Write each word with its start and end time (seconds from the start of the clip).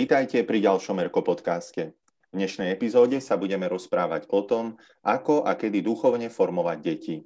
Vítajte 0.00 0.40
pri 0.48 0.64
ďalšom 0.64 0.96
Erko 0.96 1.20
podcaste. 1.20 1.92
V 2.32 2.40
dnešnej 2.40 2.72
epizóde 2.72 3.20
sa 3.20 3.36
budeme 3.36 3.68
rozprávať 3.68 4.32
o 4.32 4.40
tom, 4.40 4.80
ako 5.04 5.44
a 5.44 5.52
kedy 5.52 5.84
duchovne 5.84 6.32
formovať 6.32 6.78
deti. 6.80 7.20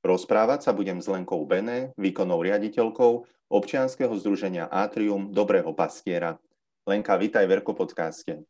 Rozprávať 0.00 0.64
sa 0.64 0.72
budem 0.72 1.04
s 1.04 1.12
Lenkou 1.12 1.44
Bene, 1.44 1.92
výkonnou 2.00 2.40
riaditeľkou 2.40 3.12
občianskeho 3.52 4.16
združenia 4.16 4.72
Atrium 4.72 5.36
Dobrého 5.36 5.76
pastiera. 5.76 6.40
Lenka, 6.88 7.20
vítaj 7.20 7.44
v 7.44 7.60
Erko 7.60 7.76
podcaste. 7.76 8.40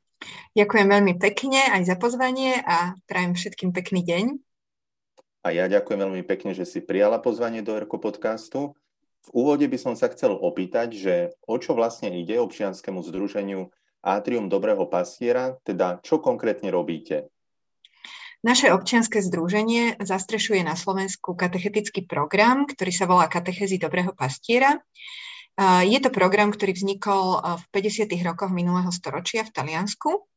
Ďakujem 0.54 0.86
veľmi 0.95 1.18
pekne 1.18 1.75
aj 1.75 1.82
za 1.91 1.98
pozvanie 1.98 2.54
a 2.62 2.95
prajem 3.11 3.34
všetkým 3.34 3.75
pekný 3.75 4.06
deň. 4.06 4.25
A 5.43 5.50
ja 5.50 5.66
ďakujem 5.66 5.98
veľmi 5.98 6.22
pekne, 6.22 6.54
že 6.54 6.63
si 6.63 6.79
prijala 6.79 7.18
pozvanie 7.18 7.58
do 7.58 7.75
Erko 7.75 7.99
podcastu 7.99 8.79
v 9.25 9.29
úvode 9.33 9.64
by 9.64 9.79
som 9.81 9.96
sa 9.96 10.13
chcel 10.13 10.37
opýtať, 10.37 10.89
že 10.93 11.14
o 11.49 11.57
čo 11.57 11.73
vlastne 11.73 12.13
ide 12.13 12.37
občianskému 12.37 13.01
združeniu 13.01 13.73
Atrium 14.05 14.53
Dobrého 14.53 14.85
pastiera, 14.85 15.57
teda 15.64 16.05
čo 16.05 16.21
konkrétne 16.21 16.69
robíte? 16.69 17.33
Naše 18.45 18.69
občianske 18.69 19.25
združenie 19.25 19.97
zastrešuje 20.05 20.61
na 20.61 20.77
Slovensku 20.77 21.33
katechetický 21.33 22.05
program, 22.05 22.69
ktorý 22.69 22.93
sa 22.93 23.09
volá 23.09 23.25
Katechezy 23.25 23.81
Dobrého 23.81 24.13
pastiera. 24.13 24.77
Je 25.89 25.97
to 26.05 26.13
program, 26.13 26.53
ktorý 26.53 26.77
vznikol 26.77 27.41
v 27.41 27.64
50. 27.72 28.11
rokoch 28.27 28.53
minulého 28.53 28.93
storočia 28.93 29.49
v 29.49 29.55
Taliansku 29.55 30.29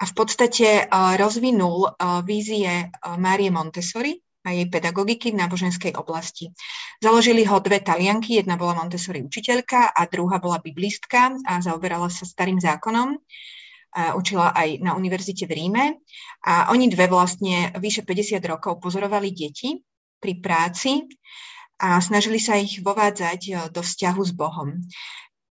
a 0.00 0.04
v 0.08 0.12
podstate 0.16 0.88
rozvinul 1.20 1.92
vízie 2.24 2.88
Márie 3.20 3.52
Montessori, 3.52 4.21
a 4.42 4.48
jej 4.50 4.66
pedagogiky 4.66 5.30
v 5.30 5.38
náboženskej 5.38 5.94
oblasti. 5.94 6.50
Založili 6.98 7.46
ho 7.46 7.62
dve 7.62 7.78
talianky, 7.78 8.42
jedna 8.42 8.58
bola 8.58 8.74
Montessori 8.74 9.22
učiteľka 9.22 9.94
a 9.94 10.00
druhá 10.10 10.42
bola 10.42 10.58
biblistka 10.58 11.38
a 11.46 11.62
zaoberala 11.62 12.10
sa 12.10 12.26
starým 12.26 12.58
zákonom. 12.58 13.18
A 13.92 14.16
učila 14.16 14.56
aj 14.56 14.80
na 14.80 14.96
univerzite 14.96 15.44
v 15.44 15.52
Ríme. 15.52 15.84
A 16.48 16.72
oni 16.72 16.88
dve 16.88 17.12
vlastne 17.12 17.70
vyše 17.76 18.02
50 18.02 18.40
rokov 18.48 18.80
pozorovali 18.80 19.36
deti 19.36 19.78
pri 20.16 20.40
práci 20.40 21.04
a 21.76 22.00
snažili 22.00 22.40
sa 22.40 22.56
ich 22.56 22.80
vovádzať 22.80 23.70
do 23.74 23.84
vzťahu 23.84 24.22
s 24.24 24.32
Bohom. 24.32 24.80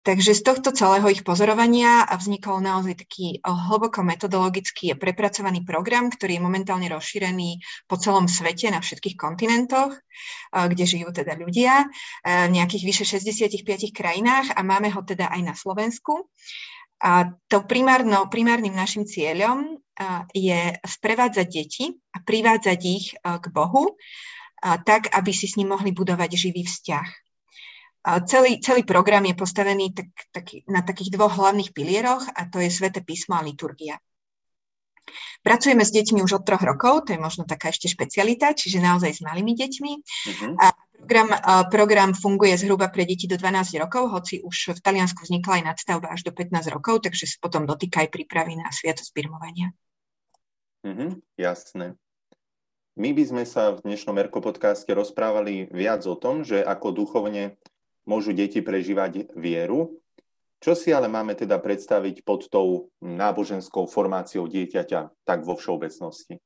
Takže 0.02 0.34
z 0.34 0.42
tohto 0.42 0.74
celého 0.74 1.06
ich 1.14 1.22
pozorovania 1.22 2.10
vznikol 2.10 2.58
naozaj 2.58 3.06
taký 3.06 3.38
eh, 3.38 3.42
hlboko 3.46 4.02
metodologický 4.02 4.94
a 4.94 4.98
prepracovaný 4.98 5.62
program, 5.62 6.10
ktorý 6.10 6.42
je 6.42 6.46
momentálne 6.46 6.90
rozšírený 6.90 7.62
po 7.86 8.02
celom 8.02 8.26
svete 8.26 8.74
na 8.74 8.82
všetkých 8.82 9.14
kontinentoch, 9.14 9.94
eh, 9.94 10.66
kde 10.74 10.84
žijú 10.90 11.14
teda 11.14 11.38
ľudia, 11.38 11.86
eh, 11.86 12.50
v 12.50 12.52
nejakých 12.58 12.84
vyše 12.86 13.06
65 13.06 13.94
krajinách 13.94 14.58
a 14.58 14.66
máme 14.66 14.90
ho 14.90 15.06
teda 15.06 15.30
aj 15.30 15.42
na 15.46 15.54
Slovensku. 15.54 16.26
A 17.02 17.34
to 17.50 17.66
primárno, 17.66 18.30
primárnym 18.30 18.78
našim 18.78 19.10
cieľom 19.10 19.74
je 20.38 20.78
sprevádzať 20.86 21.48
deti 21.50 21.90
a 22.14 22.22
privádzať 22.22 22.80
ich 22.86 23.18
k 23.18 23.46
Bohu, 23.50 23.98
tak, 24.62 25.10
aby 25.10 25.34
si 25.34 25.50
s 25.50 25.58
ním 25.58 25.74
mohli 25.74 25.98
budovať 25.98 26.30
živý 26.38 26.62
vzťah. 26.62 27.31
Celý, 28.02 28.58
celý 28.58 28.82
program 28.82 29.22
je 29.30 29.38
postavený 29.38 29.94
tak, 29.94 30.10
tak, 30.34 30.46
na 30.66 30.82
takých 30.82 31.14
dvoch 31.14 31.38
hlavných 31.38 31.70
pilieroch 31.70 32.26
a 32.34 32.50
to 32.50 32.58
je 32.58 32.74
Svete 32.74 33.06
písmo 33.06 33.38
a 33.38 33.46
liturgia. 33.46 34.02
Pracujeme 35.42 35.86
s 35.86 35.94
deťmi 35.94 36.22
už 36.22 36.42
od 36.42 36.44
troch 36.46 36.62
rokov, 36.62 37.10
to 37.10 37.18
je 37.18 37.20
možno 37.22 37.46
taká 37.46 37.74
ešte 37.74 37.90
špecialita, 37.90 38.54
čiže 38.54 38.82
naozaj 38.82 39.12
s 39.18 39.22
malými 39.26 39.54
deťmi. 39.58 39.92
Uh-huh. 39.98 40.54
A 40.62 40.74
program, 40.98 41.30
program 41.70 42.12
funguje 42.14 42.54
zhruba 42.58 42.90
pre 42.94 43.06
deti 43.06 43.26
do 43.26 43.38
12 43.38 43.82
rokov, 43.82 44.14
hoci 44.14 44.42
už 44.42 44.78
v 44.78 44.82
Taliansku 44.82 45.26
vznikla 45.26 45.61
aj 45.61 45.64
nadstavba 45.73 46.14
až 46.14 46.26
do 46.26 46.32
15 46.34 46.73
rokov, 46.73 47.06
takže 47.06 47.26
sa 47.26 47.38
potom 47.42 47.66
dotýka 47.66 48.06
aj 48.06 48.10
prípravy 48.14 48.58
na 48.58 48.70
sviatosť 48.70 49.10
birmovania. 49.14 49.73
Uh-huh, 50.86 51.17
jasné. 51.38 51.98
My 53.00 53.16
by 53.16 53.23
sme 53.23 53.44
sa 53.48 53.72
v 53.72 53.88
dnešnom 53.88 54.20
Erko 54.20 54.44
podcaste 54.44 54.92
rozprávali 54.92 55.72
viac 55.72 56.06
o 56.06 56.14
tom, 56.14 56.44
že 56.44 56.61
ako 56.61 56.92
duchovne 56.92 57.56
môžu 58.06 58.34
deti 58.36 58.62
prežívať 58.62 59.34
vieru. 59.38 60.02
Čo 60.62 60.78
si 60.78 60.94
ale 60.94 61.10
máme 61.10 61.34
teda 61.34 61.58
predstaviť 61.58 62.22
pod 62.22 62.45
tou 62.52 62.94
náboženskou 63.02 63.89
formáciou 63.89 64.45
dieťaťa, 64.45 65.26
tak 65.26 65.42
vo 65.42 65.58
všeobecnosti? 65.58 66.38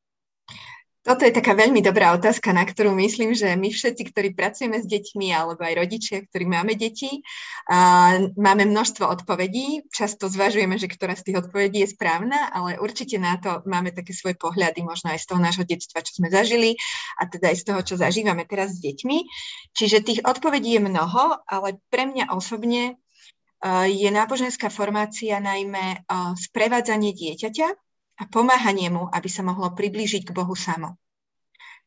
Toto 1.05 1.21
je 1.21 1.37
taká 1.37 1.53
veľmi 1.53 1.85
dobrá 1.85 2.17
otázka, 2.17 2.49
na 2.49 2.65
ktorú 2.65 2.89
myslím, 2.97 3.37
že 3.37 3.53
my 3.53 3.69
všetci, 3.69 4.09
ktorí 4.09 4.33
pracujeme 4.33 4.81
s 4.81 4.89
deťmi, 4.89 5.29
alebo 5.37 5.61
aj 5.61 5.77
rodičia, 5.77 6.25
ktorí 6.25 6.49
máme 6.49 6.73
deti, 6.73 7.21
a 7.69 8.17
máme 8.33 8.65
množstvo 8.65 9.05
odpovedí. 9.05 9.85
Často 9.93 10.25
zvažujeme, 10.33 10.81
že 10.81 10.89
ktorá 10.89 11.13
z 11.13 11.29
tých 11.29 11.45
odpovedí 11.45 11.85
je 11.85 11.93
správna, 11.93 12.49
ale 12.49 12.81
určite 12.81 13.21
na 13.21 13.37
to 13.37 13.61
máme 13.69 13.93
také 13.93 14.17
svoje 14.17 14.33
pohľady, 14.33 14.81
možno 14.81 15.13
aj 15.13 15.21
z 15.21 15.29
toho 15.29 15.37
nášho 15.45 15.61
detstva, 15.61 16.01
čo 16.01 16.17
sme 16.17 16.33
zažili, 16.33 16.73
a 17.21 17.29
teda 17.29 17.53
aj 17.53 17.57
z 17.61 17.63
toho, 17.69 17.79
čo 17.85 18.01
zažívame 18.01 18.49
teraz 18.49 18.73
s 18.73 18.81
deťmi. 18.81 19.17
Čiže 19.77 20.01
tých 20.01 20.21
odpovedí 20.25 20.73
je 20.73 20.89
mnoho, 20.89 21.37
ale 21.45 21.77
pre 21.93 22.09
mňa 22.09 22.33
osobne 22.33 22.97
je 23.85 24.09
náboženská 24.09 24.73
formácia 24.73 25.37
najmä 25.37 26.01
sprevádzanie 26.49 27.13
dieťaťa 27.13 27.84
a 28.15 28.23
pomáhanie 28.31 28.87
mu, 28.91 29.07
aby 29.11 29.27
sa 29.27 29.43
mohlo 29.43 29.71
priblížiť 29.75 30.27
k 30.27 30.35
Bohu 30.35 30.55
samo. 30.55 30.95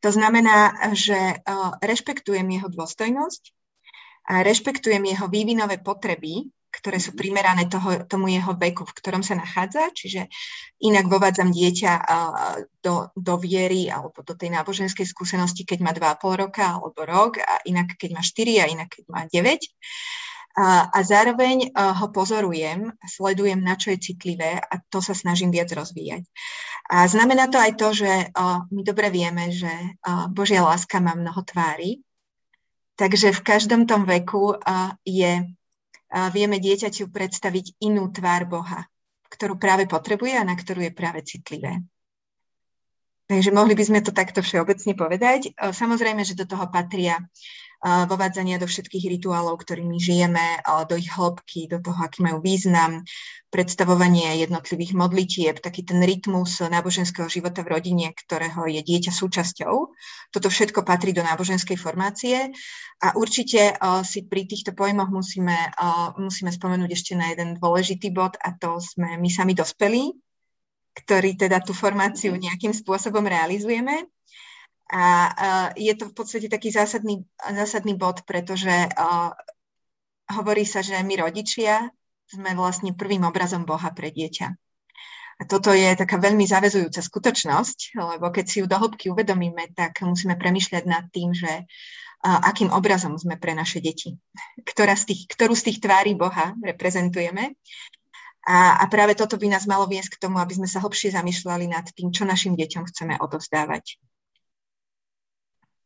To 0.04 0.14
znamená, 0.14 0.92
že 0.94 1.16
e, 1.16 1.36
rešpektujem 1.82 2.46
jeho 2.46 2.68
dôstojnosť, 2.70 3.42
a 4.28 4.44
rešpektujem 4.44 5.00
jeho 5.08 5.26
vývinové 5.32 5.80
potreby, 5.80 6.52
ktoré 6.68 7.00
sú 7.00 7.16
primerané 7.16 7.64
toho, 7.64 8.04
tomu 8.04 8.28
jeho 8.28 8.52
veku, 8.52 8.84
v 8.84 8.92
ktorom 8.92 9.24
sa 9.24 9.32
nachádza, 9.32 9.88
čiže 9.96 10.28
inak 10.84 11.08
vovádzam 11.08 11.48
dieťa 11.48 11.92
e, 11.96 12.02
do, 12.84 13.08
do 13.16 13.34
viery 13.40 13.88
alebo 13.88 14.20
do 14.20 14.36
tej 14.36 14.52
náboženskej 14.52 15.08
skúsenosti, 15.08 15.64
keď 15.64 15.78
má 15.80 15.96
2,5 15.96 16.44
roka 16.44 16.76
alebo 16.76 17.08
rok, 17.08 17.40
a 17.40 17.64
inak 17.64 17.96
keď 17.96 18.20
má 18.20 18.22
4 18.22 18.62
a 18.62 18.64
inak 18.68 18.88
keď 18.92 19.04
má 19.08 19.24
9 19.24 19.64
a, 20.56 20.88
a 20.88 20.98
zároveň 21.04 21.70
ho 21.76 22.06
pozorujem, 22.08 22.90
sledujem, 23.04 23.60
na 23.60 23.76
čo 23.76 23.92
je 23.92 24.12
citlivé 24.12 24.58
a 24.58 24.74
to 24.88 24.98
sa 25.04 25.12
snažím 25.12 25.52
viac 25.52 25.70
rozvíjať. 25.70 26.24
A 26.88 27.04
znamená 27.04 27.52
to 27.52 27.60
aj 27.60 27.76
to, 27.76 27.88
že 27.92 28.32
my 28.72 28.80
dobre 28.80 29.12
vieme, 29.12 29.52
že 29.52 29.70
Božia 30.32 30.64
láska 30.64 31.04
má 31.04 31.12
mnoho 31.12 31.44
tvári, 31.44 32.00
takže 32.96 33.36
v 33.36 33.44
každom 33.44 33.84
tom 33.84 34.08
veku 34.08 34.56
je, 35.04 35.44
vieme 36.32 36.56
dieťaťu 36.56 37.12
predstaviť 37.12 37.84
inú 37.84 38.08
tvár 38.08 38.48
Boha, 38.48 38.88
ktorú 39.28 39.60
práve 39.60 39.84
potrebuje 39.84 40.32
a 40.40 40.48
na 40.48 40.56
ktorú 40.56 40.88
je 40.88 40.92
práve 40.96 41.20
citlivé. 41.28 41.84
Takže 43.28 43.52
mohli 43.52 43.76
by 43.76 43.84
sme 43.84 44.00
to 44.00 44.08
takto 44.08 44.40
všeobecne 44.40 44.96
povedať. 44.96 45.52
Samozrejme, 45.60 46.24
že 46.24 46.32
do 46.32 46.48
toho 46.48 46.64
patria 46.72 47.20
vovádzania 47.84 48.58
do 48.58 48.66
všetkých 48.66 49.06
rituálov, 49.20 49.60
ktorými 49.62 50.02
žijeme, 50.02 50.64
do 50.90 50.98
ich 50.98 51.12
hĺbky, 51.14 51.70
do 51.70 51.78
toho, 51.78 52.00
aký 52.02 52.26
majú 52.26 52.42
význam, 52.42 53.06
predstavovanie 53.54 54.42
jednotlivých 54.42 54.98
modlitieb, 54.98 55.62
taký 55.62 55.86
ten 55.86 56.02
rytmus 56.02 56.58
náboženského 56.58 57.30
života 57.30 57.62
v 57.62 57.78
rodine, 57.78 58.10
ktorého 58.10 58.66
je 58.66 58.82
dieťa 58.82 59.14
súčasťou. 59.14 59.74
Toto 60.34 60.48
všetko 60.50 60.82
patrí 60.82 61.14
do 61.14 61.22
náboženskej 61.22 61.78
formácie 61.78 62.50
a 62.98 63.14
určite 63.14 63.78
si 64.02 64.26
pri 64.26 64.50
týchto 64.50 64.74
pojmoch 64.74 65.14
musíme, 65.14 65.54
musíme 66.18 66.50
spomenúť 66.50 66.90
ešte 66.96 67.12
na 67.14 67.30
jeden 67.30 67.60
dôležitý 67.62 68.10
bod 68.10 68.34
a 68.42 68.58
to 68.58 68.82
sme 68.82 69.20
my 69.20 69.30
sami 69.30 69.54
dospelí, 69.54 70.18
ktorí 70.98 71.38
teda 71.38 71.62
tú 71.62 71.70
formáciu 71.70 72.34
nejakým 72.34 72.74
spôsobom 72.74 73.22
realizujeme. 73.22 74.10
A 74.88 75.04
je 75.76 75.92
to 75.94 76.08
v 76.08 76.14
podstate 76.16 76.48
taký 76.48 76.72
zásadný, 76.72 77.20
zásadný 77.38 77.92
bod, 77.94 78.24
pretože 78.24 78.72
hovorí 80.32 80.64
sa, 80.64 80.80
že 80.80 80.96
my 81.04 81.14
rodičia 81.22 81.92
sme 82.28 82.56
vlastne 82.56 82.96
prvým 82.96 83.24
obrazom 83.24 83.68
Boha 83.68 83.92
pre 83.92 84.12
dieťa. 84.12 84.48
A 85.38 85.46
toto 85.46 85.70
je 85.70 85.94
taká 85.94 86.18
veľmi 86.18 86.42
zavezujúca 86.42 86.98
skutočnosť, 86.98 87.94
lebo 87.94 88.26
keď 88.34 88.44
si 88.48 88.58
ju 88.58 88.66
do 88.66 88.74
hĺbky 88.74 89.06
uvedomíme, 89.06 89.70
tak 89.70 90.02
musíme 90.02 90.34
premyšľať 90.34 90.84
nad 90.88 91.06
tým, 91.14 91.30
že 91.30 91.68
akým 92.24 92.74
obrazom 92.74 93.14
sme 93.14 93.38
pre 93.38 93.54
naše 93.54 93.78
deti, 93.78 94.18
Ktorá 94.66 94.98
z 94.98 95.14
tých, 95.14 95.30
ktorú 95.30 95.54
z 95.54 95.70
tých 95.70 95.78
tvári 95.78 96.18
Boha 96.18 96.58
reprezentujeme. 96.58 97.54
A, 98.46 98.78
a 98.80 98.84
práve 98.86 99.18
toto 99.18 99.34
by 99.40 99.50
nás 99.50 99.66
malo 99.66 99.88
viesť 99.90 100.16
k 100.16 100.22
tomu, 100.28 100.38
aby 100.38 100.54
sme 100.54 100.68
sa 100.70 100.78
hlbšie 100.78 101.12
zamýšľali 101.12 101.66
nad 101.68 101.84
tým, 101.90 102.14
čo 102.14 102.28
našim 102.28 102.54
deťom 102.54 102.84
chceme 102.88 103.14
odovzdávať. 103.18 103.98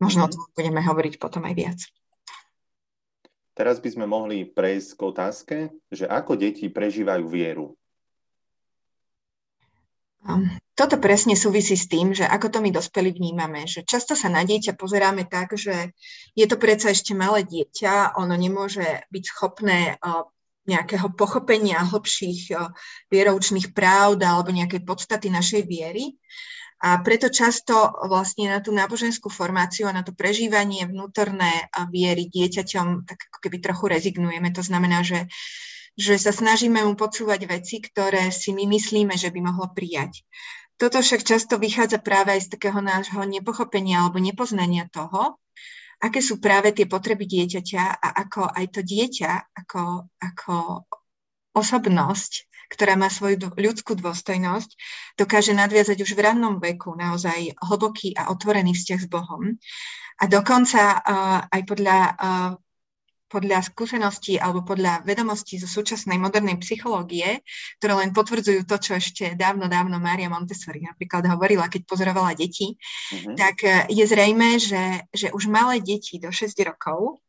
Možno 0.02 0.26
o 0.26 0.30
tom 0.30 0.42
budeme 0.52 0.82
hovoriť 0.82 1.22
potom 1.22 1.46
aj 1.46 1.54
viac. 1.54 1.78
Teraz 3.52 3.78
by 3.78 3.88
sme 3.92 4.06
mohli 4.08 4.48
prejsť 4.48 4.90
k 4.96 5.00
otázke, 5.00 5.56
že 5.92 6.08
ako 6.08 6.40
deti 6.40 6.72
prežívajú 6.72 7.24
vieru. 7.28 7.76
Toto 10.72 10.96
presne 11.02 11.34
súvisí 11.34 11.74
s 11.74 11.90
tým, 11.90 12.14
že 12.14 12.22
ako 12.22 12.46
to 12.48 12.58
my 12.62 12.70
dospelí 12.70 13.10
vnímame, 13.10 13.66
že 13.66 13.82
často 13.82 14.14
sa 14.14 14.30
na 14.30 14.46
dieťa 14.46 14.78
pozeráme 14.78 15.26
tak, 15.26 15.58
že 15.58 15.92
je 16.38 16.46
to 16.46 16.56
predsa 16.56 16.94
ešte 16.94 17.12
malé 17.12 17.42
dieťa, 17.42 18.16
ono 18.16 18.38
nemôže 18.38 19.02
byť 19.10 19.24
schopné 19.26 19.98
nejakého 20.62 21.10
pochopenia 21.18 21.82
hlbších 21.82 22.54
vieroučných 23.10 23.74
pravd 23.74 24.20
alebo 24.22 24.54
nejakej 24.54 24.82
podstaty 24.86 25.28
našej 25.30 25.66
viery. 25.66 26.14
A 26.82 26.98
preto 26.98 27.30
často 27.30 27.94
vlastne 28.10 28.50
na 28.50 28.58
tú 28.58 28.74
náboženskú 28.74 29.30
formáciu 29.30 29.86
a 29.86 29.94
na 29.94 30.02
to 30.02 30.10
prežívanie 30.10 30.82
vnútorné 30.82 31.70
viery 31.94 32.26
dieťaťom 32.26 33.06
tak 33.06 33.18
ako 33.30 33.38
keby 33.38 33.62
trochu 33.62 33.84
rezignujeme. 33.86 34.50
To 34.50 34.66
znamená, 34.66 35.06
že, 35.06 35.30
že 35.94 36.18
sa 36.18 36.34
snažíme 36.34 36.82
mu 36.82 36.98
podsúvať 36.98 37.46
veci, 37.46 37.78
ktoré 37.78 38.34
si 38.34 38.50
my 38.50 38.66
myslíme, 38.66 39.14
že 39.14 39.30
by 39.30 39.40
mohlo 39.46 39.70
prijať. 39.70 40.26
Toto 40.74 40.98
však 40.98 41.22
často 41.22 41.54
vychádza 41.54 42.02
práve 42.02 42.34
aj 42.34 42.50
z 42.50 42.58
takého 42.58 42.82
nášho 42.82 43.22
nepochopenia 43.30 44.02
alebo 44.02 44.18
nepoznania 44.18 44.90
toho, 44.90 45.38
aké 46.02 46.18
sú 46.18 46.42
práve 46.42 46.74
tie 46.74 46.90
potreby 46.90 47.24
dieťaťa 47.30 48.02
a 48.02 48.08
ako 48.26 48.50
aj 48.50 48.66
to 48.74 48.80
dieťa 48.82 49.30
ako, 49.54 50.10
ako 50.18 50.54
osobnosť 51.54 52.52
ktorá 52.72 52.96
má 52.96 53.12
svoju 53.12 53.52
ľudskú 53.52 53.92
dôstojnosť, 53.92 54.70
dokáže 55.20 55.52
nadviazať 55.52 56.00
už 56.00 56.16
v 56.16 56.24
rannom 56.24 56.56
veku 56.56 56.96
naozaj 56.96 57.52
hlboký 57.60 58.16
a 58.16 58.32
otvorený 58.32 58.72
vzťah 58.72 59.00
s 59.04 59.08
Bohom. 59.12 59.60
A 60.16 60.24
dokonca 60.24 60.96
uh, 60.96 61.44
aj 61.52 61.62
podľa, 61.68 61.98
uh, 62.16 62.50
podľa 63.32 63.64
skúseností 63.64 64.36
alebo 64.36 64.60
podľa 64.60 65.08
vedomostí 65.08 65.56
zo 65.56 65.64
súčasnej 65.64 66.20
modernej 66.20 66.60
psychológie, 66.60 67.40
ktoré 67.80 68.04
len 68.04 68.12
potvrdzujú 68.12 68.68
to, 68.68 68.76
čo 68.76 69.00
ešte 69.00 69.32
dávno, 69.32 69.72
dávno 69.72 69.96
Mária 69.96 70.28
Montessori 70.28 70.84
napríklad 70.84 71.24
hovorila, 71.32 71.72
keď 71.72 71.88
pozorovala 71.88 72.36
deti, 72.36 72.76
uh-huh. 72.76 73.32
tak 73.40 73.56
uh, 73.64 73.88
je 73.88 74.04
zrejme, 74.04 74.60
že, 74.60 75.08
že 75.08 75.32
už 75.32 75.48
malé 75.48 75.80
deti 75.80 76.20
do 76.20 76.28
6 76.28 76.52
rokov 76.68 77.24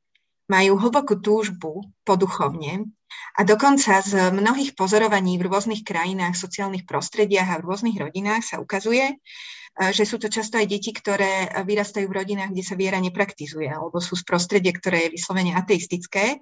majú 0.51 0.75
hlbokú 0.75 1.23
túžbu 1.23 1.87
poduchovne 2.03 2.91
a 3.33 3.41
dokonca 3.41 4.01
z 4.05 4.29
mnohých 4.29 4.77
pozorovaní 4.77 5.41
v 5.41 5.49
rôznych 5.49 5.81
krajinách, 5.81 6.37
sociálnych 6.37 6.85
prostrediach 6.85 7.49
a 7.49 7.59
v 7.59 7.65
rôznych 7.65 7.97
rodinách 7.97 8.45
sa 8.45 8.61
ukazuje, 8.61 9.17
E, 9.73 9.89
že 9.89 10.05
sú 10.05 10.21
to 10.21 10.29
často 10.29 10.61
aj 10.61 10.69
deti, 10.69 10.93
ktoré 10.93 11.49
vyrastajú 11.65 12.05
v 12.05 12.17
rodinách, 12.21 12.53
kde 12.53 12.61
sa 12.61 12.77
viera 12.77 13.01
nepraktizuje, 13.01 13.65
alebo 13.65 13.97
sú 13.97 14.13
z 14.13 14.21
prostredie, 14.21 14.69
ktoré 14.69 15.09
je 15.09 15.17
vyslovene 15.17 15.57
ateistické, 15.57 16.37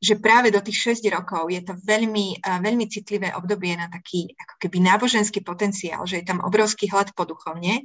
že 0.00 0.16
práve 0.16 0.48
do 0.48 0.64
tých 0.64 0.96
6 0.96 1.04
rokov 1.12 1.52
je 1.52 1.60
to 1.60 1.76
veľmi, 1.76 2.40
e, 2.40 2.56
veľmi 2.64 2.88
citlivé 2.88 3.36
obdobie 3.36 3.76
na 3.76 3.92
taký 3.92 4.32
ako 4.32 4.54
keby 4.56 4.80
náboženský 4.80 5.44
potenciál, 5.44 6.08
že 6.08 6.24
je 6.24 6.28
tam 6.32 6.40
obrovský 6.40 6.88
hlad 6.88 7.12
po 7.12 7.28
duchovne 7.28 7.84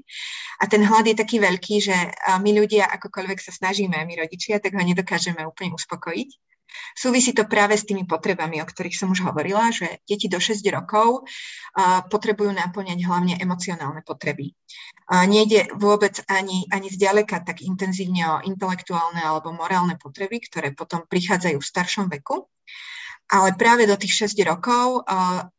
a 0.60 0.66
ten 0.72 0.80
hlad 0.80 1.12
je 1.12 1.16
taký 1.20 1.44
veľký, 1.44 1.76
že 1.84 1.96
e, 1.96 2.10
my 2.40 2.56
ľudia 2.56 2.88
akokoľvek 2.96 3.40
sa 3.44 3.52
snažíme, 3.52 4.00
my 4.00 4.14
rodičia, 4.16 4.64
tak 4.64 4.80
ho 4.80 4.84
nedokážeme 4.84 5.44
úplne 5.44 5.76
uspokojiť. 5.76 6.55
Súvisí 6.95 7.36
to 7.36 7.44
práve 7.44 7.75
s 7.75 7.83
tými 7.83 8.07
potrebami, 8.07 8.63
o 8.63 8.68
ktorých 8.68 8.95
som 8.95 9.12
už 9.12 9.27
hovorila, 9.27 9.68
že 9.69 10.00
deti 10.07 10.31
do 10.31 10.39
6 10.39 10.63
rokov 10.72 11.27
potrebujú 12.07 12.56
náplňať 12.56 13.00
hlavne 13.04 13.36
emocionálne 13.36 14.00
potreby. 14.01 14.56
Nejde 15.12 15.69
vôbec 15.75 16.24
ani, 16.31 16.66
ani 16.72 16.88
zďaleka 16.89 17.44
tak 17.44 17.62
intenzívne 17.62 18.24
o 18.25 18.42
intelektuálne 18.48 19.22
alebo 19.22 19.51
morálne 19.51 20.00
potreby, 20.00 20.39
ktoré 20.48 20.72
potom 20.72 21.04
prichádzajú 21.06 21.57
v 21.60 21.69
staršom 21.69 22.07
veku, 22.10 22.48
ale 23.30 23.54
práve 23.60 23.86
do 23.86 24.00
tých 24.00 24.31
6 24.31 24.39
rokov 24.48 25.04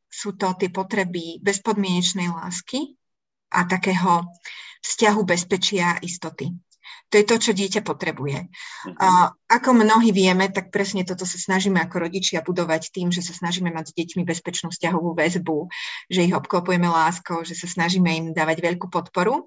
sú 0.08 0.34
to 0.40 0.56
tie 0.56 0.72
potreby 0.72 1.38
bezpodmienečnej 1.44 2.32
lásky 2.32 2.96
a 3.52 3.68
takého 3.68 4.24
vzťahu 4.80 5.20
bezpečia 5.26 5.98
a 5.98 6.00
istoty. 6.00 6.50
To 7.06 7.14
je 7.22 7.24
to, 7.24 7.36
čo 7.38 7.52
dieťa 7.54 7.86
potrebuje. 7.86 8.50
A 8.98 9.30
ako 9.46 9.78
mnohí 9.78 10.10
vieme, 10.10 10.50
tak 10.50 10.74
presne 10.74 11.06
toto 11.06 11.22
sa 11.22 11.38
snažíme 11.38 11.78
ako 11.78 12.10
rodičia 12.10 12.42
budovať 12.42 12.90
tým, 12.90 13.14
že 13.14 13.22
sa 13.22 13.30
snažíme 13.30 13.70
mať 13.70 13.94
s 13.94 13.96
deťmi 13.96 14.26
bezpečnú 14.26 14.74
vzťahovú 14.74 15.14
väzbu, 15.14 15.70
že 16.10 16.26
ich 16.26 16.34
obklopujeme 16.34 16.90
láskou, 16.90 17.46
že 17.46 17.54
sa 17.54 17.70
snažíme 17.70 18.10
im 18.10 18.26
dávať 18.34 18.58
veľkú 18.58 18.90
podporu. 18.90 19.46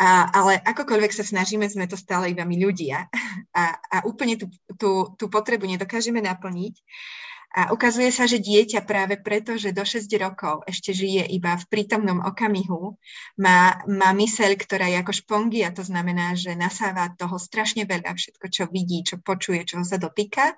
A, 0.00 0.32
ale 0.32 0.56
akokoľvek 0.64 1.12
sa 1.12 1.20
snažíme, 1.20 1.68
sme 1.68 1.84
to 1.84 2.00
stále 2.00 2.32
iba 2.32 2.48
my 2.48 2.56
ľudia. 2.56 3.12
A, 3.52 3.76
a 3.76 3.96
úplne 4.08 4.40
tú, 4.40 4.48
tú, 4.80 5.12
tú 5.20 5.28
potrebu 5.28 5.68
nedokážeme 5.68 6.24
naplniť. 6.24 6.74
A 7.50 7.74
ukazuje 7.74 8.14
sa, 8.14 8.30
že 8.30 8.38
dieťa 8.38 8.86
práve 8.86 9.18
preto, 9.18 9.58
že 9.58 9.74
do 9.74 9.82
6 9.82 10.06
rokov 10.22 10.62
ešte 10.70 10.94
žije 10.94 11.26
iba 11.34 11.58
v 11.58 11.66
prítomnom 11.66 12.22
okamihu, 12.22 12.94
má, 13.42 13.82
má 13.90 14.14
myseľ, 14.14 14.54
ktorá 14.54 14.86
je 14.86 15.02
ako 15.02 15.12
špongia, 15.18 15.74
to 15.74 15.82
znamená, 15.82 16.38
že 16.38 16.54
nasáva 16.54 17.10
toho 17.18 17.42
strašne 17.42 17.90
veľa, 17.90 18.14
všetko, 18.14 18.46
čo 18.54 18.64
vidí, 18.70 19.02
čo 19.02 19.18
počuje, 19.18 19.66
čo 19.66 19.82
sa 19.82 19.98
dotýka, 19.98 20.54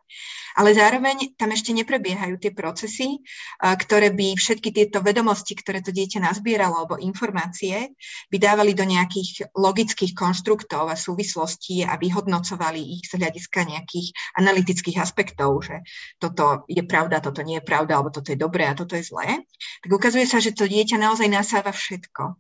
ale 0.53 0.77
zároveň 0.77 1.33
tam 1.41 1.57
ešte 1.57 1.73
neprebiehajú 1.73 2.37
tie 2.37 2.53
procesy, 2.53 3.25
ktoré 3.57 4.13
by 4.13 4.37
všetky 4.37 4.69
tieto 4.77 5.01
vedomosti, 5.01 5.57
ktoré 5.57 5.81
to 5.81 5.97
dieťa 5.97 6.21
nazbieralo, 6.21 6.85
alebo 6.85 7.01
informácie, 7.01 7.97
by 8.29 8.37
dávali 8.37 8.77
do 8.77 8.85
nejakých 8.85 9.49
logických 9.57 10.13
konštruktov 10.13 10.93
a 10.93 10.97
súvislostí 11.01 11.89
a 11.89 11.97
vyhodnocovali 11.97 13.01
ich 13.01 13.09
z 13.09 13.17
hľadiska 13.17 13.65
nejakých 13.65 14.13
analytických 14.37 15.01
aspektov, 15.01 15.65
že 15.65 15.81
toto 16.21 16.69
je 16.69 16.82
je 16.83 16.91
pravda, 16.91 17.23
toto 17.23 17.41
nie 17.47 17.63
je 17.63 17.65
pravda, 17.65 17.97
alebo 17.97 18.11
toto 18.11 18.35
je 18.35 18.39
dobré 18.39 18.67
a 18.67 18.75
toto 18.75 18.99
je 18.99 19.07
zlé, 19.07 19.47
tak 19.81 19.91
ukazuje 19.91 20.27
sa, 20.27 20.43
že 20.43 20.53
to 20.53 20.67
dieťa 20.67 20.99
naozaj 20.99 21.31
nasáva 21.31 21.71
všetko. 21.71 22.35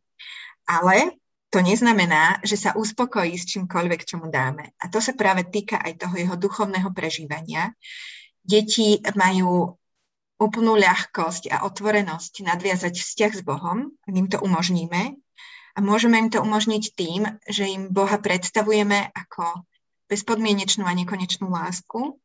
Ale 0.66 1.18
to 1.52 1.60
neznamená, 1.60 2.40
že 2.40 2.56
sa 2.56 2.72
uspokojí 2.72 3.36
s 3.36 3.44
čímkoľvek, 3.44 4.08
čo 4.08 4.16
mu 4.16 4.32
dáme. 4.32 4.72
A 4.80 4.88
to 4.88 5.04
sa 5.04 5.12
práve 5.12 5.44
týka 5.44 5.76
aj 5.76 6.00
toho 6.00 6.14
jeho 6.16 6.36
duchovného 6.40 6.88
prežívania. 6.96 7.76
Deti 8.40 8.98
majú 9.14 9.76
úplnú 10.40 10.74
ľahkosť 10.74 11.52
a 11.52 11.62
otvorenosť 11.68 12.42
nadviazať 12.42 12.94
vzťah 12.98 13.32
s 13.36 13.42
Bohom, 13.44 13.92
ak 14.08 14.14
im 14.16 14.28
to 14.32 14.40
umožníme. 14.40 15.14
A 15.72 15.78
môžeme 15.84 16.18
im 16.18 16.32
to 16.32 16.40
umožniť 16.40 16.84
tým, 16.96 17.28
že 17.44 17.68
im 17.68 17.92
Boha 17.92 18.16
predstavujeme 18.16 19.12
ako 19.12 19.64
bezpodmienečnú 20.08 20.88
a 20.88 20.92
nekonečnú 20.92 21.48
lásku 21.48 22.16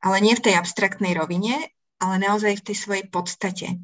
ale 0.00 0.20
nie 0.20 0.34
v 0.36 0.44
tej 0.44 0.54
abstraktnej 0.60 1.16
rovine, 1.16 1.72
ale 1.96 2.20
naozaj 2.20 2.60
v 2.60 2.66
tej 2.72 2.76
svojej 2.76 3.06
podstate. 3.08 3.80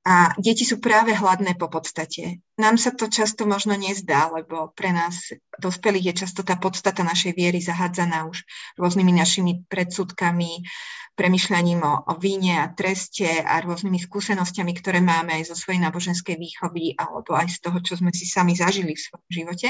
A 0.00 0.32
deti 0.40 0.64
sú 0.64 0.80
práve 0.80 1.12
hladné 1.12 1.60
po 1.60 1.68
podstate. 1.68 2.40
Nám 2.56 2.80
sa 2.80 2.88
to 2.88 3.12
často 3.12 3.44
možno 3.44 3.76
nezdá, 3.76 4.32
lebo 4.32 4.72
pre 4.72 4.96
nás, 4.96 5.28
dospelých, 5.60 6.12
je 6.12 6.14
často 6.24 6.40
tá 6.40 6.56
podstata 6.56 7.04
našej 7.04 7.36
viery 7.36 7.60
zahádzaná 7.60 8.24
už 8.24 8.40
rôznymi 8.80 9.12
našimi 9.12 9.52
predsudkami, 9.68 10.64
premyšľaním 11.20 11.84
o, 11.84 11.94
o 12.08 12.14
víne 12.16 12.64
a 12.64 12.72
treste 12.72 13.28
a 13.28 13.60
rôznymi 13.60 14.00
skúsenosťami, 14.00 14.72
ktoré 14.80 15.04
máme 15.04 15.36
aj 15.36 15.52
zo 15.52 15.56
svojej 15.60 15.84
náboženskej 15.84 16.40
výchovy 16.40 16.96
alebo 16.96 17.36
aj 17.36 17.52
z 17.52 17.58
toho, 17.60 17.78
čo 17.84 18.00
sme 18.00 18.08
si 18.16 18.24
sami 18.24 18.56
zažili 18.56 18.96
v 18.96 19.04
svojom 19.04 19.28
živote. 19.28 19.68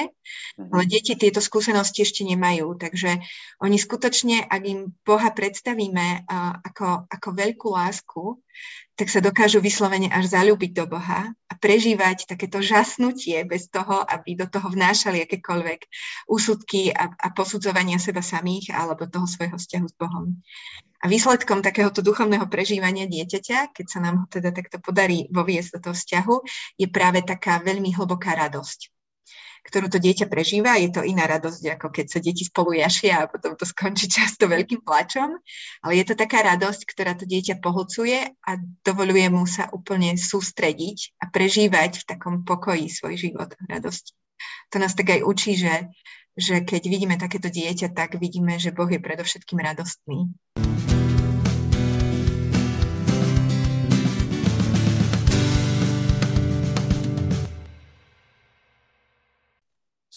Mhm. 0.54 0.70
Ale 0.70 0.82
deti 0.86 1.18
tieto 1.18 1.42
skúsenosti 1.42 2.06
ešte 2.06 2.22
nemajú, 2.22 2.78
takže 2.78 3.18
oni 3.66 3.76
skutočne, 3.82 4.46
ak 4.46 4.62
im 4.62 4.94
Boha 5.02 5.34
predstavíme 5.34 6.30
ako, 6.62 7.10
ako 7.10 7.28
veľkú 7.34 7.66
lásku, 7.74 8.22
tak 9.00 9.08
sa 9.08 9.24
dokážu 9.24 9.64
vyslovene 9.64 10.12
až 10.12 10.36
zalúbiť 10.36 10.76
do 10.76 10.84
Boha 10.84 11.32
a 11.32 11.52
prežívať 11.56 12.28
takéto 12.28 12.60
žasnutie 12.60 13.40
bez 13.48 13.72
toho, 13.72 14.04
aby 14.04 14.36
do 14.36 14.44
toho 14.44 14.68
vnášali 14.68 15.24
akékoľvek 15.24 15.80
úsudky 16.28 16.92
a, 16.92 17.08
a 17.08 17.32
posudzovania 17.32 17.96
seba 17.96 18.20
samých 18.20 18.76
alebo 18.76 19.08
toho 19.08 19.24
svojho 19.24 19.56
vzťahu 19.56 19.86
s 19.88 19.96
Bohom. 19.96 20.36
A 21.00 21.08
výsledkom 21.08 21.64
takéhoto 21.64 22.04
duchovného 22.04 22.44
prežívania 22.52 23.08
dieťaťa, 23.08 23.72
keď 23.72 23.86
sa 23.88 24.04
nám 24.04 24.20
ho 24.20 24.26
teda 24.28 24.52
takto 24.52 24.76
podarí 24.84 25.32
voviesť 25.32 25.80
do 25.80 25.88
toho 25.88 25.96
vzťahu, 25.96 26.36
je 26.76 26.86
práve 26.92 27.24
taká 27.24 27.56
veľmi 27.64 27.96
hlboká 27.96 28.36
radosť 28.36 28.99
ktorú 29.66 29.92
to 29.92 29.98
dieťa 30.00 30.26
prežíva. 30.26 30.80
Je 30.80 30.90
to 30.90 31.04
iná 31.04 31.28
radosť, 31.28 31.78
ako 31.78 31.92
keď 31.92 32.06
sa 32.08 32.18
deti 32.22 32.46
spolu 32.46 32.78
jašia 32.78 33.24
a 33.24 33.30
potom 33.30 33.54
to 33.54 33.68
skončí 33.68 34.08
často 34.08 34.48
veľkým 34.48 34.80
plačom. 34.80 35.36
Ale 35.84 35.92
je 36.00 36.04
to 36.08 36.14
taká 36.16 36.42
radosť, 36.44 36.80
ktorá 36.88 37.12
to 37.16 37.28
dieťa 37.28 37.60
pohlcuje 37.60 38.32
a 38.32 38.50
dovoluje 38.84 39.26
mu 39.28 39.44
sa 39.44 39.68
úplne 39.70 40.16
sústrediť 40.16 41.20
a 41.20 41.28
prežívať 41.28 42.02
v 42.02 42.06
takom 42.06 42.34
pokoji 42.46 42.88
svoj 42.88 43.14
život 43.20 43.52
a 43.52 43.62
radosť. 43.78 44.04
To 44.72 44.76
nás 44.80 44.96
tak 44.96 45.12
aj 45.12 45.20
učí, 45.26 45.60
že, 45.60 45.92
že 46.38 46.64
keď 46.64 46.82
vidíme 46.88 47.16
takéto 47.20 47.52
dieťa, 47.52 47.92
tak 47.92 48.16
vidíme, 48.16 48.56
že 48.56 48.72
Boh 48.72 48.88
je 48.88 49.02
predovšetkým 49.02 49.60
radostný. 49.60 50.32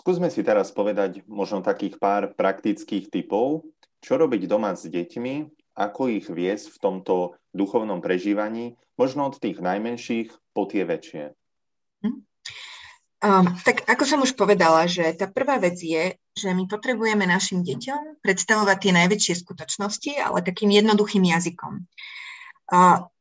Skúsme 0.03 0.27
si 0.27 0.43
teraz 0.43 0.67
povedať 0.75 1.23
možno 1.31 1.63
takých 1.63 1.95
pár 1.95 2.35
praktických 2.35 3.07
typov, 3.07 3.63
čo 4.03 4.19
robiť 4.19 4.51
doma 4.51 4.75
s 4.75 4.83
deťmi, 4.83 5.35
ako 5.79 6.11
ich 6.11 6.27
viesť 6.27 6.75
v 6.75 6.81
tomto 6.83 7.15
duchovnom 7.55 8.03
prežívaní, 8.03 8.75
možno 8.99 9.31
od 9.31 9.39
tých 9.39 9.63
najmenších 9.63 10.35
po 10.51 10.67
tie 10.67 10.83
väčšie. 10.83 11.31
Um, 13.23 13.47
tak 13.63 13.87
ako 13.87 14.03
som 14.03 14.19
už 14.19 14.35
povedala, 14.35 14.83
že 14.91 15.15
tá 15.15 15.31
prvá 15.31 15.55
vec 15.55 15.79
je, 15.79 16.19
že 16.35 16.51
my 16.51 16.67
potrebujeme 16.67 17.23
našim 17.23 17.63
deťom 17.63 18.19
predstavovať 18.19 18.77
tie 18.83 18.91
najväčšie 18.99 19.33
skutočnosti, 19.39 20.19
ale 20.19 20.43
takým 20.43 20.67
jednoduchým 20.67 21.31
jazykom. 21.31 21.87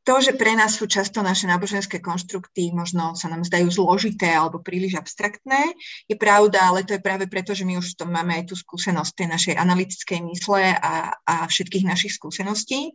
To, 0.03 0.19
že 0.19 0.35
pre 0.35 0.51
nás 0.51 0.75
sú 0.75 0.83
často 0.83 1.23
naše 1.23 1.47
náboženské 1.47 2.03
konštrukty, 2.03 2.75
možno 2.75 3.15
sa 3.15 3.31
nám 3.31 3.47
zdajú 3.47 3.71
zložité 3.71 4.35
alebo 4.35 4.59
príliš 4.59 4.99
abstraktné, 4.99 5.71
je 6.11 6.19
pravda, 6.19 6.59
ale 6.59 6.83
to 6.83 6.99
je 6.99 7.05
práve 7.05 7.23
preto, 7.31 7.55
že 7.55 7.63
my 7.63 7.79
už 7.79 7.95
v 7.95 7.99
tom 8.03 8.09
máme 8.11 8.35
aj 8.35 8.51
tú 8.51 8.59
skúsenosť 8.59 9.11
tej 9.15 9.27
našej 9.31 9.55
analytickej 9.55 10.19
mysle 10.27 10.75
a, 10.75 11.15
a 11.23 11.47
všetkých 11.47 11.87
našich 11.87 12.19
skúseností 12.19 12.91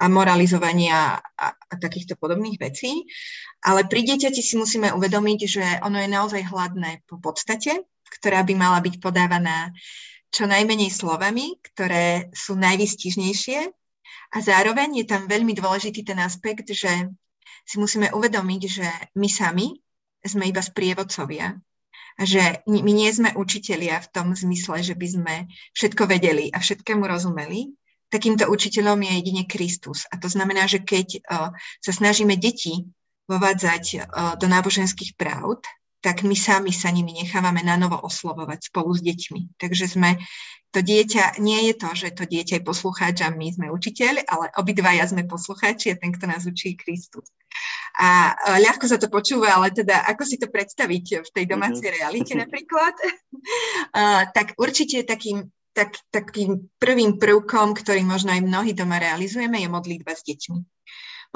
a 0.00 0.08
moralizovania 0.08 1.20
a, 1.20 1.46
a 1.52 1.74
takýchto 1.76 2.16
podobných 2.16 2.56
vecí. 2.56 3.04
Ale 3.60 3.84
pri 3.84 4.08
dieťati 4.08 4.40
si 4.40 4.56
musíme 4.56 4.96
uvedomiť, 4.96 5.40
že 5.44 5.64
ono 5.84 6.00
je 6.00 6.08
naozaj 6.08 6.40
hladné 6.40 7.04
po 7.04 7.20
podstate, 7.20 7.84
ktorá 8.16 8.40
by 8.48 8.54
mala 8.56 8.80
byť 8.80 8.96
podávaná 8.96 9.76
čo 10.32 10.48
najmenej 10.48 10.88
slovami, 10.88 11.60
ktoré 11.60 12.32
sú 12.32 12.56
najvystižnejšie. 12.56 13.85
A 14.34 14.42
zároveň 14.42 15.02
je 15.02 15.06
tam 15.06 15.26
veľmi 15.30 15.54
dôležitý 15.54 16.02
ten 16.02 16.18
aspekt, 16.22 16.66
že 16.70 17.10
si 17.66 17.76
musíme 17.78 18.14
uvedomiť, 18.14 18.62
že 18.66 18.88
my 19.18 19.28
sami 19.30 19.74
sme 20.22 20.50
iba 20.50 20.62
sprievodcovia. 20.62 21.54
A 22.16 22.22
že 22.24 22.64
my 22.64 22.92
nie 22.96 23.12
sme 23.12 23.36
učitelia 23.36 24.00
v 24.00 24.08
tom 24.08 24.32
zmysle, 24.32 24.80
že 24.80 24.96
by 24.96 25.06
sme 25.06 25.34
všetko 25.76 26.08
vedeli 26.08 26.48
a 26.48 26.64
všetkému 26.64 27.04
rozumeli, 27.04 27.76
takýmto 28.08 28.48
učiteľom 28.48 29.04
je 29.04 29.12
jedine 29.20 29.44
Kristus. 29.44 30.08
A 30.08 30.16
to 30.16 30.30
znamená, 30.32 30.64
že 30.64 30.80
keď 30.80 31.20
uh, 31.28 31.52
sa 31.84 31.92
snažíme 31.92 32.40
deti 32.40 32.88
vovádzať 33.28 33.84
uh, 33.92 34.00
do 34.40 34.48
náboženských 34.48 35.12
pravd, 35.20 35.60
tak 36.00 36.22
my 36.22 36.36
sami 36.36 36.70
sa 36.70 36.92
nimi 36.92 37.16
nechávame 37.16 37.64
na 37.66 37.74
novo 37.74 37.98
oslovovať 37.98 38.70
spolu 38.70 38.94
s 38.94 39.00
deťmi. 39.02 39.58
Takže 39.58 39.86
sme, 39.90 40.20
to 40.70 40.84
dieťa, 40.84 41.40
nie 41.40 41.72
je 41.72 41.74
to, 41.74 41.88
že 41.96 42.08
to 42.12 42.24
dieťa 42.28 42.60
je 42.60 42.68
poslucháč 42.68 43.24
a 43.24 43.32
my 43.32 43.48
sme 43.48 43.72
učiteľ, 43.72 44.28
ale 44.28 44.52
obidvaja 44.60 45.08
sme 45.08 45.24
poslucháči 45.24 45.96
a 45.96 45.98
ten, 45.98 46.12
kto 46.12 46.28
nás 46.28 46.44
učí, 46.44 46.76
Kristus. 46.76 47.32
A 47.96 48.36
uh, 48.36 48.60
ľahko 48.60 48.84
sa 48.84 49.00
to 49.00 49.08
počúva, 49.08 49.56
ale 49.56 49.72
teda 49.72 50.04
ako 50.04 50.22
si 50.28 50.36
to 50.36 50.52
predstaviť 50.52 51.24
v 51.24 51.30
tej 51.32 51.44
domácej 51.48 51.88
mhm. 51.88 51.94
realite 51.96 52.32
napríklad, 52.36 52.94
tak 54.36 54.52
určite 54.60 55.00
takým 55.08 55.48
tak, 55.76 55.92
takým 56.08 56.72
prvým 56.80 57.20
prvkom, 57.20 57.76
ktorý 57.76 58.00
možno 58.00 58.32
aj 58.32 58.40
mnohí 58.40 58.72
doma 58.72 58.96
realizujeme, 58.96 59.60
je 59.60 59.68
modlitba 59.68 60.16
s 60.16 60.24
deťmi. 60.24 60.75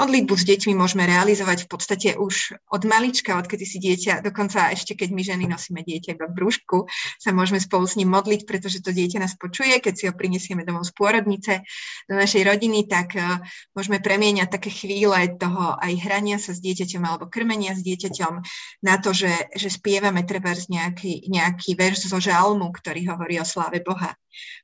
Modlitbu 0.00 0.32
s 0.32 0.48
deťmi 0.48 0.72
môžeme 0.80 1.04
realizovať 1.04 1.68
v 1.68 1.76
podstate 1.76 2.08
už 2.16 2.56
od 2.72 2.82
malička, 2.88 3.36
odkedy 3.36 3.68
si 3.68 3.76
dieťa, 3.76 4.24
dokonca 4.24 4.72
ešte 4.72 4.96
keď 4.96 5.12
my 5.12 5.20
ženy 5.20 5.44
nosíme 5.44 5.84
dieťa 5.84 6.16
v 6.16 6.32
brúšku, 6.32 6.88
sa 7.20 7.36
môžeme 7.36 7.60
spolu 7.60 7.84
s 7.84 8.00
ním 8.00 8.08
modliť, 8.08 8.48
pretože 8.48 8.80
to 8.80 8.96
dieťa 8.96 9.20
nás 9.20 9.36
počuje, 9.36 9.76
keď 9.76 9.92
si 9.92 10.04
ho 10.08 10.16
prinesieme 10.16 10.64
domov 10.64 10.88
z 10.88 10.96
pôrodnice 10.96 11.60
do 12.08 12.16
našej 12.16 12.48
rodiny, 12.48 12.88
tak 12.88 13.12
uh, 13.12 13.44
môžeme 13.76 14.00
premieňať 14.00 14.48
také 14.48 14.72
chvíle 14.72 15.36
toho 15.36 15.76
aj 15.76 15.92
hrania 16.00 16.40
sa 16.40 16.56
s 16.56 16.64
dieťaťom 16.64 17.04
alebo 17.04 17.28
krmenia 17.28 17.76
s 17.76 17.84
dieťaťom 17.84 18.40
na 18.80 18.96
to, 19.04 19.12
že, 19.12 19.52
že 19.52 19.68
spievame 19.68 20.24
treba 20.24 20.56
nejaký, 20.56 21.28
nejaký 21.28 21.76
verš 21.76 22.08
zo 22.08 22.16
žalmu, 22.16 22.72
ktorý 22.72 23.04
hovorí 23.12 23.36
o 23.36 23.44
sláve 23.44 23.84
Boha 23.84 24.16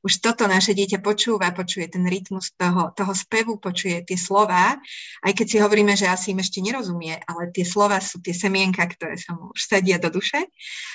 už 0.03 0.23
toto 0.23 0.47
naše 0.47 0.73
dieťa 0.73 1.03
počúva, 1.03 1.51
počuje 1.53 1.91
ten 1.91 2.07
rytmus 2.07 2.55
toho, 2.55 2.95
toho 2.95 3.13
spevu, 3.13 3.59
počuje 3.59 4.03
tie 4.07 4.19
slova, 4.19 4.79
aj 5.27 5.33
keď 5.35 5.47
si 5.47 5.57
hovoríme, 5.59 5.93
že 5.99 6.07
asi 6.07 6.33
im 6.33 6.41
ešte 6.41 6.63
nerozumie, 6.63 7.19
ale 7.27 7.51
tie 7.51 7.67
slova 7.67 7.99
sú 7.99 8.23
tie 8.23 8.33
semienka, 8.33 8.87
ktoré 8.87 9.19
sa 9.19 9.35
mu 9.35 9.51
už 9.51 9.61
sadia 9.61 9.99
do 9.99 10.09
duše. 10.09 10.39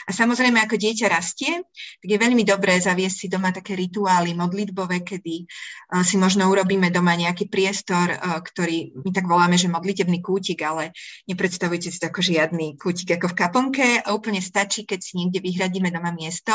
A 0.08 0.12
samozrejme, 0.16 0.58
ako 0.64 0.80
dieťa 0.80 1.08
rastie, 1.12 1.62
tak 2.00 2.08
je 2.08 2.18
veľmi 2.18 2.48
dobré 2.48 2.80
zaviesť 2.80 3.18
si 3.26 3.28
doma 3.28 3.52
také 3.52 3.76
rituály 3.76 4.34
modlitbové, 4.34 5.04
kedy 5.04 5.46
uh, 5.46 6.02
si 6.08 6.16
možno 6.16 6.48
urobíme 6.48 6.90
doma 6.90 7.14
nejaký 7.20 7.52
priestor, 7.52 8.16
uh, 8.16 8.40
ktorý 8.40 8.96
my 9.04 9.12
tak 9.12 9.28
voláme, 9.28 9.60
že 9.60 9.68
modlitebný 9.68 10.24
kútik, 10.24 10.64
ale 10.64 10.96
nepredstavujte 11.28 11.90
si 11.92 12.00
to 12.00 12.08
ako 12.08 12.22
žiadny 12.24 12.80
kútik 12.80 13.20
ako 13.20 13.34
v 13.34 13.38
kaponke 13.38 13.88
a 14.00 14.14
úplne 14.16 14.40
stačí, 14.40 14.88
keď 14.88 15.00
si 15.04 15.20
niekde 15.20 15.44
vyhradíme 15.44 15.92
doma 15.92 16.16
miesto, 16.16 16.54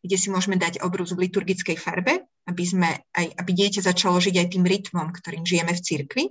kde 0.00 0.16
si 0.16 0.28
môžeme 0.30 0.56
dať 0.56 0.80
obrus 0.84 1.12
v 1.12 1.26
liturgii 1.26 1.55
liturgickej 1.56 1.80
farbe, 1.80 2.28
aby, 2.46 2.64
sme 2.68 2.90
aj, 3.16 3.26
aby 3.40 3.50
dieťa 3.56 3.80
začalo 3.80 4.20
žiť 4.20 4.36
aj 4.36 4.46
tým 4.52 4.64
rytmom, 4.68 5.08
ktorým 5.08 5.42
žijeme 5.48 5.72
v 5.72 5.80
cirkvi, 5.80 6.24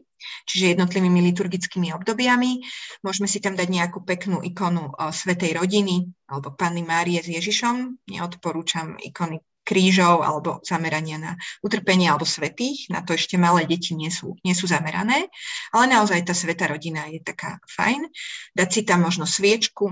čiže 0.45 0.77
jednotlivými 0.77 1.19
liturgickými 1.33 1.89
obdobiami. 1.97 2.61
Môžeme 3.01 3.25
si 3.25 3.41
tam 3.41 3.57
dať 3.57 3.67
nejakú 3.67 4.05
peknú 4.05 4.39
ikonu 4.45 4.93
o 4.93 5.05
Svetej 5.09 5.57
rodiny 5.57 6.05
alebo 6.29 6.53
Panny 6.53 6.85
Márie 6.85 7.19
s 7.19 7.27
Ježišom. 7.27 8.05
Neodporúčam 8.05 8.95
ikony 9.01 9.41
krížov 9.65 10.21
alebo 10.21 10.61
zamerania 10.61 11.17
na 11.17 11.33
utrpenie 11.65 12.05
alebo 12.05 12.23
svetých. 12.23 12.85
Na 12.93 13.01
to 13.01 13.17
ešte 13.17 13.33
malé 13.35 13.65
deti 13.65 13.97
nie 13.97 14.13
sú, 14.13 14.37
nie 14.45 14.53
sú 14.53 14.69
zamerané. 14.69 15.25
Ale 15.73 15.89
naozaj 15.89 16.21
tá 16.21 16.37
sveta 16.37 16.69
rodina 16.69 17.09
je 17.09 17.17
taká 17.17 17.57
fajn. 17.65 18.13
Dať 18.53 18.69
si 18.69 18.81
tam 18.85 19.01
možno 19.03 19.25
sviečku 19.25 19.89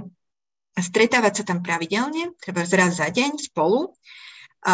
a 0.77 0.79
stretávať 0.79 1.41
sa 1.41 1.43
tam 1.49 1.65
pravidelne, 1.65 2.37
treba 2.37 2.61
raz 2.65 3.01
za 3.01 3.09
deň 3.09 3.41
spolu 3.49 3.97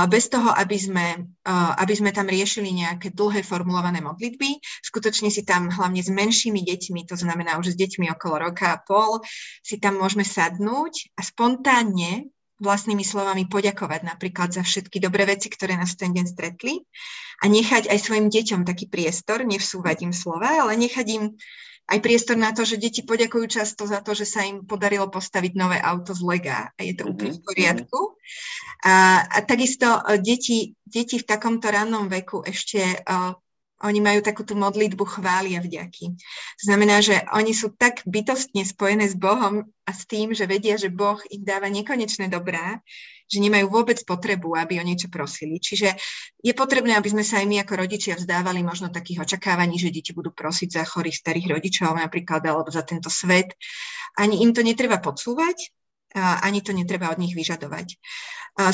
bez 0.09 0.29
toho, 0.29 0.53
aby 0.53 0.77
sme, 0.77 1.07
aby 1.49 1.93
sme 1.97 2.13
tam 2.13 2.29
riešili 2.29 2.69
nejaké 2.69 3.09
dlhé 3.09 3.41
formulované 3.41 4.05
modlitby. 4.05 4.61
Skutočne 4.85 5.33
si 5.33 5.41
tam 5.41 5.73
hlavne 5.73 6.05
s 6.05 6.13
menšími 6.13 6.61
deťmi, 6.61 7.09
to 7.09 7.17
znamená 7.17 7.57
už 7.57 7.73
s 7.73 7.79
deťmi 7.79 8.09
okolo 8.13 8.49
roka 8.49 8.69
a 8.69 8.81
pol, 8.81 9.25
si 9.65 9.81
tam 9.81 9.97
môžeme 9.97 10.21
sadnúť 10.21 11.13
a 11.17 11.25
spontánne 11.25 12.29
vlastnými 12.59 13.07
slovami 13.07 13.47
poďakovať 13.47 14.03
napríklad 14.03 14.51
za 14.51 14.67
všetky 14.67 14.99
dobré 14.99 15.23
veci, 15.23 15.47
ktoré 15.47 15.79
nás 15.79 15.95
ten 15.95 16.11
deň 16.11 16.25
stretli 16.27 16.83
a 17.39 17.47
nechať 17.47 17.87
aj 17.87 17.97
svojim 18.03 18.27
deťom 18.27 18.67
taký 18.67 18.91
priestor, 18.91 19.47
nevsúvať 19.47 20.03
im 20.03 20.13
slova, 20.13 20.67
ale 20.67 20.75
nechať 20.75 21.07
im 21.07 21.23
aj 21.89 21.99
priestor 22.05 22.37
na 22.37 22.53
to, 22.53 22.61
že 22.61 22.77
deti 22.77 23.01
poďakujú 23.01 23.45
často 23.49 23.89
za 23.89 24.05
to, 24.05 24.13
že 24.13 24.29
sa 24.29 24.45
im 24.45 24.61
podarilo 24.61 25.09
postaviť 25.09 25.53
nové 25.57 25.81
auto 25.81 26.13
z 26.13 26.21
lega 26.21 26.69
a 26.69 26.79
je 26.79 26.93
to 26.93 27.09
úplne 27.09 27.33
v 27.33 27.41
mhm, 27.41 27.47
poriadku. 27.49 27.99
A, 28.85 29.25
a 29.25 29.37
takisto 29.43 29.89
e, 29.89 30.21
deti, 30.21 30.77
deti 30.85 31.17
v 31.17 31.25
takomto 31.25 31.67
rannom 31.67 32.07
veku 32.07 32.45
ešte 32.45 32.79
uh, 33.03 33.33
oni 33.79 33.99
majú 34.03 34.19
takú 34.19 34.43
tú 34.43 34.59
modlitbu 34.59 35.03
chvály 35.07 35.55
a 35.55 35.63
vďaky. 35.63 36.05
To 36.59 36.63
znamená, 36.67 36.99
že 36.99 37.23
oni 37.31 37.55
sú 37.55 37.71
tak 37.71 38.03
bytostne 38.03 38.67
spojené 38.67 39.07
s 39.07 39.15
Bohom 39.15 39.63
a 39.87 39.91
s 39.95 40.03
tým, 40.03 40.35
že 40.35 40.43
vedia, 40.43 40.75
že 40.75 40.91
Boh 40.91 41.19
im 41.31 41.41
dáva 41.47 41.71
nekonečné 41.71 42.27
dobrá, 42.27 42.83
že 43.29 43.39
nemajú 43.39 43.69
vôbec 43.69 44.01
potrebu, 44.03 44.57
aby 44.57 44.81
o 44.81 44.83
niečo 44.83 45.07
prosili. 45.07 45.61
Čiže 45.61 45.93
je 46.41 46.53
potrebné, 46.57 46.97
aby 46.97 47.13
sme 47.13 47.21
sa 47.21 47.39
aj 47.39 47.45
my 47.45 47.61
ako 47.61 47.73
rodičia 47.85 48.17
vzdávali 48.17 48.65
možno 48.65 48.89
takých 48.89 49.23
očakávaní, 49.23 49.77
že 49.77 49.93
deti 49.93 50.11
budú 50.11 50.33
prosiť 50.33 50.81
za 50.81 50.83
chorých 50.83 51.21
starých 51.21 51.47
rodičov 51.55 51.93
napríklad, 51.93 52.41
alebo 52.49 52.73
za 52.73 52.81
tento 52.81 53.07
svet. 53.07 53.53
Ani 54.17 54.41
im 54.41 54.51
to 54.51 54.65
netreba 54.65 54.97
podsúvať, 54.97 55.71
ani 56.15 56.65
to 56.65 56.73
netreba 56.73 57.13
od 57.13 57.21
nich 57.21 57.37
vyžadovať. 57.37 57.97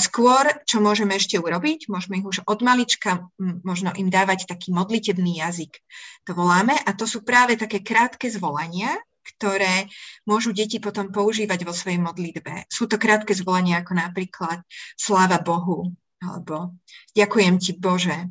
Skôr, 0.02 0.50
čo 0.66 0.82
môžeme 0.82 1.14
ešte 1.14 1.38
urobiť, 1.38 1.94
môžeme 1.94 2.18
ich 2.18 2.26
už 2.26 2.42
od 2.48 2.60
malička 2.66 3.30
možno 3.62 3.94
im 3.94 4.10
dávať 4.10 4.50
taký 4.50 4.74
modlitebný 4.74 5.46
jazyk. 5.46 5.78
To 6.26 6.34
voláme 6.34 6.74
a 6.74 6.90
to 6.96 7.06
sú 7.06 7.22
práve 7.22 7.54
také 7.54 7.86
krátke 7.86 8.26
zvolania, 8.32 8.98
ktoré 9.26 9.90
môžu 10.26 10.54
deti 10.54 10.78
potom 10.82 11.14
používať 11.14 11.66
vo 11.66 11.74
svojej 11.74 12.02
modlitbe. 12.02 12.66
Sú 12.70 12.86
to 12.90 12.98
krátke 12.98 13.34
zvolenia 13.34 13.82
ako 13.82 13.94
napríklad 13.98 14.62
Sláva 14.98 15.42
Bohu, 15.42 15.94
alebo 16.22 16.78
Ďakujem 17.16 17.56
ti 17.62 17.72
Bože, 17.78 18.30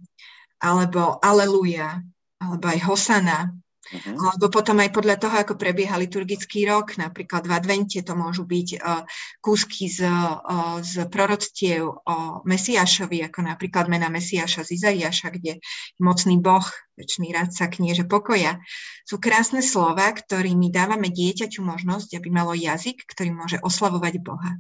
alebo 0.61 1.19
Aleluja, 1.23 2.03
alebo 2.37 2.65
aj 2.69 2.79
Hosana, 2.85 3.53
Uh-huh. 3.85 4.17
Alebo 4.33 4.49
potom 4.49 4.81
aj 4.81 4.97
podľa 4.97 5.17
toho, 5.21 5.37
ako 5.37 5.61
prebieha 5.61 6.01
liturgický 6.01 6.65
rok, 6.65 6.97
napríklad 6.97 7.45
v 7.45 7.53
advente 7.53 8.01
to 8.01 8.17
môžu 8.17 8.49
byť 8.49 8.69
uh, 8.81 9.05
kúsky 9.45 9.93
z, 9.93 10.09
uh, 10.09 10.81
z 10.81 11.05
proroctiev 11.13 11.93
o 11.93 12.17
Mesiášovi, 12.49 13.21
ako 13.29 13.45
napríklad 13.45 13.93
mena 13.93 14.09
Mesiáša 14.09 14.65
z 14.65 14.81
Izaiáša, 14.81 15.29
kde 15.37 15.61
mocný 16.01 16.41
Boh, 16.41 16.65
väčší 16.97 17.29
radca, 17.37 17.69
knieže 17.69 18.09
pokoja. 18.09 18.57
Sú 19.05 19.21
krásne 19.21 19.61
slova, 19.61 20.09
ktorými 20.09 20.73
dávame 20.73 21.13
dieťaťu 21.13 21.61
možnosť, 21.61 22.17
aby 22.17 22.29
malo 22.33 22.57
jazyk, 22.57 23.05
ktorý 23.05 23.37
môže 23.37 23.61
oslavovať 23.61 24.15
Boha. 24.25 24.57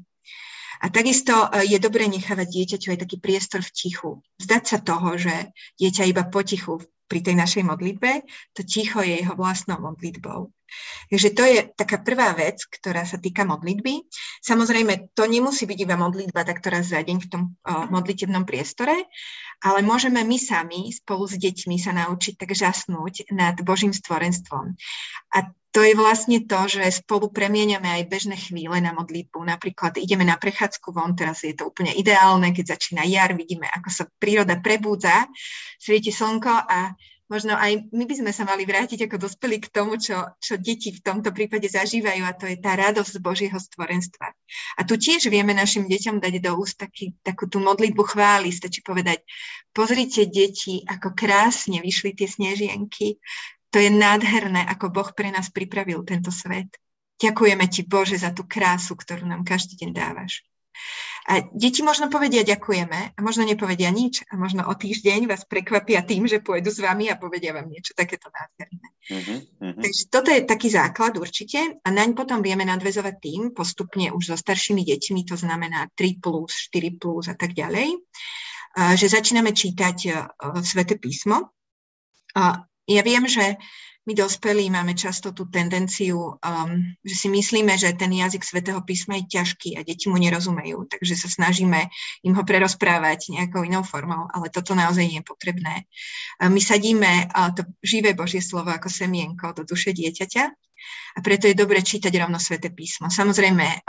A 0.85 0.93
takisto 0.93 1.33
je 1.65 1.81
dobré 1.81 2.05
nechávať 2.13 2.45
dieťaťu 2.45 2.93
aj 2.93 2.99
taký 3.09 3.17
priestor 3.17 3.65
v 3.65 3.73
tichu. 3.73 4.11
Zdať 4.37 4.63
sa 4.69 4.79
toho, 4.85 5.17
že 5.17 5.33
dieťa 5.81 6.05
iba 6.13 6.29
potichu 6.29 6.83
pri 7.05 7.21
tej 7.21 7.37
našej 7.37 7.63
modlitbe, 7.69 8.25
to 8.57 8.61
ticho 8.65 9.05
je 9.05 9.21
jeho 9.21 9.35
vlastnou 9.37 9.81
modlitbou. 9.81 10.49
Takže 11.11 11.29
to 11.37 11.45
je 11.47 11.61
taká 11.77 12.03
prvá 12.03 12.35
vec, 12.35 12.59
ktorá 12.67 13.07
sa 13.07 13.21
týka 13.21 13.47
modlitby. 13.47 14.03
Samozrejme, 14.43 15.15
to 15.15 15.29
nemusí 15.31 15.69
byť 15.69 15.79
iba 15.87 15.95
modlitba 15.95 16.43
takto 16.43 16.73
raz 16.73 16.91
za 16.91 16.99
deň 16.99 17.19
v 17.21 17.29
tom 17.31 17.43
o, 17.45 17.49
modlitebnom 17.95 18.43
priestore, 18.43 19.07
ale 19.63 19.81
môžeme 19.87 20.25
my 20.27 20.37
sami 20.41 20.91
spolu 20.91 21.31
s 21.31 21.39
deťmi 21.39 21.77
sa 21.79 21.95
naučiť 21.95 22.35
tak 22.35 22.51
žasnúť 22.57 23.31
nad 23.31 23.55
Božím 23.63 23.95
stvorenstvom. 23.95 24.75
A 25.37 25.39
to 25.75 25.83
je 25.83 25.99
vlastne 25.99 26.39
to, 26.47 26.71
že 26.71 27.03
spolu 27.03 27.35
premieňame 27.35 27.99
aj 27.99 28.07
bežné 28.07 28.39
chvíle 28.39 28.79
na 28.79 28.95
modlitbu. 28.95 29.43
Napríklad 29.43 29.99
ideme 29.99 30.23
na 30.23 30.39
prechádzku 30.39 30.95
von, 30.95 31.19
teraz 31.19 31.43
je 31.43 31.51
to 31.51 31.67
úplne 31.67 31.91
ideálne, 31.99 32.55
keď 32.55 32.79
začína 32.79 33.03
jar, 33.11 33.35
vidíme, 33.35 33.67
ako 33.67 33.91
sa 33.91 34.05
príroda 34.23 34.63
prebúdza, 34.63 35.27
svieti 35.83 36.15
slnko 36.15 36.55
a 36.71 36.95
možno 37.27 37.59
aj 37.59 37.91
my 37.91 38.07
by 38.07 38.15
sme 38.15 38.31
sa 38.31 38.47
mali 38.47 38.63
vrátiť 38.63 39.11
ako 39.11 39.27
dospelí 39.27 39.59
k 39.67 39.73
tomu, 39.75 39.99
čo, 39.99 40.39
čo 40.39 40.55
deti 40.63 40.95
v 40.95 41.03
tomto 41.03 41.35
prípade 41.35 41.67
zažívajú 41.67 42.23
a 42.23 42.39
to 42.39 42.47
je 42.47 42.63
tá 42.63 42.79
radosť 42.79 43.19
Božieho 43.19 43.59
stvorenstva. 43.59 44.31
A 44.79 44.81
tu 44.87 44.95
tiež 44.95 45.27
vieme 45.27 45.59
našim 45.59 45.91
deťom 45.91 46.23
dať 46.23 46.35
do 46.39 46.55
úst 46.55 46.79
taký, 46.79 47.19
takú 47.27 47.51
tú 47.51 47.59
modlitbu 47.59 48.15
chvály, 48.15 48.55
stačí 48.55 48.79
povedať, 48.79 49.27
pozrite 49.75 50.31
deti, 50.31 50.87
ako 50.87 51.19
krásne 51.19 51.83
vyšli 51.83 52.15
tie 52.15 52.31
snežienky, 52.31 53.19
to 53.75 53.83
je 53.83 53.91
nádherné, 53.91 54.63
ako 54.71 54.95
Boh 54.95 55.11
pre 55.11 55.35
nás 55.35 55.51
pripravil 55.51 56.07
tento 56.07 56.31
svet. 56.31 56.71
Ďakujeme 57.19 57.67
ti, 57.67 57.83
Bože, 57.83 58.15
za 58.15 58.31
tú 58.31 58.47
krásu, 58.47 58.95
ktorú 58.95 59.27
nám 59.27 59.43
každý 59.43 59.75
deň 59.83 59.91
dávaš. 59.91 60.47
A 61.25 61.41
deti 61.57 61.81
možno 61.81 62.13
povedia 62.13 62.45
ďakujeme 62.45 63.17
a 63.17 63.19
možno 63.25 63.49
nepovedia 63.49 63.89
nič 63.89 64.23
a 64.29 64.37
možno 64.37 64.69
o 64.69 64.75
týždeň 64.77 65.25
vás 65.25 65.49
prekvapia 65.49 66.05
tým, 66.05 66.29
že 66.29 66.45
pôjdu 66.45 66.69
s 66.69 66.85
vami 66.85 67.09
a 67.09 67.17
povedia 67.17 67.57
vám 67.57 67.71
niečo 67.71 67.97
takéto 67.97 68.29
nádherné. 68.29 68.89
Uh-huh, 69.09 69.39
uh-huh. 69.41 69.81
Takže 69.81 70.03
toto 70.13 70.29
je 70.29 70.45
taký 70.45 70.69
základ 70.69 71.17
určite 71.17 71.81
a 71.81 71.89
naň 71.89 72.13
potom 72.13 72.45
vieme 72.45 72.69
nadvezovať 72.69 73.15
tým 73.25 73.41
postupne 73.57 74.13
už 74.13 74.35
so 74.35 74.37
staršími 74.37 74.85
deťmi, 74.85 75.25
to 75.25 75.39
znamená 75.39 75.89
3 75.97 76.21
plus, 76.21 76.69
4 76.69 77.01
plus 77.01 77.25
a 77.33 77.35
tak 77.39 77.57
ďalej, 77.57 77.97
že 78.99 79.07
začíname 79.09 79.57
čítať 79.57 79.97
Svete 80.61 81.01
písmo. 81.01 81.57
Ja 82.85 83.01
viem, 83.01 83.25
že 83.25 83.57
my 84.05 84.13
dospelí 84.13 84.69
máme 84.69 84.93
často 84.93 85.33
tú 85.33 85.49
tendenciu, 85.49 86.37
um, 86.37 86.73
že 87.01 87.17
si 87.17 87.29
myslíme, 87.33 87.73
že 87.81 87.97
ten 87.97 88.13
jazyk 88.13 88.45
svätého 88.45 88.85
písma 88.85 89.17
je 89.17 89.41
ťažký 89.41 89.81
a 89.81 89.85
deti 89.85 90.13
mu 90.13 90.21
nerozumejú, 90.21 90.85
takže 90.93 91.17
sa 91.17 91.29
snažíme 91.33 91.89
im 92.21 92.35
ho 92.37 92.45
prerozprávať 92.45 93.33
nejakou 93.33 93.65
inou 93.65 93.81
formou, 93.81 94.29
ale 94.29 94.53
toto 94.53 94.77
naozaj 94.77 95.09
nie 95.09 95.25
je 95.25 95.29
potrebné. 95.29 95.89
My 96.45 96.61
sadíme 96.61 97.33
to 97.57 97.65
živé 97.81 98.13
Božie 98.13 98.45
slovo 98.45 98.77
ako 98.77 98.93
semienko 98.93 99.57
do 99.57 99.65
duše 99.65 99.97
dieťaťa 99.97 100.45
a 101.17 101.19
preto 101.25 101.49
je 101.49 101.57
dobre 101.57 101.81
čítať 101.81 102.13
rovno 102.21 102.37
sväté 102.37 102.69
písmo. 102.69 103.09
Samozrejme, 103.09 103.89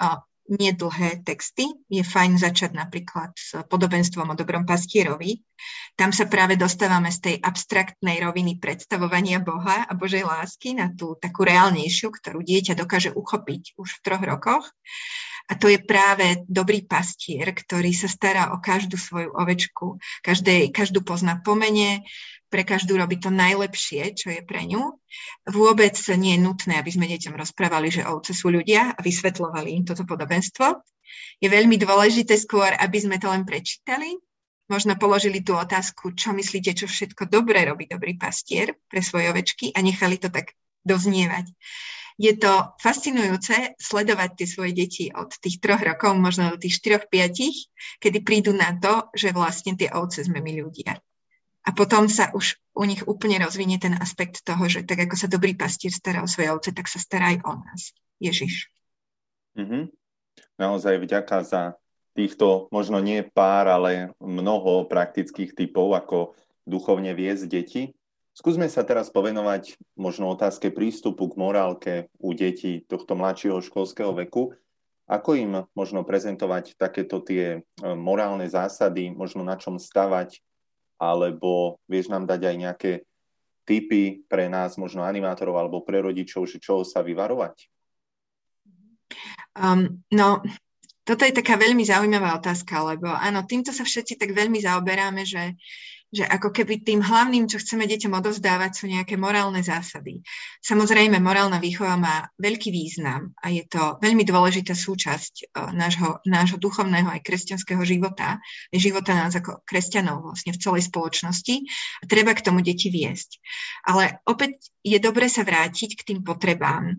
nedlhé 0.50 1.25
texty. 1.25 1.66
Je 1.90 2.06
fajn 2.06 2.38
začať 2.38 2.72
napríklad 2.78 3.34
s 3.34 3.58
podobenstvom 3.66 4.32
o 4.32 4.36
dobrom 4.38 4.64
pastierovi. 4.64 5.42
Tam 5.96 6.12
sa 6.12 6.28
práve 6.28 6.60
dostávame 6.60 7.10
z 7.10 7.20
tej 7.22 7.36
abstraktnej 7.40 8.20
roviny 8.22 8.60
predstavovania 8.60 9.40
Boha 9.42 9.88
a 9.88 9.92
Božej 9.96 10.28
lásky 10.28 10.75
na 10.75 10.92
tú 10.92 11.16
takú 11.18 11.48
reálnejšiu, 11.48 12.12
ktorú 12.12 12.44
dieťa 12.44 12.75
dokáže 12.75 13.16
uchopiť 13.16 13.80
už 13.80 13.90
v 13.90 14.04
troch 14.04 14.24
rokoch. 14.24 14.66
A 15.46 15.54
to 15.54 15.70
je 15.70 15.78
práve 15.78 16.42
dobrý 16.50 16.82
pastier, 16.90 17.54
ktorý 17.54 17.94
sa 17.94 18.10
stará 18.10 18.50
o 18.54 18.58
každú 18.58 18.98
svoju 18.98 19.30
ovečku, 19.38 20.02
každej, 20.25 20.74
každú 20.74 21.06
pozná 21.06 21.38
pomene, 21.46 22.02
pre 22.50 22.64
každú 22.66 22.98
robí 22.98 23.20
to 23.20 23.30
najlepšie, 23.30 24.16
čo 24.16 24.32
je 24.32 24.42
pre 24.42 24.64
ňu. 24.66 24.96
Vôbec 25.50 25.98
nie 26.18 26.38
je 26.38 26.44
nutné, 26.46 26.80
aby 26.80 26.88
sme 26.94 27.10
deťom 27.10 27.36
rozprávali, 27.36 27.92
že 27.92 28.08
ovce 28.08 28.32
sú 28.32 28.50
ľudia 28.50 28.96
a 28.96 29.00
vysvetľovali 29.04 29.75
im 29.75 29.84
toto 29.84 30.08
podobenstvo. 30.08 30.82
Je 31.44 31.52
veľmi 31.52 31.75
dôležité 31.75 32.40
skôr, 32.40 32.72
aby 32.72 32.98
sme 33.02 33.20
to 33.20 33.28
len 33.28 33.44
prečítali, 33.44 34.18
možno 34.66 34.98
položili 34.98 35.46
tú 35.46 35.54
otázku, 35.54 36.18
čo 36.18 36.34
myslíte, 36.34 36.74
čo 36.74 36.90
všetko 36.90 37.30
dobre 37.30 37.66
robí 37.68 37.86
dobrý 37.86 38.18
pastier 38.18 38.74
pre 38.90 39.04
svoje 39.04 39.30
ovečky 39.30 39.75
a 39.75 39.84
nechali 39.84 40.18
to 40.18 40.32
tak 40.32 40.58
doznievať. 40.82 41.50
Je 42.15 42.31
to 42.39 42.72
fascinujúce 42.79 43.75
sledovať 43.75 44.29
tie 44.39 44.48
svoje 44.48 44.72
deti 44.72 45.05
od 45.12 45.36
tých 45.36 45.60
troch 45.60 45.84
rokov, 45.84 46.15
možno 46.15 46.55
do 46.55 46.57
tých 46.60 46.79
štyroch, 46.79 47.12
piatich, 47.12 47.67
kedy 48.00 48.24
prídu 48.24 48.55
na 48.55 48.72
to, 48.79 49.12
že 49.12 49.36
vlastne 49.36 49.75
tie 49.75 49.91
ovce 49.91 50.24
sme 50.24 50.39
my 50.39 50.63
ľudia. 50.63 50.95
A 51.66 51.70
potom 51.75 52.07
sa 52.07 52.31
už 52.31 52.61
u 52.77 52.85
nich 52.85 53.03
úplne 53.03 53.42
rozvinie 53.42 53.81
ten 53.81 53.98
aspekt 54.00 54.46
toho, 54.46 54.70
že 54.70 54.87
tak 54.87 55.09
ako 55.09 55.16
sa 55.18 55.27
dobrý 55.27 55.57
pastier 55.57 55.92
stará 55.92 56.22
o 56.22 56.29
svoje 56.29 56.53
ovce, 56.53 56.70
tak 56.72 56.87
sa 56.87 57.01
stará 57.01 57.35
aj 57.35 57.37
o 57.44 57.53
nás. 57.57 57.92
Ježiš. 58.22 58.72
Mm-hmm. 59.59 59.92
Naozaj 60.55 61.03
vďaka 61.03 61.37
za 61.44 61.63
týchto 62.16 62.72
možno 62.72 63.03
nie 63.03 63.24
pár, 63.27 63.68
ale 63.68 64.16
mnoho 64.24 64.87
praktických 64.87 65.51
typov, 65.51 65.96
ako 66.00 66.37
duchovne 66.63 67.11
viesť 67.11 67.44
deti. 67.50 67.81
Skúsme 68.35 68.67
sa 68.67 68.83
teraz 68.83 69.07
povenovať 69.15 69.79
možno 69.95 70.27
otázke 70.27 70.67
prístupu 70.67 71.31
k 71.31 71.39
morálke 71.39 71.93
u 72.19 72.35
detí 72.35 72.83
tohto 72.83 73.15
mladšieho 73.15 73.63
školského 73.63 74.11
veku. 74.11 74.51
Ako 75.07 75.39
im 75.39 75.63
možno 75.71 76.03
prezentovať 76.03 76.75
takéto 76.75 77.24
tie 77.24 77.45
e, 77.55 77.59
morálne 77.95 78.43
zásady, 78.43 79.07
možno 79.15 79.48
na 79.48 79.55
čom 79.55 79.79
stavať, 79.79 80.43
alebo 81.00 81.79
vieš 81.87 82.11
nám 82.11 82.27
dať 82.27 82.41
aj 82.43 82.55
nejaké 82.59 82.91
typy 83.63 84.27
pre 84.27 84.51
nás, 84.51 84.75
možno 84.75 85.07
animátorov 85.07 85.55
alebo 85.55 85.87
pre 85.87 86.03
rodičov, 86.03 86.43
že 86.51 86.59
čoho 86.59 86.83
sa 86.83 87.00
vyvarovať? 87.07 87.71
Um, 89.55 90.03
no, 90.11 90.43
toto 91.07 91.24
je 91.24 91.31
taká 91.31 91.55
veľmi 91.55 91.87
zaujímavá 91.87 92.35
otázka, 92.35 92.83
lebo 92.83 93.07
áno, 93.07 93.48
týmto 93.48 93.71
sa 93.71 93.87
všetci 93.87 94.19
tak 94.19 94.35
veľmi 94.35 94.59
zaoberáme, 94.59 95.24
že 95.24 95.55
že 96.16 96.24
ako 96.24 96.56
keby 96.56 96.80
tým 96.80 97.04
hlavným, 97.04 97.51
čo 97.51 97.60
chceme 97.60 97.84
deťom 97.84 98.16
odovzdávať, 98.16 98.72
sú 98.72 98.88
nejaké 98.88 99.20
morálne 99.20 99.60
zásady. 99.60 100.24
Samozrejme, 100.64 101.20
morálna 101.20 101.60
výchova 101.60 102.00
má 102.00 102.16
veľký 102.40 102.72
význam 102.72 103.36
a 103.44 103.51
je 103.51 103.68
to 103.68 104.00
veľmi 104.00 104.24
dôležitá 104.24 104.72
súčasť 104.72 105.34
e, 105.44 105.75
nášho, 105.75 106.24
nášho 106.24 106.56
duchovného 106.56 107.12
aj 107.12 107.20
kresťanského 107.20 107.84
života, 107.84 108.40
života 108.72 109.12
nás 109.12 109.36
ako 109.36 109.60
kresťanov 109.68 110.32
vlastne 110.32 110.56
v 110.56 110.62
celej 110.64 110.88
spoločnosti 110.88 111.56
a 112.00 112.04
treba 112.08 112.32
k 112.32 112.46
tomu 112.48 112.64
deti 112.64 112.88
viesť. 112.88 113.44
Ale 113.84 114.24
opäť 114.24 114.72
je 114.88 114.96
dobre 115.04 115.28
sa 115.28 115.44
vrátiť 115.44 116.00
k 116.00 116.06
tým 116.16 116.20
potrebám 116.24 116.96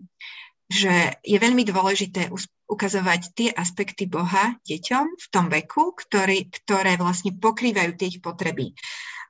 že 0.67 1.23
je 1.23 1.37
veľmi 1.39 1.63
dôležité 1.63 2.27
ukazovať 2.67 3.21
tie 3.31 3.49
aspekty 3.55 4.03
Boha 4.03 4.59
deťom 4.67 5.05
v 5.15 5.25
tom 5.31 5.47
veku, 5.47 5.95
ktorý, 5.95 6.51
ktoré 6.51 6.99
vlastne 6.99 7.31
pokrývajú 7.31 7.95
tie 7.95 8.07
ich 8.11 8.19
potreby. 8.19 8.75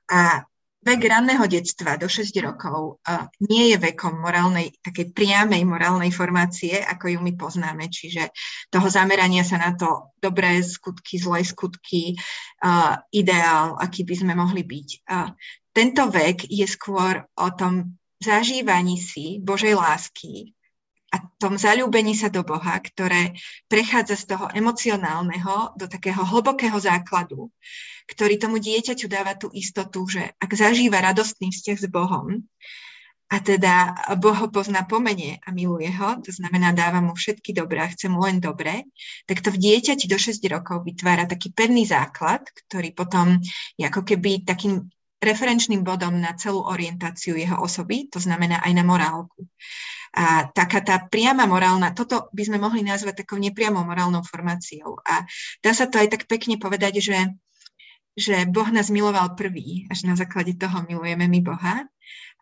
A 0.10 0.42
vek 0.82 1.02
ranného 1.04 1.46
detstva 1.46 2.00
do 2.00 2.10
6 2.10 2.34
rokov 2.42 2.98
uh, 3.06 3.30
nie 3.44 3.70
je 3.70 3.78
vekom 3.78 4.18
morálnej, 4.18 4.74
takej 4.82 5.14
priamej 5.14 5.62
morálnej 5.68 6.10
formácie, 6.10 6.80
ako 6.82 7.14
ju 7.14 7.20
my 7.22 7.38
poznáme, 7.38 7.86
čiže 7.92 8.34
toho 8.74 8.90
zamerania 8.90 9.46
sa 9.46 9.62
na 9.62 9.78
to 9.78 10.16
dobré 10.18 10.64
skutky, 10.66 11.22
zlé 11.22 11.46
skutky, 11.46 12.18
uh, 12.66 12.98
ideál, 13.14 13.78
aký 13.78 14.08
by 14.08 14.16
sme 14.16 14.34
mohli 14.34 14.66
byť. 14.66 14.90
Tento 15.76 16.04
vek 16.10 16.50
je 16.50 16.66
skôr 16.66 17.22
o 17.38 17.48
tom 17.54 18.00
zažívaní 18.18 18.98
si 18.98 19.38
Božej 19.38 19.78
lásky 19.78 20.57
a 21.08 21.18
tom 21.40 21.56
zalúbení 21.56 22.12
sa 22.18 22.28
do 22.28 22.44
Boha, 22.44 22.76
ktoré 22.84 23.32
prechádza 23.72 24.16
z 24.20 24.26
toho 24.36 24.46
emocionálneho 24.52 25.78
do 25.80 25.88
takého 25.88 26.20
hlbokého 26.20 26.76
základu, 26.82 27.48
ktorý 28.12 28.36
tomu 28.36 28.60
dieťaťu 28.60 29.08
dáva 29.08 29.40
tú 29.40 29.48
istotu, 29.56 30.04
že 30.08 30.36
ak 30.36 30.52
zažíva 30.52 31.00
radostný 31.00 31.52
vzťah 31.52 31.78
s 31.80 31.88
Bohom, 31.88 32.44
a 33.28 33.44
teda 33.44 33.92
Boh 34.24 34.32
ho 34.40 34.48
pozná 34.48 34.88
pomene 34.88 35.44
a 35.44 35.52
miluje 35.52 35.92
ho, 35.92 36.16
to 36.24 36.32
znamená 36.32 36.72
dáva 36.72 37.04
mu 37.04 37.12
všetky 37.12 37.52
dobré 37.52 37.84
a 37.84 37.92
chce 37.92 38.08
mu 38.08 38.24
len 38.24 38.40
dobré, 38.40 38.88
tak 39.28 39.44
to 39.44 39.52
v 39.52 39.60
dieťati 39.60 40.08
do 40.08 40.16
6 40.16 40.40
rokov 40.48 40.88
vytvára 40.88 41.28
taký 41.28 41.52
pevný 41.52 41.84
základ, 41.84 42.48
ktorý 42.48 42.96
potom 42.96 43.36
je 43.76 43.84
ako 43.84 44.08
keby 44.08 44.48
takým 44.48 44.88
referenčným 45.18 45.82
bodom 45.82 46.14
na 46.18 46.38
celú 46.38 46.62
orientáciu 46.66 47.34
jeho 47.38 47.58
osoby, 47.58 48.06
to 48.10 48.22
znamená 48.22 48.62
aj 48.62 48.72
na 48.74 48.84
morálku. 48.86 49.50
A 50.18 50.50
taká 50.50 50.82
tá 50.82 50.98
priama 51.06 51.46
morálna, 51.46 51.94
toto 51.94 52.30
by 52.34 52.44
sme 52.48 52.58
mohli 52.58 52.82
nazvať 52.82 53.26
takou 53.26 53.38
nepriamou 53.38 53.86
morálnou 53.86 54.26
formáciou. 54.26 54.98
A 55.06 55.22
dá 55.62 55.72
sa 55.78 55.86
to 55.86 56.02
aj 56.02 56.10
tak 56.10 56.24
pekne 56.26 56.58
povedať, 56.58 56.98
že, 57.04 57.38
že 58.18 58.50
Boh 58.50 58.66
nás 58.74 58.90
miloval 58.90 59.38
prvý, 59.38 59.86
až 59.94 60.10
na 60.10 60.18
základe 60.18 60.58
toho 60.58 60.82
milujeme 60.90 61.30
my 61.30 61.42
Boha. 61.46 61.86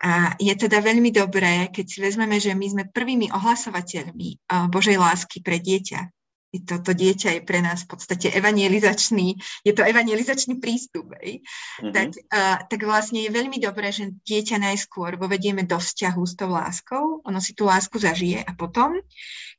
A 0.04 0.36
je 0.40 0.52
teda 0.56 0.84
veľmi 0.84 1.12
dobré, 1.12 1.72
keď 1.72 1.86
si 1.88 1.98
vezmeme, 2.04 2.40
že 2.40 2.52
my 2.52 2.68
sme 2.68 2.84
prvými 2.92 3.32
ohlasovateľmi 3.32 4.52
Božej 4.72 4.96
lásky 5.00 5.40
pre 5.40 5.60
dieťa. 5.60 6.15
Toto 6.64 6.96
dieťa 6.96 7.40
je 7.40 7.42
pre 7.42 7.60
nás 7.60 7.84
v 7.84 7.98
podstate 7.98 8.32
evangelizačný, 8.32 9.36
je 9.66 9.74
to 9.76 9.84
evangelizačný 9.84 10.62
prístup. 10.62 11.12
Mm-hmm. 11.12 11.92
Tak, 11.92 12.10
uh, 12.32 12.58
tak 12.70 12.80
vlastne 12.86 13.26
je 13.26 13.34
veľmi 13.34 13.60
dobré, 13.60 13.92
že 13.92 14.14
dieťa 14.24 14.62
najskôr 14.62 15.20
vovedieme 15.20 15.68
do 15.68 15.76
vzťahu 15.82 16.22
s 16.24 16.34
tou 16.38 16.54
láskou, 16.54 17.26
ono 17.26 17.40
si 17.42 17.58
tú 17.58 17.68
lásku 17.68 17.98
zažije 18.00 18.46
a 18.46 18.52
potom, 18.54 18.96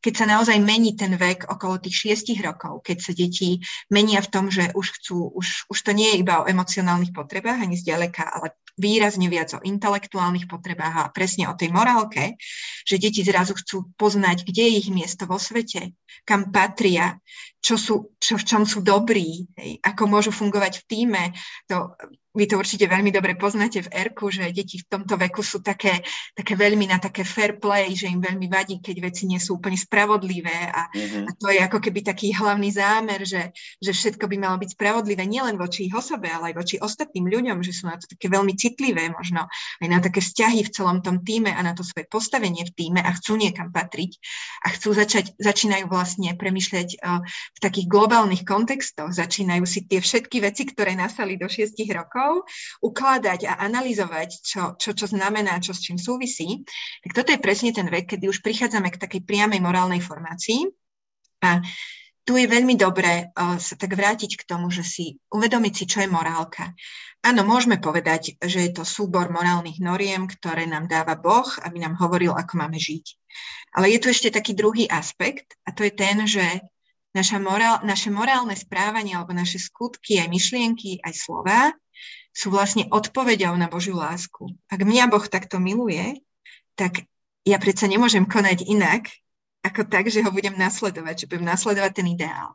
keď 0.01 0.13
sa 0.15 0.27
naozaj 0.31 0.57
mení 0.63 0.95
ten 0.95 1.19
vek 1.19 1.51
okolo 1.51 1.83
tých 1.83 2.07
šiestich 2.07 2.41
rokov, 2.41 2.87
keď 2.87 2.99
sa 3.03 3.13
deti 3.13 3.59
menia 3.91 4.23
v 4.23 4.31
tom, 4.31 4.45
že 4.49 4.71
už 4.73 5.03
chcú, 5.03 5.35
už, 5.35 5.67
už 5.67 5.79
to 5.83 5.91
nie 5.91 6.15
je 6.15 6.21
iba 6.23 6.45
o 6.45 6.49
emocionálnych 6.49 7.11
potrebách 7.11 7.65
ani 7.65 7.75
zďaleka, 7.75 8.23
ale 8.23 8.55
výrazne 8.77 9.27
viac 9.33 9.57
o 9.57 9.65
intelektuálnych 9.65 10.47
potrebách 10.47 11.09
a 11.09 11.13
presne 11.13 11.49
o 11.49 11.57
tej 11.57 11.73
morálke, 11.73 12.37
že 12.85 13.01
deti 13.01 13.25
zrazu 13.25 13.57
chcú 13.57 13.89
poznať, 13.97 14.45
kde 14.45 14.69
je 14.69 14.73
ich 14.85 14.89
miesto 14.93 15.25
vo 15.25 15.41
svete, 15.41 15.97
kam 16.29 16.53
patria, 16.87 17.21
čo 17.67 17.75
sú, 17.75 18.15
čo, 18.23 18.39
v 18.39 18.47
čom 18.47 18.63
sú 18.63 18.79
dobrí, 18.79 19.51
hej, 19.59 19.83
ako 19.83 20.07
môžu 20.07 20.31
fungovať 20.31 20.87
v 20.87 20.87
týme. 20.87 21.23
To 21.67 21.99
vy 22.37 22.45
to 22.45 22.61
určite 22.61 22.85
veľmi 22.85 23.09
dobre 23.09 23.33
poznáte 23.33 23.81
v 23.81 23.93
Erku, 23.97 24.29
že 24.29 24.53
deti 24.53 24.77
v 24.77 24.85
tomto 24.85 25.17
veku 25.17 25.41
sú 25.41 25.65
také, 25.65 26.05
také 26.37 26.53
veľmi 26.53 26.85
na 26.85 27.01
také 27.01 27.25
fair 27.25 27.57
play, 27.57 27.97
že 27.97 28.13
im 28.13 28.21
veľmi 28.21 28.45
vadí, 28.53 28.77
keď 28.85 28.97
veci 29.01 29.25
nie 29.25 29.41
sú 29.41 29.57
úplne 29.57 29.81
spravodlivé 29.81 30.69
a, 30.69 30.93
mm-hmm. 30.93 31.25
a 31.25 31.31
to 31.33 31.49
je 31.49 31.61
ako 31.65 31.79
keby 31.81 32.05
taký 32.05 32.37
hlavný 32.37 32.69
zámer, 32.69 33.25
že, 33.25 33.57
že 33.81 33.97
všetko 33.97 34.29
by 34.29 34.37
malo 34.37 34.61
byť 34.61 34.77
spravodlivé 34.77 35.25
nielen 35.25 35.57
voči 35.57 35.89
ich 35.89 35.97
osobe, 35.97 36.29
ale 36.29 36.53
aj 36.53 36.55
voči 36.61 36.77
ostatným 36.77 37.25
ľuďom, 37.25 37.65
že 37.65 37.73
sú 37.73 37.89
na 37.89 37.97
to 37.97 38.05
také 38.05 38.29
veľmi 38.29 38.53
citlivé 38.53 39.09
možno, 39.09 39.49
aj 39.81 39.89
na 39.89 39.99
také 40.05 40.21
vzťahy 40.21 40.61
v 40.69 40.73
celom 40.77 41.01
tom 41.01 41.25
týme 41.25 41.49
a 41.49 41.61
na 41.65 41.73
to 41.73 41.81
svoje 41.81 42.05
postavenie 42.13 42.69
v 42.69 42.73
týme 42.77 43.01
a 43.01 43.11
chcú 43.17 43.41
niekam 43.41 43.73
patriť 43.73 44.21
a 44.69 44.77
chcú 44.77 44.93
začať, 44.93 45.33
začínajú 45.41 45.89
vlastne 45.89 46.37
premyšľať 46.37 47.01
uh, 47.01 47.25
v 47.57 47.65
takých 47.65 47.89
globálnych 47.89 48.45
kontextoch, 48.45 49.17
začínajú 49.17 49.65
si 49.65 49.89
tie 49.89 50.05
všetky 50.05 50.45
veci, 50.45 50.69
ktoré 50.69 50.93
nastali 50.93 51.41
do 51.41 51.49
6 51.49 51.73
rokov 51.97 52.45
ukladať 52.85 53.49
a 53.49 53.65
analyzovať, 53.65 54.31
čo, 54.45 54.63
čo, 54.77 54.93
čo 54.93 55.07
znamená, 55.09 55.57
čo 55.65 55.73
s 55.73 55.81
čím 55.81 55.97
súvisí, 55.97 56.69
tak 57.01 57.17
toto 57.17 57.33
je 57.33 57.41
presne 57.41 57.73
ten 57.73 57.89
vek, 57.89 58.13
kedy 58.13 58.29
už 58.29 58.45
prichádzame 58.45 58.93
k 58.93 59.01
takej 59.01 59.25
priamej 59.25 59.65
morálnej 59.65 60.05
formácii. 60.05 60.69
A 61.49 61.65
tu 62.27 62.37
je 62.37 62.45
veľmi 62.45 62.77
dobré 62.77 63.33
uh, 63.33 63.57
sa 63.57 63.79
tak 63.79 63.95
vrátiť 63.97 64.37
k 64.37 64.47
tomu, 64.51 64.69
že 64.69 64.85
si 64.85 65.17
uvedomiť 65.33 65.73
si, 65.73 65.85
čo 65.89 66.05
je 66.05 66.13
morálka. 66.13 66.77
Áno, 67.25 67.47
môžeme 67.47 67.81
povedať, 67.81 68.37
že 68.43 68.69
je 68.69 68.71
to 68.75 68.85
súbor 68.85 69.33
morálnych 69.33 69.81
noriem, 69.81 70.29
ktoré 70.29 70.69
nám 70.69 70.91
dáva 70.91 71.17
Boh, 71.17 71.47
aby 71.65 71.81
nám 71.81 71.97
hovoril, 71.97 72.37
ako 72.37 72.53
máme 72.61 72.77
žiť. 72.77 73.17
Ale 73.79 73.95
je 73.95 73.99
tu 74.03 74.07
ešte 74.13 74.29
taký 74.29 74.53
druhý 74.53 74.85
aspekt 74.91 75.57
a 75.65 75.73
to 75.73 75.87
je 75.87 75.93
ten, 75.95 76.27
že 76.27 76.45
naša 77.17 77.41
morál, 77.41 77.81
naše 77.81 78.13
morálne 78.13 78.53
správanie 78.53 79.17
alebo 79.17 79.33
naše 79.33 79.57
skutky, 79.57 80.21
aj 80.21 80.29
myšlienky, 80.29 81.01
aj 81.01 81.17
slova 81.17 81.73
sú 82.37 82.53
vlastne 82.53 82.85
odpoveďou 82.93 83.57
na 83.57 83.73
Božiu 83.73 83.97
lásku. 83.97 84.53
Ak 84.69 84.85
mňa 84.85 85.09
Boh 85.09 85.25
takto 85.25 85.57
miluje, 85.57 86.21
tak 86.77 87.09
ja 87.49 87.57
predsa 87.57 87.89
nemôžem 87.89 88.29
konať 88.29 88.69
inak, 88.69 89.09
ako 89.65 89.89
tak, 89.89 90.13
že 90.13 90.21
ho 90.21 90.29
budem 90.29 90.53
nasledovať, 90.53 91.25
že 91.25 91.29
budem 91.33 91.49
nasledovať 91.49 91.93
ten 91.97 92.07
ideál. 92.13 92.53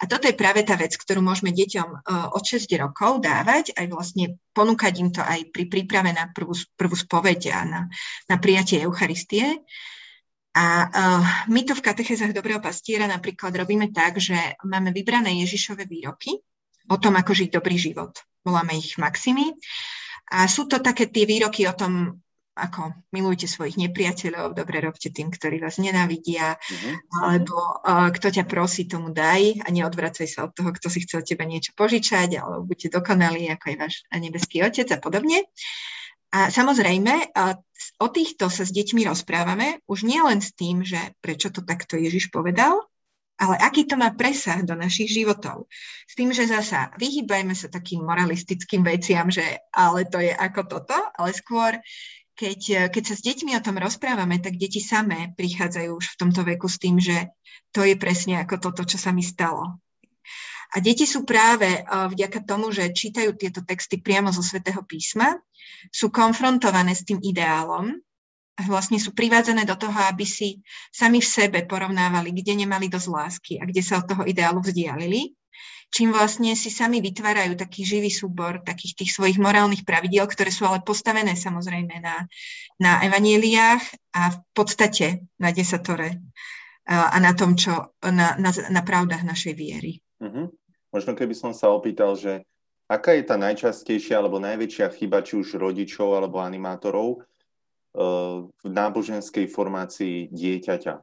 A 0.00 0.08
toto 0.08 0.24
je 0.24 0.32
práve 0.32 0.64
tá 0.64 0.80
vec, 0.80 0.96
ktorú 0.96 1.20
môžeme 1.20 1.52
deťom 1.52 1.88
e, 1.92 1.98
od 2.32 2.40
6 2.40 2.72
rokov 2.80 3.20
dávať, 3.20 3.76
aj 3.76 3.86
vlastne 3.92 4.40
ponúkať 4.56 4.92
im 4.96 5.12
to 5.12 5.20
aj 5.20 5.52
pri 5.52 5.68
príprave 5.68 6.16
na 6.16 6.32
prvú, 6.32 6.56
prvú 6.72 6.96
spoveď 6.96 7.52
a 7.52 7.60
na, 7.68 7.80
na 8.24 8.40
prijatie 8.40 8.80
Eucharistie. 8.80 9.60
A 10.50 10.66
uh, 10.90 11.22
my 11.46 11.62
to 11.62 11.78
v 11.78 11.84
katechezách 11.84 12.34
Dobrého 12.34 12.58
pastiera 12.58 13.06
napríklad 13.06 13.54
robíme 13.54 13.94
tak, 13.94 14.18
že 14.18 14.34
máme 14.66 14.90
vybrané 14.90 15.46
Ježišové 15.46 15.86
výroky 15.86 16.42
o 16.90 16.96
tom, 16.98 17.14
ako 17.14 17.30
žiť 17.30 17.54
dobrý 17.54 17.78
život 17.78 18.18
voláme 18.44 18.76
ich 18.76 18.96
maximy. 18.96 19.56
A 20.30 20.46
sú 20.46 20.70
to 20.70 20.78
také 20.78 21.10
tie 21.10 21.26
výroky 21.26 21.66
o 21.66 21.74
tom, 21.74 22.22
ako 22.54 22.92
milujte 23.14 23.48
svojich 23.48 23.80
nepriateľov, 23.80 24.52
dobre 24.52 24.84
robte 24.84 25.08
tým, 25.08 25.32
ktorí 25.32 25.62
vás 25.62 25.80
nenávidia, 25.80 26.60
mm-hmm. 26.60 26.94
alebo 27.24 27.56
uh, 27.56 28.12
kto 28.12 28.28
ťa 28.36 28.44
prosí, 28.44 28.84
tomu 28.84 29.10
daj 29.16 29.64
a 29.64 29.68
neodvracaj 29.72 30.28
sa 30.28 30.44
od 30.44 30.52
toho, 30.52 30.70
kto 30.76 30.92
si 30.92 31.02
chce 31.02 31.24
od 31.24 31.26
teba 31.26 31.48
niečo 31.48 31.72
požičať, 31.72 32.36
alebo 32.36 32.68
buďte 32.68 33.00
dokonalí, 33.00 33.48
ako 33.48 33.64
je 33.64 33.76
váš 33.80 33.94
nebeský 34.12 34.60
otec 34.60 34.86
a 34.92 34.98
podobne. 35.00 35.46
A 36.30 36.46
samozrejme, 36.46 37.34
o 37.98 38.06
týchto 38.06 38.46
sa 38.46 38.62
s 38.62 38.70
deťmi 38.70 39.02
rozprávame, 39.02 39.82
už 39.90 40.06
nie 40.06 40.22
len 40.22 40.38
s 40.38 40.54
tým, 40.54 40.86
že 40.86 40.98
prečo 41.18 41.50
to 41.50 41.66
takto 41.66 41.98
Ježiš 41.98 42.30
povedal, 42.30 42.86
ale 43.40 43.56
aký 43.56 43.88
to 43.88 43.96
má 43.96 44.12
presah 44.12 44.60
do 44.62 44.76
našich 44.76 45.10
životov. 45.10 45.66
S 46.06 46.12
tým, 46.14 46.30
že 46.30 46.44
zasa 46.46 46.92
vyhýbajme 47.00 47.56
sa 47.56 47.72
takým 47.72 48.04
moralistickým 48.04 48.84
veciam, 48.84 49.32
že 49.32 49.42
ale 49.72 50.04
to 50.06 50.20
je 50.20 50.30
ako 50.30 50.60
toto, 50.68 50.96
ale 51.16 51.32
skôr 51.32 51.80
keď, 52.36 52.88
keď 52.88 53.02
sa 53.04 53.14
s 53.16 53.24
deťmi 53.24 53.52
o 53.52 53.64
tom 53.64 53.76
rozprávame, 53.76 54.40
tak 54.40 54.56
deti 54.56 54.80
samé 54.80 55.36
prichádzajú 55.36 55.90
už 55.92 56.06
v 56.16 56.18
tomto 56.20 56.40
veku 56.40 56.68
s 56.72 56.80
tým, 56.80 56.96
že 56.96 57.28
to 57.68 57.84
je 57.84 58.00
presne 58.00 58.40
ako 58.40 58.56
toto, 58.70 58.88
čo 58.88 58.96
sa 58.96 59.12
mi 59.12 59.20
stalo. 59.20 59.76
A 60.70 60.78
deti 60.78 61.02
sú 61.02 61.26
práve 61.26 61.82
vďaka 61.90 62.46
tomu, 62.46 62.70
že 62.70 62.94
čítajú 62.94 63.34
tieto 63.34 63.66
texty 63.66 63.98
priamo 63.98 64.30
zo 64.30 64.42
svätého 64.42 64.86
písma, 64.86 65.34
sú 65.90 66.14
konfrontované 66.14 66.94
s 66.94 67.02
tým 67.02 67.18
ideálom, 67.18 67.90
vlastne 68.68 69.00
sú 69.00 69.16
privádzané 69.16 69.64
do 69.64 69.74
toho, 69.74 69.96
aby 70.10 70.28
si 70.28 70.60
sami 70.92 71.24
v 71.24 71.28
sebe 71.28 71.58
porovnávali, 71.64 72.30
kde 72.30 72.60
nemali 72.66 72.92
dosť 72.92 73.08
lásky 73.08 73.52
a 73.56 73.64
kde 73.64 73.82
sa 73.82 73.98
od 73.98 74.06
toho 74.06 74.22
ideálu 74.28 74.60
vzdialili, 74.60 75.32
čím 75.90 76.12
vlastne 76.14 76.54
si 76.54 76.70
sami 76.70 77.00
vytvárajú 77.00 77.56
taký 77.58 77.82
živý 77.82 78.12
súbor 78.12 78.62
takých 78.62 79.00
tých 79.00 79.10
svojich 79.16 79.40
morálnych 79.40 79.82
pravidiel, 79.82 80.28
ktoré 80.28 80.52
sú 80.52 80.68
ale 80.68 80.84
postavené 80.84 81.34
samozrejme 81.34 81.98
na, 81.98 82.28
na 82.78 83.00
evanieliách 83.02 84.14
a 84.14 84.22
v 84.30 84.38
podstate 84.54 85.24
na 85.40 85.50
desatore 85.50 86.20
a 86.90 87.16
na 87.22 87.32
tom, 87.38 87.54
čo, 87.54 87.94
na, 88.02 88.34
na, 88.34 88.50
na 88.50 88.82
pravdách 88.82 89.22
našej 89.22 89.54
viery. 89.54 90.02
Uh-huh. 90.18 90.50
Možno 90.90 91.14
keby 91.14 91.34
som 91.34 91.54
sa 91.54 91.70
opýtal, 91.70 92.18
že 92.18 92.42
aká 92.90 93.14
je 93.14 93.22
tá 93.22 93.38
najčastejšia 93.38 94.18
alebo 94.18 94.42
najväčšia 94.42 94.90
chyba 94.98 95.22
či 95.22 95.38
už 95.38 95.54
rodičov 95.56 96.18
alebo 96.18 96.42
animátorov, 96.42 97.22
v 97.90 98.66
náboženskej 98.66 99.50
formácii 99.50 100.30
dieťaťa. 100.30 100.94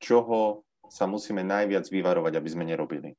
Čoho 0.00 0.64
sa 0.88 1.04
musíme 1.04 1.44
najviac 1.44 1.84
vyvarovať, 1.88 2.32
aby 2.40 2.48
sme 2.48 2.64
nerobili? 2.64 3.12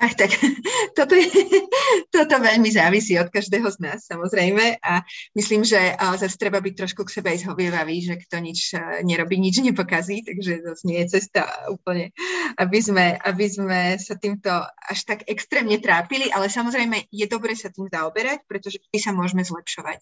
Ach, 0.00 0.16
tak 0.16 0.32
toto, 0.98 1.12
je, 1.12 1.28
toto 2.14 2.40
veľmi 2.40 2.72
závisí 2.72 3.20
od 3.20 3.28
každého 3.28 3.68
z 3.68 3.78
nás, 3.84 4.08
samozrejme. 4.08 4.80
A 4.80 5.04
myslím, 5.36 5.60
že 5.60 5.76
zase 6.16 6.40
treba 6.40 6.64
byť 6.64 6.74
trošku 6.74 7.04
k 7.04 7.20
sebe 7.20 7.28
aj 7.36 7.44
zhovievavý, 7.44 8.00
že 8.00 8.16
kto 8.16 8.40
nič 8.40 8.72
nerobí, 9.04 9.36
nič 9.36 9.60
nepokazí, 9.60 10.24
takže 10.24 10.64
zase 10.64 10.82
nie 10.88 11.04
je 11.04 11.20
cesta 11.20 11.52
úplne, 11.68 12.16
aby 12.56 12.78
sme, 12.80 13.12
aby 13.20 13.44
sme 13.44 13.80
sa 14.00 14.16
týmto 14.16 14.48
až 14.64 14.98
tak 15.04 15.28
extrémne 15.28 15.76
trápili, 15.76 16.32
ale 16.32 16.48
samozrejme 16.48 17.12
je 17.12 17.26
dobre 17.28 17.52
sa 17.52 17.68
tým 17.68 17.92
zaoberať, 17.92 18.48
pretože 18.48 18.80
vždy 18.80 18.98
sa 19.04 19.12
môžeme 19.12 19.44
zlepšovať. 19.44 20.00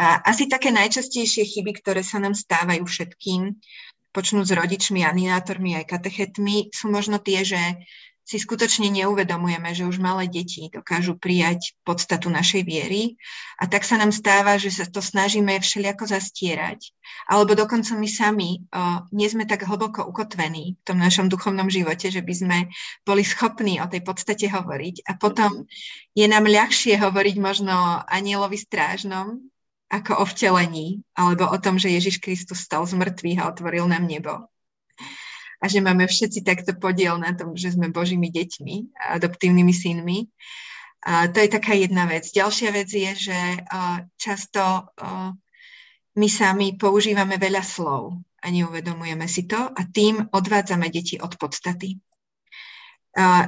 A 0.00 0.24
asi 0.24 0.48
také 0.48 0.72
najčastejšie 0.72 1.44
chyby, 1.44 1.76
ktoré 1.84 2.00
sa 2.00 2.16
nám 2.16 2.32
stávajú 2.32 2.88
všetkým, 2.88 3.52
počnúť 4.16 4.48
s 4.48 4.56
rodičmi, 4.56 5.04
animátormi 5.04 5.76
aj 5.76 5.92
katechetmi, 5.92 6.72
sú 6.72 6.88
možno 6.88 7.20
tie, 7.20 7.44
že 7.44 7.60
si 8.26 8.42
skutočne 8.42 8.90
neuvedomujeme, 8.90 9.70
že 9.70 9.86
už 9.86 10.02
malé 10.02 10.26
deti 10.26 10.66
dokážu 10.66 11.14
prijať 11.14 11.78
podstatu 11.86 12.26
našej 12.26 12.66
viery 12.66 13.14
a 13.62 13.70
tak 13.70 13.86
sa 13.86 13.94
nám 13.94 14.10
stáva, 14.10 14.58
že 14.58 14.74
sa 14.74 14.82
to 14.82 14.98
snažíme 14.98 15.54
všelijako 15.62 16.10
zastierať. 16.10 16.90
Alebo 17.30 17.54
dokonca 17.54 17.94
my 17.94 18.08
sami 18.10 18.66
o, 18.74 19.06
nie 19.14 19.30
sme 19.30 19.46
tak 19.46 19.62
hlboko 19.62 20.02
ukotvení 20.10 20.74
v 20.74 20.82
tom 20.82 20.98
našom 20.98 21.30
duchovnom 21.30 21.70
živote, 21.70 22.10
že 22.10 22.18
by 22.18 22.34
sme 22.34 22.58
boli 23.06 23.22
schopní 23.22 23.78
o 23.78 23.86
tej 23.86 24.02
podstate 24.02 24.50
hovoriť. 24.50 25.06
A 25.06 25.14
potom 25.14 25.62
je 26.18 26.26
nám 26.26 26.50
ľahšie 26.50 26.98
hovoriť 26.98 27.36
možno 27.38 28.02
anielovi 28.10 28.58
strážnom, 28.58 29.38
ako 29.86 30.18
o 30.18 30.24
vtelení, 30.26 31.06
alebo 31.14 31.46
o 31.46 31.56
tom, 31.62 31.78
že 31.78 31.94
Ježiš 31.94 32.18
Kristus 32.18 32.66
stal 32.66 32.82
z 32.90 32.98
mŕtvych 32.98 33.38
a 33.38 33.54
otvoril 33.54 33.86
nám 33.86 34.10
nebo 34.10 34.50
a 35.60 35.64
že 35.68 35.80
máme 35.80 36.04
všetci 36.04 36.44
takto 36.44 36.76
podiel 36.76 37.16
na 37.16 37.32
tom, 37.32 37.56
že 37.56 37.72
sme 37.72 37.88
Božími 37.88 38.28
deťmi, 38.28 38.98
adoptívnymi 39.16 39.74
synmi. 39.74 40.18
A 41.06 41.30
to 41.30 41.38
je 41.38 41.48
taká 41.48 41.78
jedna 41.78 42.10
vec. 42.10 42.26
Ďalšia 42.34 42.70
vec 42.74 42.90
je, 42.90 43.30
že 43.30 43.38
často 44.18 44.90
my 46.16 46.28
sami 46.28 46.74
používame 46.74 47.38
veľa 47.38 47.62
slov 47.62 48.18
a 48.42 48.46
neuvedomujeme 48.50 49.30
si 49.30 49.46
to 49.46 49.58
a 49.58 49.80
tým 49.86 50.26
odvádzame 50.34 50.90
deti 50.90 51.20
od 51.22 51.38
podstaty. 51.38 52.00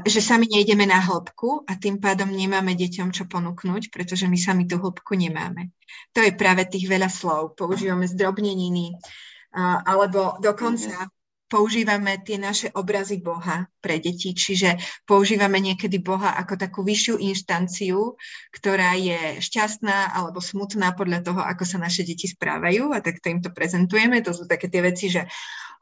Že 0.00 0.20
sami 0.24 0.48
nejdeme 0.48 0.88
na 0.88 0.96
hĺbku 0.96 1.68
a 1.68 1.76
tým 1.76 2.00
pádom 2.00 2.32
nemáme 2.32 2.72
deťom 2.72 3.12
čo 3.12 3.28
ponúknuť, 3.28 3.92
pretože 3.92 4.24
my 4.24 4.38
sami 4.40 4.64
tú 4.64 4.80
hĺbku 4.80 5.12
nemáme. 5.12 5.76
To 6.16 6.24
je 6.24 6.32
práve 6.32 6.64
tých 6.64 6.88
veľa 6.88 7.12
slov. 7.12 7.52
Používame 7.52 8.08
zdrobneniny, 8.08 8.96
alebo 9.84 10.40
dokonca 10.40 11.10
používame 11.48 12.20
tie 12.22 12.36
naše 12.36 12.68
obrazy 12.76 13.18
Boha 13.18 13.66
pre 13.80 13.96
deti, 13.98 14.36
čiže 14.36 14.76
používame 15.08 15.58
niekedy 15.58 15.98
Boha 15.98 16.36
ako 16.36 16.60
takú 16.60 16.80
vyššiu 16.84 17.16
inštanciu, 17.18 18.14
ktorá 18.52 18.94
je 18.94 19.40
šťastná 19.40 20.12
alebo 20.12 20.38
smutná 20.44 20.92
podľa 20.92 21.24
toho, 21.24 21.40
ako 21.40 21.64
sa 21.64 21.80
naše 21.80 22.04
deti 22.04 22.28
správajú 22.28 22.92
a 22.92 23.00
takto 23.00 23.32
im 23.32 23.40
to 23.40 23.50
prezentujeme. 23.50 24.20
To 24.22 24.36
sú 24.36 24.44
také 24.44 24.68
tie 24.68 24.84
veci, 24.84 25.08
že 25.08 25.24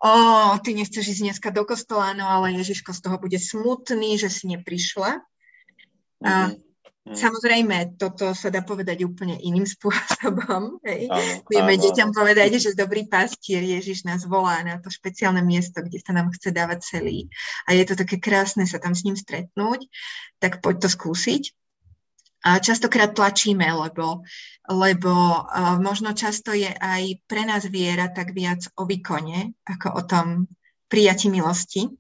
o, 0.01 0.55
ty 0.63 0.73
nechceš 0.73 1.19
ísť 1.19 1.23
dneska 1.23 1.49
do 1.51 1.67
kostola, 1.67 2.15
no 2.15 2.25
ale 2.25 2.55
Ježiško 2.57 2.95
z 2.95 3.01
toho 3.03 3.17
bude 3.19 3.37
smutný, 3.37 4.17
že 4.17 4.31
si 4.31 4.47
neprišla. 4.47 5.19
Mm-hmm. 5.19 6.27
A 6.27 6.33
mhm. 6.49 6.66
Mm. 7.07 7.15
Samozrejme, 7.15 7.77
toto 8.03 8.35
sa 8.35 8.51
dá 8.51 8.67
povedať 8.67 9.07
úplne 9.07 9.39
iným 9.39 9.63
spôsobom. 9.79 10.83
Hej. 10.83 11.07
Áno, 11.07 11.47
Vieme 11.47 11.79
áno. 11.79 11.83
deťom 11.87 12.11
povedať, 12.11 12.59
že 12.59 12.75
dobrý 12.75 13.07
pastier 13.07 13.63
Ježiš 13.63 14.03
nás 14.03 14.27
volá 14.27 14.59
na 14.67 14.83
to 14.83 14.91
špeciálne 14.91 15.39
miesto, 15.47 15.87
kde 15.87 16.03
sa 16.03 16.11
nám 16.11 16.35
chce 16.35 16.51
dávať 16.51 16.83
celý. 16.83 17.31
A 17.71 17.79
je 17.79 17.87
to 17.87 17.95
také 17.95 18.19
krásne 18.19 18.67
sa 18.67 18.83
tam 18.83 18.99
s 18.99 19.07
ním 19.07 19.15
stretnúť, 19.15 19.87
tak 20.43 20.59
poď 20.59 20.87
to 20.87 20.89
skúsiť. 20.91 21.55
A 22.47 22.63
častokrát 22.63 23.11
tlačíme, 23.11 23.67
lebo, 23.67 24.23
lebo 24.71 25.11
uh, 25.11 25.83
možno 25.83 26.15
často 26.15 26.55
je 26.55 26.71
aj 26.71 27.27
pre 27.27 27.43
nás 27.43 27.67
viera 27.67 28.07
tak 28.11 28.31
viac 28.35 28.71
o 28.79 28.87
výkone, 28.87 29.55
ako 29.67 29.99
o 29.99 30.03
tom 30.07 30.27
prijati 30.87 31.27
milosti. 31.27 31.91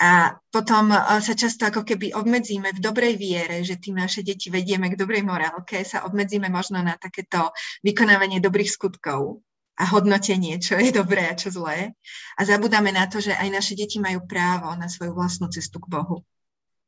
A 0.00 0.32
potom 0.48 0.88
e, 0.88 0.96
sa 1.20 1.36
často 1.36 1.68
ako 1.68 1.84
keby 1.84 2.16
obmedzíme 2.16 2.72
v 2.72 2.80
dobrej 2.80 3.20
viere, 3.20 3.60
že 3.60 3.76
tým 3.76 4.00
naše 4.00 4.24
deti 4.24 4.48
vedieme 4.48 4.88
k 4.88 4.96
dobrej 4.96 5.20
morálke, 5.20 5.84
sa 5.84 6.08
obmedzíme 6.08 6.48
možno 6.48 6.80
na 6.80 6.96
takéto 6.96 7.52
vykonávanie 7.84 8.40
dobrých 8.40 8.72
skutkov 8.72 9.44
a 9.76 9.84
hodnotenie, 9.92 10.56
čo 10.56 10.80
je 10.80 10.88
dobré 10.88 11.28
a 11.28 11.36
čo 11.36 11.52
zlé. 11.52 11.92
A 12.36 12.40
zabudáme 12.48 12.96
na 12.96 13.12
to, 13.12 13.20
že 13.20 13.36
aj 13.36 13.48
naše 13.52 13.76
deti 13.76 14.00
majú 14.00 14.24
právo 14.24 14.72
na 14.72 14.88
svoju 14.88 15.12
vlastnú 15.12 15.52
cestu 15.52 15.76
k 15.84 15.92
Bohu. 15.92 16.24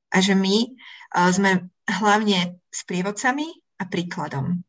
A 0.09 0.25
že 0.25 0.33
my 0.33 0.57
e, 0.65 0.69
sme 1.37 1.69
hlavne 1.85 2.57
sprievodcami 2.73 3.45
a 3.77 3.85
príkladom. 3.85 4.65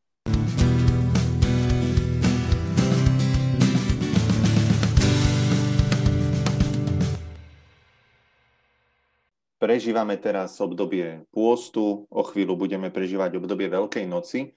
Prežívame 9.63 10.19
teraz 10.19 10.59
obdobie 10.59 11.23
pôstu, 11.31 12.03
o 12.11 12.23
chvíľu 12.27 12.59
budeme 12.59 12.91
prežívať 12.91 13.39
obdobie 13.39 13.71
Veľkej 13.71 14.03
noci, 14.03 14.51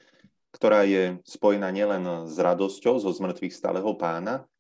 ktorá 0.51 0.83
je 0.83 1.23
spojená 1.23 1.71
nielen 1.71 2.27
s 2.27 2.35
radosťou 2.35 2.99
zo 2.99 3.15
zmrtvých 3.15 3.55
stáleho 3.55 3.95
pána, 3.95 4.51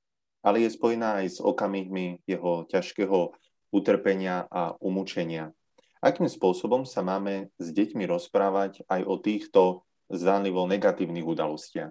ale 0.46 0.62
je 0.62 0.70
spojená 0.70 1.18
aj 1.18 1.26
s 1.34 1.38
okamihmi 1.42 2.22
jeho 2.30 2.62
ťažkého 2.70 3.34
utrpenia 3.74 4.46
a 4.46 4.78
umúčenia. 4.78 5.50
Akým 5.98 6.30
spôsobom 6.30 6.86
sa 6.86 7.02
máme 7.02 7.50
s 7.58 7.74
deťmi 7.74 8.06
rozprávať 8.06 8.86
aj 8.86 9.02
o 9.02 9.18
týchto 9.18 9.82
zánlivo 10.14 10.62
negatívnych 10.70 11.26
udalostiach? 11.26 11.90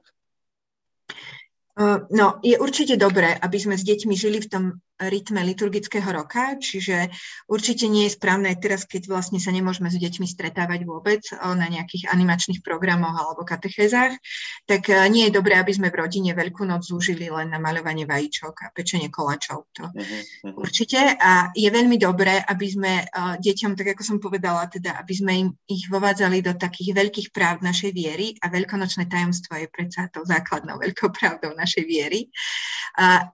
No, 2.07 2.39
je 2.39 2.55
určite 2.55 2.95
dobré, 2.95 3.35
aby 3.35 3.59
sme 3.59 3.75
s 3.75 3.83
deťmi 3.83 4.15
žili 4.15 4.39
v 4.39 4.47
tom 4.47 4.63
rytme 4.99 5.43
liturgického 5.43 6.07
roka, 6.07 6.55
čiže 6.55 7.11
určite 7.51 7.91
nie 7.91 8.07
je 8.07 8.15
správne 8.15 8.55
teraz, 8.55 8.87
keď 8.87 9.11
vlastne 9.11 9.43
sa 9.43 9.51
nemôžeme 9.51 9.91
s 9.91 9.99
deťmi 9.99 10.23
stretávať 10.23 10.87
vôbec 10.87 11.19
na 11.35 11.67
nejakých 11.67 12.07
animačných 12.07 12.63
programoch 12.63 13.15
alebo 13.15 13.43
katechézach, 13.43 14.15
tak 14.63 14.87
e, 14.87 14.95
nie 15.11 15.27
je 15.27 15.35
dobré, 15.35 15.59
aby 15.59 15.75
sme 15.75 15.91
v 15.91 15.99
rodine 15.99 16.31
Veľkú 16.31 16.63
noc 16.63 16.87
zúžili 16.87 17.27
len 17.27 17.51
na 17.51 17.59
maľovanie 17.59 18.07
vajíčok 18.07 18.53
a 18.63 18.67
pečenie 18.71 19.11
koláčov. 19.11 19.67
To 19.79 19.91
uh-huh. 19.91 20.55
určite. 20.59 21.15
A 21.19 21.51
je 21.51 21.67
veľmi 21.67 21.99
dobré, 21.99 22.39
aby 22.39 22.67
sme 22.67 22.93
e, 23.03 23.05
deťom, 23.39 23.75
tak 23.75 23.95
ako 23.95 24.03
som 24.03 24.17
povedala, 24.23 24.67
teda, 24.71 24.95
aby 24.99 25.13
sme 25.15 25.31
im 25.35 25.47
ich 25.67 25.91
vovádzali 25.91 26.39
do 26.39 26.55
takých 26.55 26.95
veľkých 26.95 27.27
práv 27.35 27.59
našej 27.59 27.91
viery 27.91 28.35
a 28.39 28.47
veľkonočné 28.47 29.11
tajomstvo 29.11 29.59
je 29.59 29.67
predsa 29.67 30.07
tou 30.07 30.23
základnou 30.23 30.79
veľkou 30.83 31.11
pravdou 31.11 31.51
našej 31.51 31.83
viery. 31.83 32.31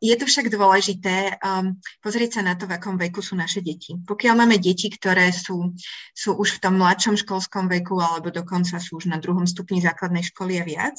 Je 0.02 0.16
to 0.18 0.26
však 0.26 0.50
dôležité, 0.50 1.38
um, 1.60 1.76
pozrieť 2.00 2.40
sa 2.40 2.42
na 2.48 2.56
to, 2.56 2.64
v 2.70 2.80
akom 2.80 2.96
veku 2.96 3.20
sú 3.20 3.36
naše 3.36 3.60
deti. 3.60 4.00
Pokiaľ 4.00 4.34
máme 4.40 4.56
deti, 4.56 4.88
ktoré 4.88 5.34
sú, 5.36 5.76
sú 6.16 6.40
už 6.40 6.58
v 6.58 6.62
tom 6.64 6.80
mladšom 6.80 7.20
školskom 7.20 7.68
veku 7.68 8.00
alebo 8.00 8.32
dokonca 8.32 8.80
sú 8.80 9.04
už 9.04 9.12
na 9.12 9.20
druhom 9.20 9.44
stupni 9.44 9.84
základnej 9.84 10.24
školy 10.32 10.60
a 10.60 10.64
viac, 10.64 10.96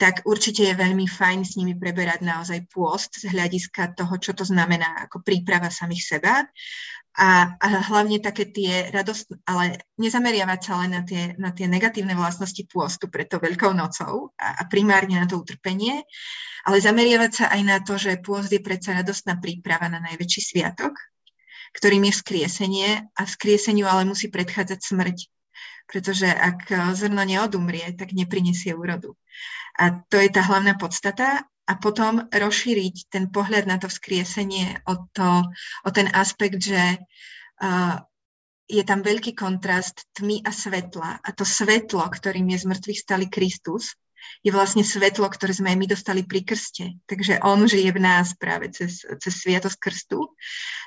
tak 0.00 0.24
určite 0.26 0.64
je 0.66 0.74
veľmi 0.74 1.06
fajn 1.06 1.40
s 1.44 1.54
nimi 1.60 1.76
preberať 1.78 2.24
naozaj 2.24 2.66
pôst 2.72 3.20
z 3.20 3.30
hľadiska 3.30 3.94
toho, 3.94 4.14
čo 4.18 4.32
to 4.32 4.42
znamená 4.42 5.06
ako 5.06 5.22
príprava 5.22 5.70
samých 5.70 6.18
seba 6.18 6.48
a, 7.14 7.54
a 7.62 7.66
hlavne 7.94 8.18
také 8.18 8.50
tie 8.50 8.90
radosť, 8.90 9.46
ale 9.46 9.78
nezameriavať 10.02 10.60
sa 10.66 10.72
len 10.82 10.90
na 10.98 11.02
tie, 11.06 11.38
na 11.38 11.54
tie 11.54 11.70
negatívne 11.70 12.18
vlastnosti 12.18 12.58
pôstu 12.66 13.06
pred 13.06 13.30
to 13.30 13.38
Veľkou 13.38 13.70
nocou 13.70 14.34
a, 14.34 14.58
a 14.58 14.62
primárne 14.66 15.22
na 15.22 15.26
to 15.30 15.38
utrpenie, 15.38 16.02
ale 16.66 16.82
zameriavať 16.82 17.30
sa 17.30 17.44
aj 17.54 17.60
na 17.62 17.78
to, 17.78 17.94
že 17.94 18.18
pôst 18.18 18.50
je 18.50 18.58
predsa 18.58 18.98
radostná 18.98 19.38
príprava 19.38 19.86
na 19.86 20.02
najväčší 20.02 20.40
sviatok, 20.42 20.98
ktorým 21.78 22.10
je 22.10 22.16
vzkriesenie 22.18 22.90
a 23.14 23.20
vzkrieseniu 23.22 23.86
ale 23.86 24.10
musí 24.10 24.26
predchádzať 24.26 24.80
smrť, 24.82 25.18
pretože 25.86 26.26
ak 26.26 26.66
zrno 26.98 27.22
neodumrie, 27.22 27.94
tak 27.94 28.10
neprinesie 28.10 28.74
úrodu. 28.74 29.14
A 29.78 30.02
to 30.10 30.18
je 30.18 30.30
tá 30.34 30.42
hlavná 30.42 30.74
podstata 30.74 31.46
a 31.64 31.72
potom 31.80 32.28
rozšíriť 32.28 33.08
ten 33.08 33.32
pohľad 33.32 33.64
na 33.64 33.80
to 33.80 33.88
vzkriesenie 33.88 34.84
o, 34.84 35.08
to, 35.16 35.48
o 35.84 35.90
ten 35.90 36.12
aspekt, 36.12 36.60
že 36.60 37.00
uh, 37.00 37.96
je 38.68 38.84
tam 38.84 39.04
veľký 39.04 39.32
kontrast 39.36 40.08
tmy 40.16 40.44
a 40.44 40.52
svetla. 40.52 41.20
A 41.20 41.28
to 41.32 41.44
svetlo, 41.44 42.04
ktorým 42.08 42.48
je 42.52 42.64
z 42.64 42.68
mŕtvych 42.68 43.00
stali 43.00 43.26
Kristus, 43.28 43.96
je 44.40 44.48
vlastne 44.52 44.80
svetlo, 44.80 45.28
ktoré 45.28 45.52
sme 45.52 45.72
aj 45.72 45.78
my 45.78 45.86
dostali 45.88 46.24
pri 46.24 46.48
krste. 46.48 46.96
Takže 47.04 47.44
on 47.44 47.68
žije 47.68 47.92
v 47.92 48.00
nás 48.00 48.32
práve 48.32 48.72
cez, 48.72 49.04
cez 49.04 49.32
sviatosť 49.44 49.76
krstu. 49.76 50.32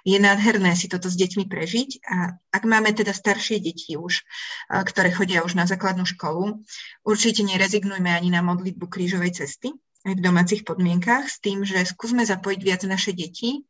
Je 0.02 0.18
nádherné 0.18 0.74
si 0.74 0.90
toto 0.90 1.06
s 1.06 1.14
deťmi 1.18 1.46
prežiť 1.46 1.90
a 2.10 2.34
ak 2.34 2.64
máme 2.66 2.94
teda 2.98 3.14
staršie 3.14 3.62
deti 3.62 3.94
už, 3.94 4.26
ktoré 4.70 5.14
chodia 5.14 5.46
už 5.46 5.54
na 5.54 5.70
základnú 5.70 6.06
školu, 6.06 6.66
určite 7.06 7.46
nerezignujme 7.46 8.10
ani 8.10 8.34
na 8.34 8.42
modlitbu 8.42 8.90
krížovej 8.90 9.38
cesty, 9.38 9.74
aj 10.08 10.16
v 10.16 10.24
domácich 10.24 10.62
podmienkach 10.64 11.28
s 11.28 11.44
tým, 11.44 11.68
že 11.68 11.84
skúsme 11.84 12.24
zapojiť 12.24 12.60
viac 12.64 12.82
naše 12.88 13.12
deti 13.12 13.68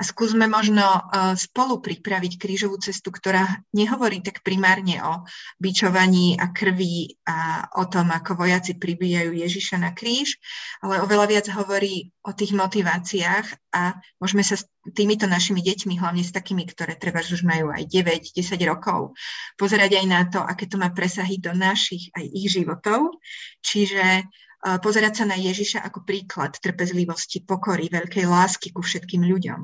a 0.00 0.02
skúsme 0.02 0.48
možno 0.48 0.80
uh, 0.80 1.36
spolu 1.36 1.84
pripraviť 1.84 2.40
krížovú 2.40 2.80
cestu, 2.80 3.12
ktorá 3.12 3.60
nehovorí 3.76 4.24
tak 4.24 4.40
primárne 4.40 4.96
o 5.04 5.28
bičovaní 5.60 6.40
a 6.40 6.48
krvi 6.56 7.20
a 7.28 7.68
o 7.76 7.84
tom, 7.84 8.08
ako 8.08 8.40
vojaci 8.40 8.80
pribíjajú 8.80 9.36
Ježiša 9.36 9.76
na 9.76 9.92
kríž, 9.92 10.40
ale 10.80 11.04
oveľa 11.04 11.26
viac 11.28 11.46
hovorí 11.52 12.08
o 12.24 12.32
tých 12.32 12.56
motiváciách 12.56 13.76
a 13.76 14.00
môžeme 14.16 14.40
sa 14.40 14.56
s 14.56 14.64
týmito 14.96 15.28
našimi 15.28 15.60
deťmi, 15.60 16.00
hlavne 16.00 16.24
s 16.24 16.32
takými, 16.32 16.64
ktoré 16.64 16.96
treba 16.96 17.20
už 17.20 17.44
majú 17.44 17.68
aj 17.68 17.84
9-10 17.84 18.40
rokov, 18.64 19.12
pozerať 19.60 20.00
aj 20.00 20.06
na 20.08 20.20
to, 20.24 20.40
aké 20.40 20.64
to 20.64 20.80
má 20.80 20.88
presahy 20.96 21.36
do 21.36 21.52
našich 21.52 22.08
aj 22.16 22.24
ich 22.24 22.48
životov. 22.48 23.20
Čiže 23.60 24.24
pozerať 24.60 25.12
sa 25.22 25.24
na 25.24 25.36
Ježiša 25.40 25.80
ako 25.80 26.04
príklad 26.04 26.56
trpezlivosti, 26.60 27.40
pokory, 27.44 27.88
veľkej 27.88 28.28
lásky 28.28 28.70
ku 28.70 28.84
všetkým 28.84 29.24
ľuďom. 29.24 29.60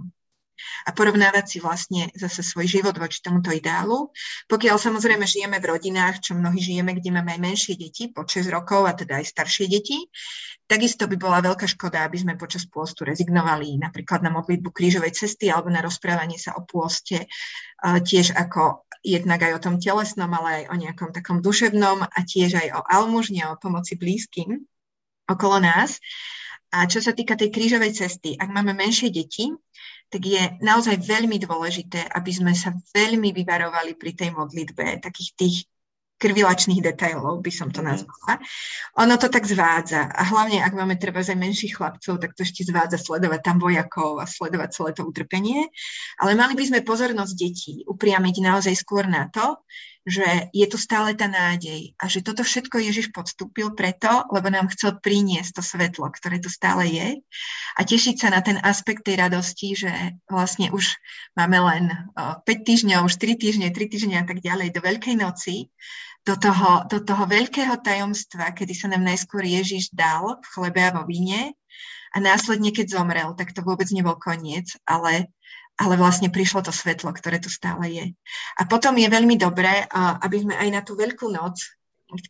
A 0.88 0.90
porovnávať 0.96 1.44
si 1.46 1.58
vlastne 1.60 2.08
zase 2.16 2.40
svoj 2.40 2.64
život 2.64 2.96
voči 2.96 3.20
tomuto 3.20 3.52
ideálu. 3.52 4.08
Pokiaľ 4.48 4.80
samozrejme 4.80 5.28
žijeme 5.28 5.60
v 5.60 5.68
rodinách, 5.68 6.24
čo 6.24 6.32
mnohí 6.32 6.56
žijeme, 6.56 6.96
kde 6.96 7.12
máme 7.12 7.36
aj 7.36 7.40
menšie 7.44 7.74
deti, 7.76 8.08
po 8.08 8.24
6 8.24 8.48
rokov 8.48 8.88
a 8.88 8.96
teda 8.96 9.20
aj 9.20 9.36
staršie 9.36 9.68
deti, 9.68 10.08
takisto 10.64 11.04
by 11.04 11.16
bola 11.20 11.44
veľká 11.44 11.68
škoda, 11.68 12.08
aby 12.08 12.16
sme 12.24 12.40
počas 12.40 12.64
pôstu 12.64 13.04
rezignovali 13.04 13.76
napríklad 13.76 14.24
na 14.24 14.32
modlitbu 14.32 14.72
krížovej 14.72 15.12
cesty 15.12 15.52
alebo 15.52 15.68
na 15.68 15.84
rozprávanie 15.84 16.40
sa 16.40 16.56
o 16.56 16.64
pôste 16.64 17.28
tiež 17.84 18.32
ako 18.32 18.88
jednak 19.04 19.44
aj 19.44 19.60
o 19.60 19.62
tom 19.62 19.76
telesnom, 19.76 20.32
ale 20.32 20.64
aj 20.64 20.72
o 20.72 20.74
nejakom 20.80 21.10
takom 21.12 21.44
duševnom 21.44 22.00
a 22.00 22.18
tiež 22.24 22.56
aj 22.64 22.68
o 22.74 22.80
almužne, 22.80 23.44
o 23.44 23.60
pomoci 23.60 23.94
blízkym 23.94 24.64
okolo 25.26 25.60
nás. 25.60 25.98
A 26.74 26.86
čo 26.90 26.98
sa 26.98 27.14
týka 27.14 27.38
tej 27.38 27.54
krížovej 27.54 27.94
cesty, 27.94 28.34
ak 28.34 28.50
máme 28.50 28.74
menšie 28.74 29.10
deti, 29.14 29.54
tak 30.06 30.22
je 30.22 30.42
naozaj 30.62 31.02
veľmi 31.02 31.38
dôležité, 31.42 32.06
aby 32.14 32.30
sme 32.30 32.52
sa 32.54 32.74
veľmi 32.94 33.34
vyvarovali 33.34 33.98
pri 33.98 34.12
tej 34.14 34.30
modlitbe 34.34 35.02
takých 35.02 35.30
tých 35.34 35.56
krvilačných 36.16 36.80
detailov, 36.80 37.44
by 37.44 37.52
som 37.52 37.68
to 37.68 37.84
mhm. 37.84 37.92
nazvala. 37.92 38.40
Ono 39.04 39.14
to 39.20 39.28
tak 39.28 39.44
zvádza. 39.44 40.08
A 40.08 40.22
hlavne, 40.24 40.64
ak 40.64 40.72
máme 40.72 40.96
treba 40.96 41.20
aj 41.20 41.36
menších 41.36 41.76
chlapcov, 41.76 42.16
tak 42.16 42.32
to 42.32 42.42
ešte 42.42 42.64
zvádza 42.64 42.96
sledovať 42.96 43.40
tam 43.44 43.56
vojakov 43.60 44.20
a 44.20 44.24
sledovať 44.24 44.68
celé 44.72 44.90
to 44.96 45.04
utrpenie. 45.04 45.68
Ale 46.16 46.32
mali 46.32 46.56
by 46.56 46.64
sme 46.64 46.80
pozornosť 46.88 47.34
detí 47.36 47.84
upriamiť 47.84 48.34
naozaj 48.40 48.74
skôr 48.74 49.04
na 49.04 49.28
to, 49.28 49.60
že 50.06 50.54
je 50.54 50.66
tu 50.70 50.78
stále 50.78 51.18
tá 51.18 51.26
nádej 51.26 51.98
a 51.98 52.06
že 52.06 52.22
toto 52.22 52.46
všetko 52.46 52.78
Ježiš 52.78 53.10
podstúpil 53.10 53.74
preto, 53.74 54.22
lebo 54.30 54.46
nám 54.46 54.70
chcel 54.70 55.02
priniesť 55.02 55.58
to 55.58 55.62
svetlo, 55.66 56.06
ktoré 56.14 56.38
tu 56.38 56.46
stále 56.46 56.86
je 56.86 57.08
a 57.74 57.80
tešiť 57.82 58.14
sa 58.14 58.30
na 58.30 58.38
ten 58.38 58.54
aspekt 58.62 59.02
tej 59.02 59.18
radosti, 59.18 59.74
že 59.74 59.90
vlastne 60.30 60.70
už 60.70 60.94
máme 61.34 61.58
len 61.58 61.90
5 62.14 62.46
týždňov, 62.46 63.10
4 63.10 63.34
týždne, 63.34 63.74
3 63.74 63.92
týždne 63.92 64.16
a 64.22 64.24
tak 64.24 64.38
ďalej 64.38 64.70
do 64.70 64.80
Veľkej 64.80 65.18
noci, 65.18 65.74
do 66.22 66.34
toho, 66.38 66.86
do 66.90 66.98
toho 67.02 67.22
veľkého 67.26 67.78
tajomstva, 67.82 68.50
kedy 68.50 68.74
sa 68.74 68.90
nám 68.90 69.06
najskôr 69.06 69.46
Ježiš 69.46 69.94
dal 69.94 70.42
v 70.42 70.46
chlebe 70.54 70.82
a 70.82 70.90
vo 70.90 71.06
víne 71.06 71.54
a 72.10 72.18
následne, 72.18 72.74
keď 72.74 72.98
zomrel, 72.98 73.30
tak 73.38 73.54
to 73.54 73.62
vôbec 73.62 73.86
nebol 73.94 74.18
koniec, 74.18 74.74
ale 74.88 75.30
ale 75.76 75.94
vlastne 76.00 76.32
prišlo 76.32 76.64
to 76.64 76.72
svetlo, 76.72 77.12
ktoré 77.12 77.36
tu 77.36 77.52
stále 77.52 77.84
je. 77.92 78.06
A 78.56 78.62
potom 78.64 78.96
je 78.96 79.08
veľmi 79.12 79.36
dobré, 79.36 79.84
aby 79.94 80.36
sme 80.40 80.54
aj 80.56 80.68
na 80.72 80.80
tú 80.80 80.96
veľkú 80.96 81.28
noc, 81.28 81.60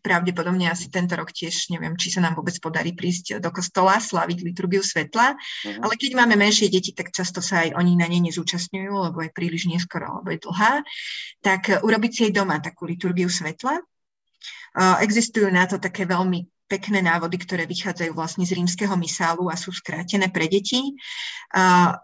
pravdepodobne 0.00 0.72
asi 0.72 0.88
tento 0.88 1.12
rok 1.20 1.28
tiež, 1.30 1.68
neviem, 1.68 2.00
či 2.00 2.08
sa 2.08 2.24
nám 2.24 2.40
vôbec 2.40 2.56
podarí 2.64 2.96
prísť 2.96 3.44
do 3.44 3.52
kostola, 3.52 4.00
slaviť 4.00 4.38
liturgiu 4.40 4.80
svetla, 4.80 5.36
uh-huh. 5.36 5.84
ale 5.84 5.94
keď 6.00 6.16
máme 6.16 6.32
menšie 6.32 6.72
deti, 6.72 6.96
tak 6.96 7.12
často 7.12 7.44
sa 7.44 7.60
aj 7.60 7.76
oni 7.76 7.92
na 7.92 8.08
ne 8.08 8.24
nezúčastňujú, 8.24 9.12
lebo 9.12 9.20
je 9.20 9.30
príliš 9.36 9.68
neskoro, 9.68 10.24
lebo 10.24 10.32
je 10.32 10.40
dlhá, 10.48 10.80
tak 11.44 11.84
urobiť 11.84 12.10
si 12.12 12.20
aj 12.24 12.32
doma 12.32 12.56
takú 12.56 12.88
liturgiu 12.88 13.28
svetla. 13.28 13.84
Existujú 15.04 15.48
na 15.52 15.68
to 15.68 15.76
také 15.76 16.08
veľmi 16.08 16.55
pekné 16.66 16.98
návody, 16.98 17.38
ktoré 17.38 17.64
vychádzajú 17.64 18.12
vlastne 18.12 18.42
z 18.42 18.58
rímskeho 18.58 18.94
misálu 18.98 19.46
a 19.50 19.54
sú 19.54 19.70
skrátené 19.70 20.30
pre 20.34 20.50
deti. 20.50 20.98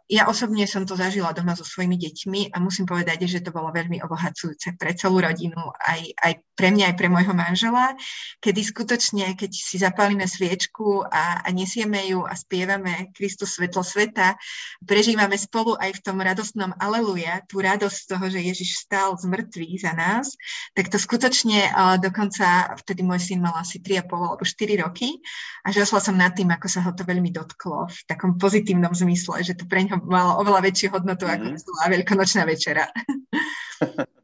Ja 0.07 0.31
osobne 0.31 0.71
som 0.71 0.87
to 0.87 0.95
zažila 0.95 1.35
doma 1.35 1.59
so 1.59 1.67
svojimi 1.67 1.99
deťmi 1.99 2.55
a 2.55 2.63
musím 2.63 2.87
povedať, 2.87 3.27
že 3.27 3.43
to 3.43 3.51
bolo 3.51 3.75
veľmi 3.75 3.99
obohacujúce 4.01 4.79
pre 4.79 4.95
celú 4.95 5.19
rodinu, 5.19 5.59
aj, 5.83 6.01
aj 6.15 6.33
pre 6.55 6.71
mňa, 6.71 6.95
aj 6.95 6.97
pre 6.97 7.09
môjho 7.11 7.35
manžela, 7.35 7.99
kedy 8.39 8.63
skutočne, 8.63 9.35
keď 9.35 9.51
si 9.51 9.83
zapálime 9.83 10.31
sviečku 10.31 11.03
a, 11.11 11.43
a 11.43 11.49
nesieme 11.51 12.07
ju 12.07 12.23
a 12.23 12.39
spievame 12.39 13.11
Kristus 13.11 13.59
svetlo 13.59 13.83
sveta, 13.83 14.39
prežívame 14.87 15.35
spolu 15.35 15.75
aj 15.75 15.99
v 15.99 16.03
tom 16.07 16.23
radostnom 16.23 16.71
aleluja, 16.79 17.43
tú 17.51 17.59
radosť 17.59 17.99
z 17.99 18.07
toho, 18.07 18.25
že 18.31 18.47
Ježiš 18.47 18.87
stál 18.87 19.19
z 19.19 19.27
mŕtvych 19.27 19.75
za 19.83 19.93
nás, 19.99 20.39
tak 20.79 20.87
to 20.87 21.03
skutočne 21.03 21.67
dokonca, 21.99 22.79
vtedy 22.79 23.03
môj 23.03 23.19
syn 23.19 23.43
mal 23.43 23.59
asi 23.59 23.83
3,5 23.83 24.07
alebo 24.13 24.45
4 24.53 24.85
roky 24.85 25.17
a 25.65 25.73
žasla 25.73 26.05
som 26.05 26.13
nad 26.13 26.37
tým, 26.37 26.53
ako 26.53 26.69
sa 26.69 26.85
ho 26.85 26.93
to 26.93 27.09
veľmi 27.09 27.33
dotklo 27.33 27.89
v 27.89 27.99
takom 28.05 28.37
pozitívnom 28.37 28.93
zmysle, 28.93 29.41
že 29.41 29.57
to 29.57 29.65
pre 29.65 29.89
ňo 29.89 30.05
malo 30.05 30.45
oveľa 30.45 30.69
väčšiu 30.69 30.93
hodnotu 30.93 31.25
mm-hmm. 31.25 31.41
ako 31.41 31.47
mhm. 31.49 31.59
celá 31.65 31.85
veľkonočná 31.89 32.43
večera. 32.45 32.85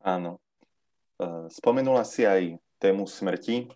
Áno. 0.00 0.40
E, 1.20 1.52
spomenula 1.52 2.08
si 2.08 2.24
aj 2.24 2.56
tému 2.80 3.04
smrti. 3.04 3.68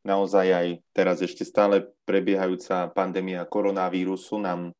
Naozaj 0.00 0.46
aj 0.48 0.68
teraz 0.96 1.20
ešte 1.20 1.44
stále 1.44 1.92
prebiehajúca 2.08 2.88
pandémia 2.96 3.44
koronavírusu 3.44 4.40
nám 4.40 4.72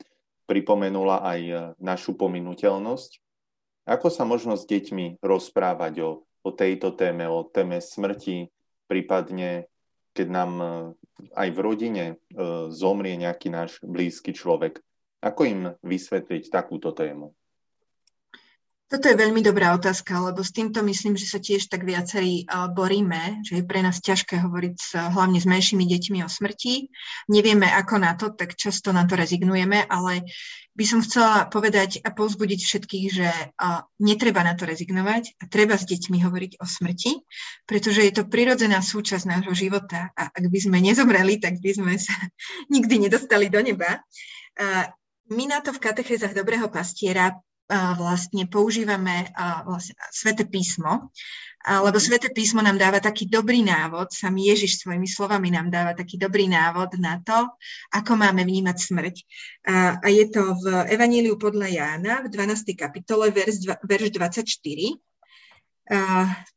pripomenula 0.49 1.21
aj 1.21 1.41
e, 1.45 1.55
našu 1.77 2.17
pominuteľnosť. 2.17 3.21
Ako 3.85 4.09
sa 4.09 4.25
možno 4.25 4.57
s 4.57 4.65
deťmi 4.65 5.21
rozprávať 5.21 5.95
o, 6.01 6.11
o 6.25 6.51
tejto 6.51 6.97
téme, 6.97 7.29
o 7.29 7.45
téme 7.45 7.79
smrti, 7.85 8.49
prípadne 8.89 9.69
keď 10.15 10.27
nám 10.29 10.53
e, 10.59 10.67
aj 11.37 11.49
v 11.55 11.59
rodine 11.59 12.05
e, 12.11 12.15
zomrie 12.75 13.15
nejaký 13.19 13.49
náš 13.51 13.79
blízky 13.83 14.35
človek. 14.35 14.81
Ako 15.21 15.43
im 15.45 15.61
vysvetliť 15.85 16.49
takúto 16.49 16.97
tému? 16.97 17.37
Toto 18.91 19.07
je 19.07 19.15
veľmi 19.15 19.39
dobrá 19.39 19.71
otázka, 19.79 20.19
lebo 20.19 20.43
s 20.43 20.51
týmto 20.51 20.83
myslím, 20.83 21.15
že 21.15 21.31
sa 21.31 21.39
tiež 21.39 21.71
tak 21.71 21.87
viacerí 21.87 22.43
boríme, 22.75 23.39
že 23.47 23.63
je 23.63 23.65
pre 23.65 23.87
nás 23.87 24.03
ťažké 24.03 24.43
hovoriť 24.43 24.75
s, 24.75 24.99
hlavne 24.99 25.39
s 25.39 25.47
menšími 25.47 25.87
deťmi 25.87 26.27
o 26.27 26.29
smrti. 26.29 26.91
Nevieme 27.31 27.71
ako 27.71 27.95
na 28.03 28.19
to, 28.19 28.35
tak 28.35 28.59
často 28.59 28.91
na 28.91 29.07
to 29.07 29.15
rezignujeme, 29.15 29.87
ale 29.87 30.27
by 30.75 30.83
som 30.83 31.07
chcela 31.07 31.47
povedať 31.47 32.03
a 32.03 32.11
povzbudiť 32.11 32.61
všetkých, 32.67 33.07
že 33.15 33.31
netreba 34.03 34.43
na 34.43 34.59
to 34.59 34.67
rezignovať 34.67 35.39
a 35.39 35.47
treba 35.47 35.79
s 35.79 35.87
deťmi 35.87 36.19
hovoriť 36.27 36.59
o 36.59 36.67
smrti, 36.67 37.23
pretože 37.71 38.03
je 38.03 38.11
to 38.11 38.27
prirodzená 38.27 38.83
súčasť 38.83 39.23
nášho 39.23 39.55
života 39.55 40.11
a 40.19 40.35
ak 40.35 40.51
by 40.51 40.59
sme 40.59 40.83
nezomreli, 40.83 41.39
tak 41.39 41.63
by 41.63 41.79
sme 41.79 41.95
sa 41.95 42.19
nikdy 42.75 43.07
nedostali 43.07 43.47
do 43.47 43.63
neba. 43.63 44.03
My 45.31 45.47
na 45.47 45.63
to 45.63 45.71
v 45.71 45.79
katechézach 45.79 46.35
Dobrého 46.35 46.67
pastiera 46.67 47.39
vlastne 47.71 48.51
používame 48.51 49.31
vlastne 49.63 49.95
Svete 50.11 50.43
písmo, 50.51 51.15
lebo. 51.61 52.01
Svete 52.01 52.33
písmo 52.35 52.65
nám 52.65 52.81
dáva 52.81 52.99
taký 53.05 53.29
dobrý 53.29 53.63
návod, 53.63 54.11
sám 54.11 54.35
Ježiš 54.41 54.83
svojimi 54.83 55.05
slovami 55.05 55.53
nám 55.53 55.71
dáva 55.71 55.93
taký 55.95 56.19
dobrý 56.19 56.49
návod 56.49 56.99
na 56.99 57.23
to, 57.23 57.47
ako 57.95 58.17
máme 58.17 58.43
vnímať 58.43 58.77
smrť. 58.81 59.17
A 60.01 60.07
je 60.09 60.25
to 60.33 60.57
v 60.57 60.89
Evaníliu 60.89 61.37
podľa 61.39 61.69
Jána 61.69 62.25
v 62.25 62.33
12. 62.33 62.75
kapitole, 62.75 63.29
verš, 63.31 63.69
verš 63.85 64.09
24, 64.17 64.99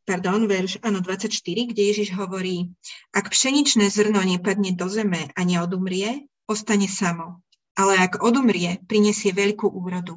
pardon, 0.08 0.40
verš, 0.48 0.80
áno, 0.88 1.04
24, 1.04 1.30
kde 1.76 1.82
Ježiš 1.94 2.16
hovorí, 2.16 2.72
ak 3.12 3.28
pšeničné 3.28 3.92
zrno 3.92 4.24
nepadne 4.24 4.72
do 4.72 4.88
zeme 4.88 5.30
a 5.36 5.42
neodumrie, 5.44 6.26
ostane 6.48 6.88
samo. 6.88 7.44
Ale 7.74 7.98
ak 7.98 8.22
odumrie, 8.22 8.80
prinesie 8.86 9.34
veľkú 9.34 9.68
úrodu. 9.68 10.16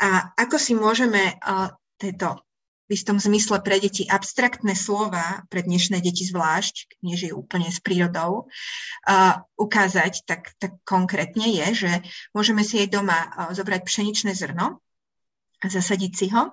A 0.00 0.34
ako 0.34 0.56
si 0.58 0.74
môžeme 0.74 1.38
tieto 1.98 2.44
v 2.84 2.90
istom 2.92 3.16
zmysle 3.16 3.64
pre 3.64 3.80
deti 3.80 4.04
abstraktné 4.04 4.76
slova, 4.76 5.48
pre 5.48 5.64
dnešné 5.64 6.04
deti 6.04 6.28
zvlášť, 6.28 7.00
než 7.00 7.18
je 7.24 7.32
úplne 7.32 7.72
s 7.72 7.80
prírodou, 7.80 8.44
uh, 9.08 9.40
ukázať 9.56 10.28
tak, 10.28 10.52
tak 10.60 10.76
konkrétne 10.84 11.48
je, 11.48 11.88
že 11.88 11.92
môžeme 12.36 12.60
si 12.60 12.84
aj 12.84 12.92
doma 12.92 13.16
uh, 13.16 13.56
zobrať 13.56 13.88
pšeničné 13.88 14.36
zrno 14.36 14.84
a 15.64 15.66
zasadiť 15.72 16.12
si 16.12 16.26
ho, 16.28 16.52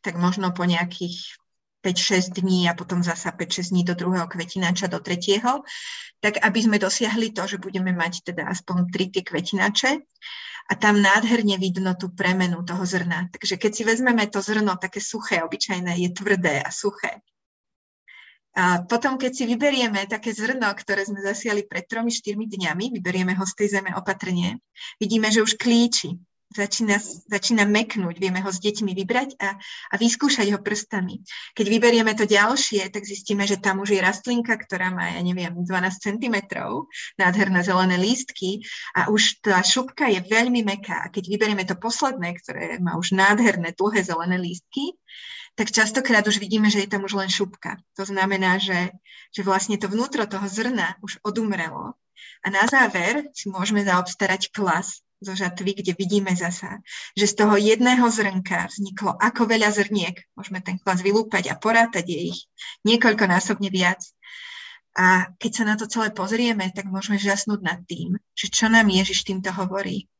tak 0.00 0.16
možno 0.16 0.56
po 0.56 0.64
nejakých 0.64 1.36
5-6 1.84 2.42
dní 2.42 2.68
a 2.68 2.74
potom 2.74 3.02
zasa 3.02 3.30
5-6 3.30 3.70
dní 3.70 3.82
do 3.84 3.94
druhého 3.94 4.26
kvetináča, 4.26 4.90
do 4.90 4.98
tretieho, 4.98 5.62
tak 6.18 6.42
aby 6.42 6.58
sme 6.62 6.76
dosiahli 6.82 7.30
to, 7.30 7.46
že 7.46 7.62
budeme 7.62 7.94
mať 7.94 8.34
teda 8.34 8.50
aspoň 8.50 8.90
3 8.90 9.14
tie 9.14 9.22
kvetinače 9.22 9.90
a 10.68 10.72
tam 10.74 11.00
nádherne 11.00 11.56
vidno 11.56 11.94
tú 11.94 12.12
premenu 12.12 12.60
toho 12.66 12.84
zrna. 12.84 13.30
Takže 13.32 13.56
keď 13.56 13.70
si 13.72 13.82
vezmeme 13.86 14.26
to 14.26 14.42
zrno 14.42 14.76
také 14.76 15.00
suché, 15.00 15.40
obyčajné, 15.40 15.96
je 15.96 16.08
tvrdé 16.12 16.60
a 16.60 16.70
suché. 16.74 17.22
A 18.58 18.82
potom, 18.82 19.14
keď 19.14 19.32
si 19.38 19.46
vyberieme 19.46 20.10
také 20.10 20.34
zrno, 20.34 20.66
ktoré 20.74 21.06
sme 21.06 21.22
zasiali 21.22 21.62
pred 21.62 21.86
tromi, 21.86 22.10
štyrmi 22.10 22.50
dňami, 22.50 22.90
vyberieme 22.90 23.30
ho 23.38 23.44
z 23.46 23.54
tej 23.54 23.68
zeme 23.78 23.94
opatrne, 23.94 24.58
vidíme, 24.98 25.30
že 25.30 25.46
už 25.46 25.54
klíči 25.54 26.18
začína, 26.52 26.96
začína 27.28 27.68
meknúť, 27.68 28.16
vieme 28.16 28.40
ho 28.40 28.50
s 28.50 28.60
deťmi 28.60 28.92
vybrať 29.04 29.36
a, 29.40 29.56
a 29.92 29.94
vyskúšať 30.00 30.48
ho 30.56 30.58
prstami. 30.60 31.20
Keď 31.52 31.66
vyberieme 31.68 32.12
to 32.16 32.24
ďalšie, 32.24 32.88
tak 32.88 33.04
zistíme, 33.04 33.44
že 33.44 33.60
tam 33.60 33.84
už 33.84 33.96
je 33.96 34.00
rastlinka, 34.00 34.56
ktorá 34.56 34.88
má, 34.88 35.12
ja 35.12 35.20
neviem, 35.20 35.52
12 35.52 35.68
cm, 36.00 36.36
nádherné 37.20 37.60
zelené 37.60 37.96
lístky 38.00 38.64
a 38.96 39.12
už 39.12 39.44
tá 39.44 39.60
šupka 39.60 40.08
je 40.08 40.24
veľmi 40.24 40.64
meká. 40.64 41.08
A 41.08 41.10
keď 41.12 41.28
vyberieme 41.28 41.64
to 41.68 41.76
posledné, 41.76 42.36
ktoré 42.40 42.80
má 42.80 42.96
už 42.96 43.12
nádherné, 43.12 43.76
dlhé 43.76 44.00
zelené 44.04 44.40
lístky, 44.40 44.96
tak 45.58 45.74
častokrát 45.74 46.22
už 46.22 46.38
vidíme, 46.38 46.70
že 46.70 46.86
je 46.86 46.88
tam 46.88 47.02
už 47.02 47.18
len 47.18 47.26
šupka. 47.26 47.82
To 47.98 48.06
znamená, 48.06 48.62
že, 48.62 48.94
že 49.34 49.42
vlastne 49.42 49.74
to 49.74 49.90
vnútro 49.90 50.22
toho 50.24 50.46
zrna 50.46 50.94
už 51.02 51.18
odumrelo. 51.26 51.98
A 52.42 52.54
na 52.54 52.62
záver 52.70 53.26
si 53.34 53.50
môžeme 53.50 53.82
zaobstarať 53.82 54.54
klas, 54.54 55.02
zo 55.18 55.34
žatvy, 55.34 55.82
kde 55.82 55.92
vidíme 55.98 56.30
zasa, 56.38 56.78
že 57.18 57.26
z 57.26 57.34
toho 57.34 57.58
jedného 57.58 58.06
zrnka 58.06 58.70
vzniklo 58.70 59.18
ako 59.18 59.50
veľa 59.50 59.74
zrniek. 59.74 60.14
Môžeme 60.38 60.62
ten 60.62 60.78
klas 60.78 61.02
vylúpať 61.02 61.50
a 61.50 61.58
porátať 61.58 62.06
je 62.06 62.20
ich 62.34 62.38
niekoľkonásobne 62.86 63.68
viac. 63.70 63.98
A 64.98 65.30
keď 65.38 65.50
sa 65.54 65.64
na 65.66 65.74
to 65.78 65.86
celé 65.86 66.10
pozrieme, 66.10 66.70
tak 66.74 66.90
môžeme 66.90 67.18
žasnúť 67.18 67.60
nad 67.62 67.78
tým, 67.86 68.18
že 68.34 68.50
čo 68.50 68.66
nám 68.66 68.90
Ježiš 68.90 69.26
týmto 69.26 69.54
hovorí. 69.54 70.10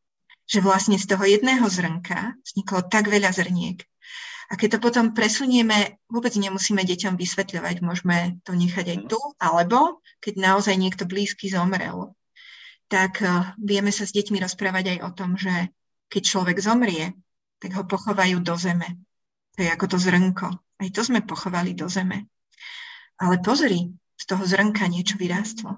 Že 0.46 0.64
vlastne 0.64 0.96
z 0.96 1.06
toho 1.06 1.24
jedného 1.26 1.66
zrnka 1.66 2.38
vzniklo 2.46 2.86
tak 2.86 3.10
veľa 3.10 3.34
zrniek. 3.34 3.82
A 4.48 4.56
keď 4.56 4.78
to 4.78 4.88
potom 4.88 5.12
presunieme, 5.12 6.00
vôbec 6.08 6.32
nemusíme 6.32 6.80
deťom 6.80 7.20
vysvetľovať, 7.20 7.84
môžeme 7.84 8.40
to 8.48 8.56
nechať 8.56 8.86
aj 8.96 8.98
tu, 9.12 9.20
alebo 9.36 10.00
keď 10.24 10.40
naozaj 10.40 10.72
niekto 10.72 11.04
blízky 11.04 11.52
zomrel, 11.52 12.16
tak 12.88 13.22
eh, 13.22 13.52
vieme 13.60 13.92
sa 13.92 14.08
s 14.08 14.16
deťmi 14.16 14.40
rozprávať 14.40 14.96
aj 14.96 14.98
o 15.04 15.10
tom, 15.12 15.36
že 15.36 15.52
keď 16.08 16.22
človek 16.24 16.56
zomrie, 16.58 17.12
tak 17.60 17.76
ho 17.76 17.84
pochovajú 17.84 18.40
do 18.40 18.56
zeme. 18.56 18.96
To 19.56 19.62
je 19.62 19.68
ako 19.68 19.86
to 19.92 19.98
zrnko. 20.00 20.48
Aj 20.56 20.88
to 20.88 21.00
sme 21.04 21.20
pochovali 21.20 21.76
do 21.76 21.90
zeme. 21.90 22.26
Ale 23.18 23.42
pozri, 23.42 23.92
z 24.18 24.24
toho 24.24 24.42
zrnka 24.46 24.86
niečo 24.88 25.18
vyrástlo. 25.18 25.76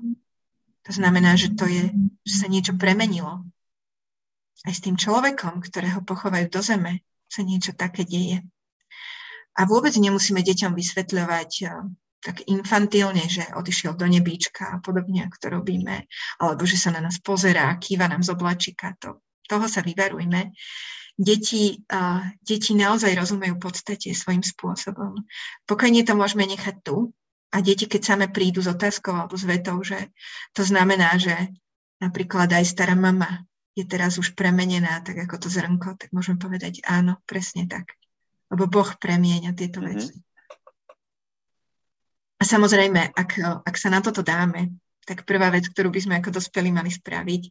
To 0.89 0.93
znamená, 0.93 1.37
že, 1.37 1.53
to 1.53 1.69
je, 1.69 1.93
že 2.25 2.35
sa 2.41 2.47
niečo 2.49 2.77
premenilo. 2.77 3.45
Aj 4.65 4.73
s 4.77 4.85
tým 4.85 4.97
človekom, 4.97 5.61
ktorého 5.65 6.05
pochovajú 6.05 6.47
do 6.53 6.61
zeme, 6.61 7.01
sa 7.29 7.41
niečo 7.41 7.73
také 7.73 8.05
deje. 8.05 8.45
A 9.57 9.65
vôbec 9.65 9.93
nemusíme 9.97 10.41
deťom 10.41 10.73
vysvetľovať 10.77 11.51
tak 12.21 12.45
infantilne, 12.47 13.25
že 13.27 13.49
odišiel 13.57 13.97
do 13.97 14.05
nebíčka 14.05 14.77
a 14.77 14.77
podobne, 14.79 15.25
ako 15.25 15.37
to 15.41 15.49
robíme, 15.49 16.05
alebo 16.37 16.63
že 16.69 16.77
sa 16.77 16.93
na 16.93 17.01
nás 17.01 17.17
pozerá, 17.19 17.73
kýva 17.81 18.13
nám 18.13 18.21
z 18.21 18.37
oblačika, 18.37 18.93
to, 19.01 19.25
toho 19.49 19.67
sa 19.67 19.81
vyvarujme. 19.81 20.53
Deti, 21.21 21.77
uh, 21.93 22.25
deti 22.41 22.73
naozaj 22.73 23.13
rozumejú 23.13 23.61
podstate 23.61 24.17
svojím 24.17 24.41
spôsobom. 24.41 25.21
Pokojne 25.69 26.01
to 26.05 26.17
môžeme 26.17 26.49
nechať 26.49 26.81
tu 26.81 27.13
a 27.53 27.61
deti, 27.61 27.85
keď 27.85 28.01
same 28.01 28.27
prídu 28.33 28.65
s 28.65 28.69
otázkou 28.73 29.13
alebo 29.13 29.37
s 29.37 29.45
vetou, 29.45 29.81
že 29.85 30.13
to 30.57 30.65
znamená, 30.65 31.21
že 31.21 31.35
napríklad 32.01 32.49
aj 32.57 32.65
stará 32.65 32.97
mama 32.97 33.45
je 33.77 33.85
teraz 33.87 34.19
už 34.19 34.35
premenená, 34.35 35.01
tak 35.01 35.25
ako 35.25 35.47
to 35.47 35.49
zrnko, 35.49 35.97
tak 35.97 36.11
môžeme 36.13 36.37
povedať 36.37 36.83
áno, 36.85 37.23
presne 37.25 37.65
tak. 37.71 37.97
Lebo 38.51 38.67
Boh 38.67 38.91
premieňa 38.99 39.55
tieto 39.55 39.79
mm-hmm. 39.79 39.95
veci. 39.95 40.15
A 42.41 42.43
samozrejme, 42.49 43.13
ak, 43.13 43.31
ak 43.69 43.77
sa 43.77 43.93
na 43.93 44.01
toto 44.01 44.25
dáme, 44.25 44.73
tak 45.05 45.29
prvá 45.29 45.53
vec, 45.53 45.69
ktorú 45.69 45.93
by 45.93 46.01
sme 46.01 46.15
ako 46.17 46.41
dospelí 46.41 46.73
mali 46.73 46.89
spraviť, 46.89 47.43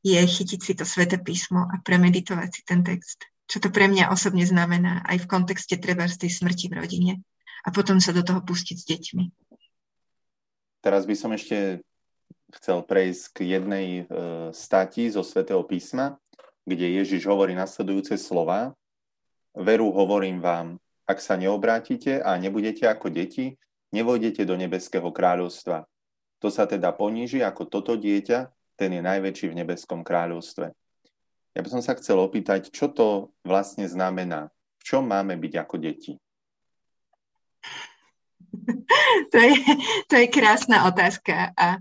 je 0.00 0.20
chytiť 0.20 0.60
si 0.64 0.72
to 0.72 0.88
sväté 0.88 1.20
písmo 1.20 1.68
a 1.68 1.76
premeditovať 1.84 2.48
si 2.48 2.62
ten 2.64 2.80
text. 2.80 3.28
Čo 3.50 3.66
to 3.66 3.68
pre 3.74 3.90
mňa 3.90 4.14
osobne 4.14 4.46
znamená 4.46 5.02
aj 5.04 5.26
v 5.26 5.30
kontexte 5.30 5.76
treba 5.76 6.06
z 6.06 6.24
tej 6.24 6.30
smrti 6.40 6.70
v 6.70 6.78
rodine. 6.78 7.12
A 7.66 7.74
potom 7.74 8.00
sa 8.00 8.16
do 8.16 8.24
toho 8.24 8.40
pustiť 8.40 8.76
s 8.78 8.88
deťmi. 8.88 9.24
Teraz 10.80 11.04
by 11.04 11.12
som 11.12 11.36
ešte 11.36 11.84
chcel 12.56 12.80
prejsť 12.80 13.24
k 13.36 13.38
jednej 13.58 13.86
e, 14.00 14.02
stati 14.56 15.12
zo 15.12 15.20
svätého 15.20 15.60
písma, 15.66 16.16
kde 16.64 17.04
Ježiš 17.04 17.28
hovorí 17.28 17.52
nasledujúce 17.52 18.16
slova. 18.16 18.72
Veru 19.52 19.92
hovorím 19.92 20.40
vám, 20.40 20.80
ak 21.04 21.20
sa 21.20 21.36
neobrátite 21.36 22.22
a 22.22 22.38
nebudete 22.40 22.88
ako 22.88 23.12
deti, 23.12 23.60
nevojdete 23.90 24.46
do 24.46 24.54
nebeského 24.54 25.06
kráľovstva. 25.10 25.86
To 26.40 26.48
sa 26.48 26.64
teda 26.64 26.94
poníži 26.96 27.44
ako 27.44 27.68
toto 27.68 27.94
dieťa, 27.98 28.48
ten 28.80 28.96
je 28.96 29.02
najväčší 29.04 29.52
v 29.52 29.58
nebeskom 29.60 30.00
kráľovstve. 30.00 30.72
Ja 31.52 31.60
by 31.60 31.68
som 31.68 31.82
sa 31.84 31.98
chcel 31.98 32.16
opýtať, 32.16 32.72
čo 32.72 32.88
to 32.88 33.34
vlastne 33.44 33.84
znamená? 33.84 34.48
V 34.80 34.82
čom 34.86 35.04
máme 35.04 35.36
byť 35.36 35.52
ako 35.60 35.76
deti? 35.76 36.14
To 39.30 39.38
je, 39.38 39.54
to 40.10 40.14
je 40.18 40.26
krásna 40.26 40.86
otázka 40.90 41.54
a 41.54 41.78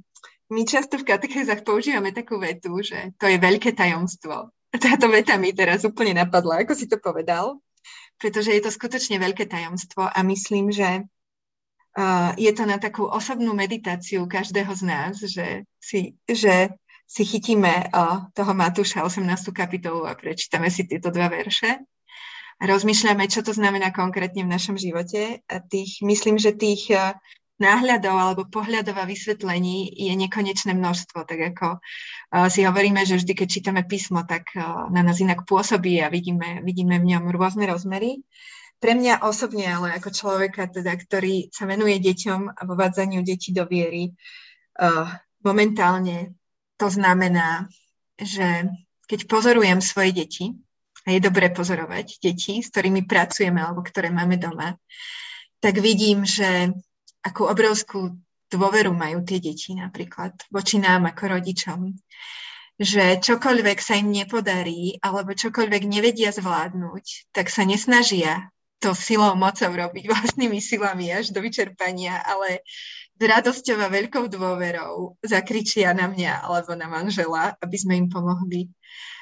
my 0.49 0.65
často 0.65 0.97
v 0.97 1.07
katechézach 1.13 1.61
používame 1.61 2.13
takú 2.13 2.41
vetu, 2.41 2.81
že 2.81 3.13
to 3.17 3.29
je 3.29 3.37
veľké 3.37 3.73
tajomstvo. 3.73 4.49
Táto 4.69 5.09
veta 5.09 5.37
mi 5.37 5.53
teraz 5.53 5.85
úplne 5.85 6.17
napadla, 6.17 6.61
ako 6.61 6.73
si 6.73 6.85
to 6.85 7.01
povedal, 7.01 7.57
pretože 8.17 8.53
je 8.53 8.61
to 8.61 8.69
skutočne 8.73 9.17
veľké 9.17 9.49
tajomstvo 9.49 10.09
a 10.09 10.19
myslím, 10.25 10.69
že 10.73 11.05
je 12.39 12.51
to 12.55 12.63
na 12.63 12.79
takú 12.79 13.03
osobnú 13.03 13.51
meditáciu 13.51 14.23
každého 14.25 14.71
z 14.75 14.81
nás, 14.87 15.13
že 15.19 15.67
si, 15.81 16.15
že 16.23 16.71
si 17.09 17.23
chytíme 17.25 17.89
toho 18.37 18.53
Matúša 18.53 19.01
18. 19.01 19.25
kapitolu 19.49 20.05
a 20.05 20.13
prečítame 20.13 20.69
si 20.69 20.85
tieto 20.85 21.09
dva 21.09 21.27
verše 21.27 21.81
a 22.59 22.63
rozmýšľame, 22.67 23.25
čo 23.31 23.41
to 23.41 23.55
znamená 23.55 23.89
konkrétne 23.89 24.45
v 24.45 24.53
našom 24.53 24.77
živote. 24.77 25.41
A 25.47 25.55
tých, 25.63 26.05
myslím, 26.05 26.37
že 26.37 26.53
tých 26.53 26.91
náhľadov 27.59 28.15
alebo 28.15 28.43
pohľadov 28.47 28.95
a 28.95 29.09
vysvetlení 29.09 29.91
je 29.91 30.13
nekonečné 30.15 30.71
množstvo. 30.77 31.27
Tak 31.27 31.39
ako 31.55 31.67
si 32.47 32.63
hovoríme, 32.63 33.03
že 33.03 33.19
vždy, 33.19 33.33
keď 33.35 33.47
čítame 33.47 33.81
písmo, 33.83 34.23
tak 34.23 34.55
na 34.93 35.01
nás 35.03 35.19
inak 35.19 35.43
pôsobí 35.43 35.99
a 35.99 36.07
vidíme, 36.07 36.63
vidíme 36.63 37.01
v 37.01 37.15
ňom 37.15 37.31
rôzne 37.33 37.67
rozmery 37.67 38.23
pre 38.79 38.95
mňa 38.95 39.27
osobne, 39.27 39.67
ale 39.67 39.95
ako 39.99 40.09
človeka, 40.11 40.71
teda, 40.71 40.95
ktorý 40.95 41.51
sa 41.51 41.67
venuje 41.67 41.99
deťom 41.99 42.55
a 42.55 42.61
vovádzaniu 42.63 43.21
detí 43.23 43.51
do 43.51 43.67
viery, 43.67 44.15
uh, 44.79 45.07
momentálne 45.43 46.35
to 46.79 46.87
znamená, 46.87 47.67
že 48.15 48.71
keď 49.11 49.19
pozorujem 49.27 49.83
svoje 49.83 50.15
deti, 50.15 50.45
a 51.07 51.15
je 51.15 51.19
dobré 51.23 51.49
pozorovať 51.49 52.19
deti, 52.19 52.59
s 52.59 52.69
ktorými 52.69 53.07
pracujeme 53.07 53.63
alebo 53.63 53.81
ktoré 53.81 54.11
máme 54.11 54.35
doma, 54.35 54.75
tak 55.57 55.79
vidím, 55.79 56.27
že 56.27 56.71
akú 57.23 57.47
obrovskú 57.47 58.15
dôveru 58.51 58.91
majú 58.95 59.23
tie 59.23 59.41
deti 59.41 59.75
napríklad 59.75 60.37
voči 60.53 60.77
nám 60.77 61.07
ako 61.09 61.39
rodičom. 61.39 61.79
Že 62.79 63.19
čokoľvek 63.19 63.77
sa 63.83 63.99
im 63.99 64.07
nepodarí 64.13 65.01
alebo 65.03 65.35
čokoľvek 65.35 65.83
nevedia 65.83 66.31
zvládnuť, 66.31 67.33
tak 67.35 67.51
sa 67.51 67.67
nesnažia 67.67 68.47
to 68.79 68.95
silou 68.95 69.35
mocou 69.35 69.69
robiť 69.69 70.03
vlastnými 70.11 70.59
silami 70.63 71.11
až 71.11 71.35
do 71.35 71.43
vyčerpania, 71.43 72.23
ale 72.23 72.63
s 73.19 73.21
radosťou 73.21 73.77
a 73.83 73.91
veľkou 73.91 74.31
dôverou 74.31 75.19
zakričia 75.19 75.91
na 75.91 76.07
mňa 76.07 76.47
alebo 76.47 76.71
na 76.79 76.87
manžela, 76.87 77.51
aby 77.59 77.75
sme 77.75 77.99
im 77.99 78.07
pomohli. 78.07 78.71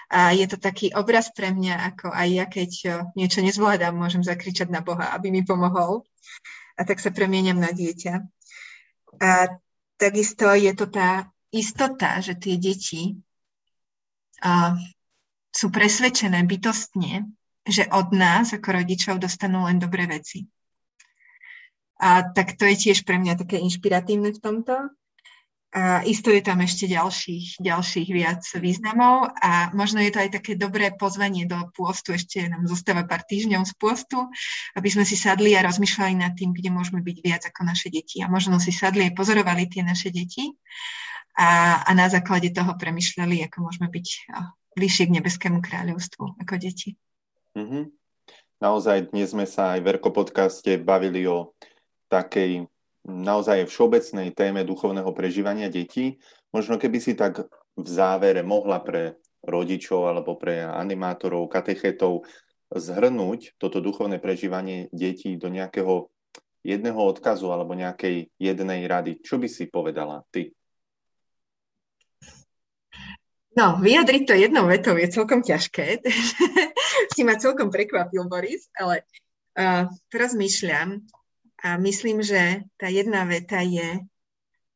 A 0.07 0.31
je 0.31 0.47
to 0.47 0.55
taký 0.55 0.93
obraz 0.95 1.33
pre 1.35 1.51
mňa, 1.51 1.91
ako 1.91 2.13
aj 2.15 2.27
ja, 2.31 2.45
keď 2.47 2.71
niečo 3.17 3.43
nezvládam, 3.43 3.97
môžem 3.97 4.23
zakričať 4.23 4.71
na 4.71 4.79
Boha, 4.79 5.11
aby 5.11 5.33
mi 5.33 5.43
pomohol. 5.43 6.07
A 6.79 6.87
tak 6.87 7.03
sa 7.03 7.11
premieniam 7.11 7.59
na 7.59 7.75
dieťa. 7.75 8.23
A 9.19 9.59
takisto 9.99 10.47
je 10.53 10.71
to 10.77 10.87
tá 10.87 11.27
istota, 11.51 12.21
že 12.23 12.39
tie 12.39 12.55
deti 12.55 13.19
a, 14.45 14.77
sú 15.51 15.73
presvedčené 15.73 16.45
bytostne, 16.45 17.25
že 17.67 17.85
od 17.91 18.15
nás 18.15 18.55
ako 18.55 18.83
rodičov 18.83 19.19
dostanú 19.19 19.67
len 19.67 19.77
dobré 19.77 20.07
veci. 20.07 20.47
A 21.97 22.23
tak 22.29 22.55
to 22.55 22.65
je 22.65 22.89
tiež 22.89 23.03
pre 23.03 23.17
mňa 23.17 23.41
také 23.41 23.57
inšpiratívne 23.57 24.33
v 24.33 24.41
tomto. 24.41 24.75
A 25.75 25.99
isto 26.07 26.31
je 26.31 26.39
tam 26.39 26.63
ešte 26.63 26.87
ďalších, 26.87 27.59
ďalších 27.59 28.09
viac 28.15 28.39
významov 28.55 29.29
a 29.43 29.67
možno 29.75 29.99
je 29.99 30.15
to 30.15 30.23
aj 30.23 30.39
také 30.39 30.55
dobré 30.55 30.95
pozvanie 30.95 31.43
do 31.43 31.59
pôstu, 31.75 32.15
ešte 32.15 32.39
nám 32.47 32.65
zostáva 32.71 33.03
pár 33.03 33.27
týždňov 33.27 33.67
z 33.67 33.73
pôstu, 33.75 34.31
aby 34.79 34.87
sme 34.87 35.03
si 35.03 35.19
sadli 35.19 35.59
a 35.59 35.67
rozmýšľali 35.67 36.15
nad 36.17 36.33
tým, 36.39 36.55
kde 36.55 36.71
môžeme 36.71 37.03
byť 37.03 37.17
viac 37.19 37.43
ako 37.51 37.67
naše 37.67 37.91
deti. 37.91 38.23
A 38.23 38.31
možno 38.31 38.63
si 38.63 38.71
sadli 38.71 39.11
a 39.11 39.13
pozorovali 39.13 39.67
tie 39.67 39.83
naše 39.83 40.07
deti 40.07 40.55
a, 41.35 41.83
a 41.83 41.91
na 41.91 42.07
základe 42.07 42.49
toho 42.55 42.71
premyšľali, 42.79 43.43
ako 43.51 43.67
môžeme 43.67 43.91
byť 43.91 44.07
bližšie 44.71 45.03
k 45.11 45.15
nebeskému 45.19 45.59
kráľovstvu 45.59 46.41
ako 46.41 46.53
deti. 46.57 46.95
Mm-hmm. 47.57 47.83
Naozaj 48.61 49.09
dnes 49.09 49.33
sme 49.33 49.49
sa 49.49 49.73
aj 49.73 49.81
v 49.81 49.87
Verko 49.89 50.13
podcaste 50.13 50.77
bavili 50.77 51.25
o 51.25 51.57
takej 52.05 52.69
naozaj 53.01 53.65
všeobecnej 53.65 54.29
téme 54.37 54.61
duchovného 54.61 55.09
prežívania 55.17 55.65
detí. 55.65 56.21
Možno 56.53 56.77
keby 56.77 57.01
si 57.01 57.17
tak 57.17 57.49
v 57.73 57.87
závere 57.89 58.45
mohla 58.45 58.77
pre 58.77 59.17
rodičov 59.41 60.05
alebo 60.05 60.37
pre 60.37 60.61
animátorov, 60.61 61.49
katechetov 61.49 62.29
zhrnúť 62.69 63.57
toto 63.57 63.81
duchovné 63.81 64.21
prežívanie 64.21 64.85
detí 64.93 65.33
do 65.33 65.49
nejakého 65.49 66.13
jedného 66.61 66.99
odkazu 66.99 67.49
alebo 67.49 67.73
nejakej 67.73 68.29
jednej 68.37 68.85
rady. 68.85 69.17
Čo 69.25 69.41
by 69.41 69.49
si 69.49 69.65
povedala 69.65 70.21
ty? 70.29 70.53
No, 73.57 73.81
vyjadriť 73.81 74.23
to 74.29 74.37
jednou 74.37 74.69
vetou 74.69 74.93
je 74.93 75.09
celkom 75.09 75.41
ťažké. 75.41 76.05
si 77.17 77.21
ma 77.25 77.41
celkom 77.41 77.73
prekvapil, 77.73 78.29
Boris, 78.29 78.69
ale 78.77 79.01
uh, 79.57 79.89
myšľam 80.13 81.01
a 81.65 81.81
myslím, 81.81 82.21
že 82.21 82.61
tá 82.77 82.85
jedna 82.85 83.25
veta 83.25 83.65
je 83.65 84.05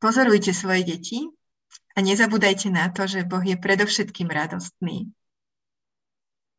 pozorujte 0.01 0.49
svoje 0.49 0.97
deti 0.97 1.29
a 1.93 2.01
nezabúdajte 2.01 2.73
na 2.73 2.89
to, 2.89 3.05
že 3.05 3.21
Boh 3.21 3.45
je 3.45 3.53
predovšetkým 3.53 4.33
radostný. 4.33 5.13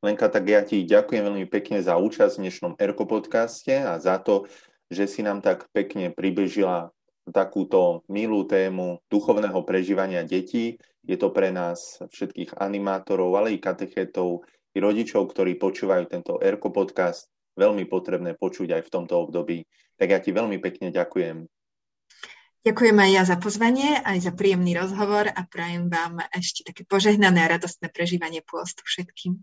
Lenka, 0.02 0.30
tak 0.30 0.46
ja 0.46 0.62
ti 0.62 0.86
ďakujem 0.86 1.26
veľmi 1.26 1.46
pekne 1.50 1.82
za 1.82 1.98
účasť 1.98 2.38
v 2.38 2.42
dnešnom 2.46 2.72
Erko 2.78 3.02
podcaste 3.02 3.74
a 3.82 3.98
za 3.98 4.22
to, 4.22 4.46
že 4.86 5.10
si 5.10 5.26
nám 5.26 5.42
tak 5.42 5.66
pekne 5.74 6.14
približila 6.14 6.94
takúto 7.30 8.02
milú 8.06 8.46
tému 8.46 9.02
duchovného 9.10 9.58
prežívania 9.62 10.26
detí 10.26 10.78
je 11.02 11.16
to 11.18 11.34
pre 11.34 11.50
nás 11.50 11.98
všetkých 11.98 12.58
animátorov, 12.62 13.34
ale 13.34 13.54
i 13.54 13.58
katechetov, 13.58 14.46
i 14.72 14.78
rodičov, 14.78 15.28
ktorí 15.34 15.58
počúvajú 15.58 16.04
tento 16.08 16.38
ERKO 16.38 16.70
podcast, 16.70 17.28
veľmi 17.58 17.84
potrebné 17.90 18.38
počuť 18.38 18.80
aj 18.80 18.82
v 18.86 18.92
tomto 18.92 19.14
období. 19.18 19.66
Tak 19.98 20.08
ja 20.08 20.18
ti 20.22 20.30
veľmi 20.32 20.62
pekne 20.62 20.94
ďakujem. 20.94 21.44
Ďakujem 22.62 22.94
aj 22.94 23.10
ja 23.10 23.22
za 23.26 23.36
pozvanie, 23.42 23.98
aj 24.06 24.18
za 24.22 24.32
príjemný 24.32 24.78
rozhovor 24.78 25.26
a 25.26 25.40
prajem 25.50 25.90
vám 25.90 26.22
ešte 26.30 26.62
také 26.62 26.86
požehnané 26.86 27.42
a 27.42 27.58
radostné 27.58 27.90
prežívanie 27.90 28.38
pôstu 28.46 28.86
všetkým. 28.86 29.34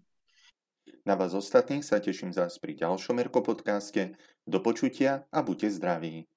Na 1.03 1.19
vás 1.19 1.35
ostatných 1.35 1.83
sa 1.83 1.99
teším 1.99 2.31
zás 2.31 2.55
pri 2.63 2.79
ďalšom 2.79 3.19
Erko 3.19 3.43
podcaste. 3.43 4.15
Do 4.47 4.63
počutia 4.63 5.27
a 5.35 5.43
buďte 5.43 5.75
zdraví. 5.75 6.31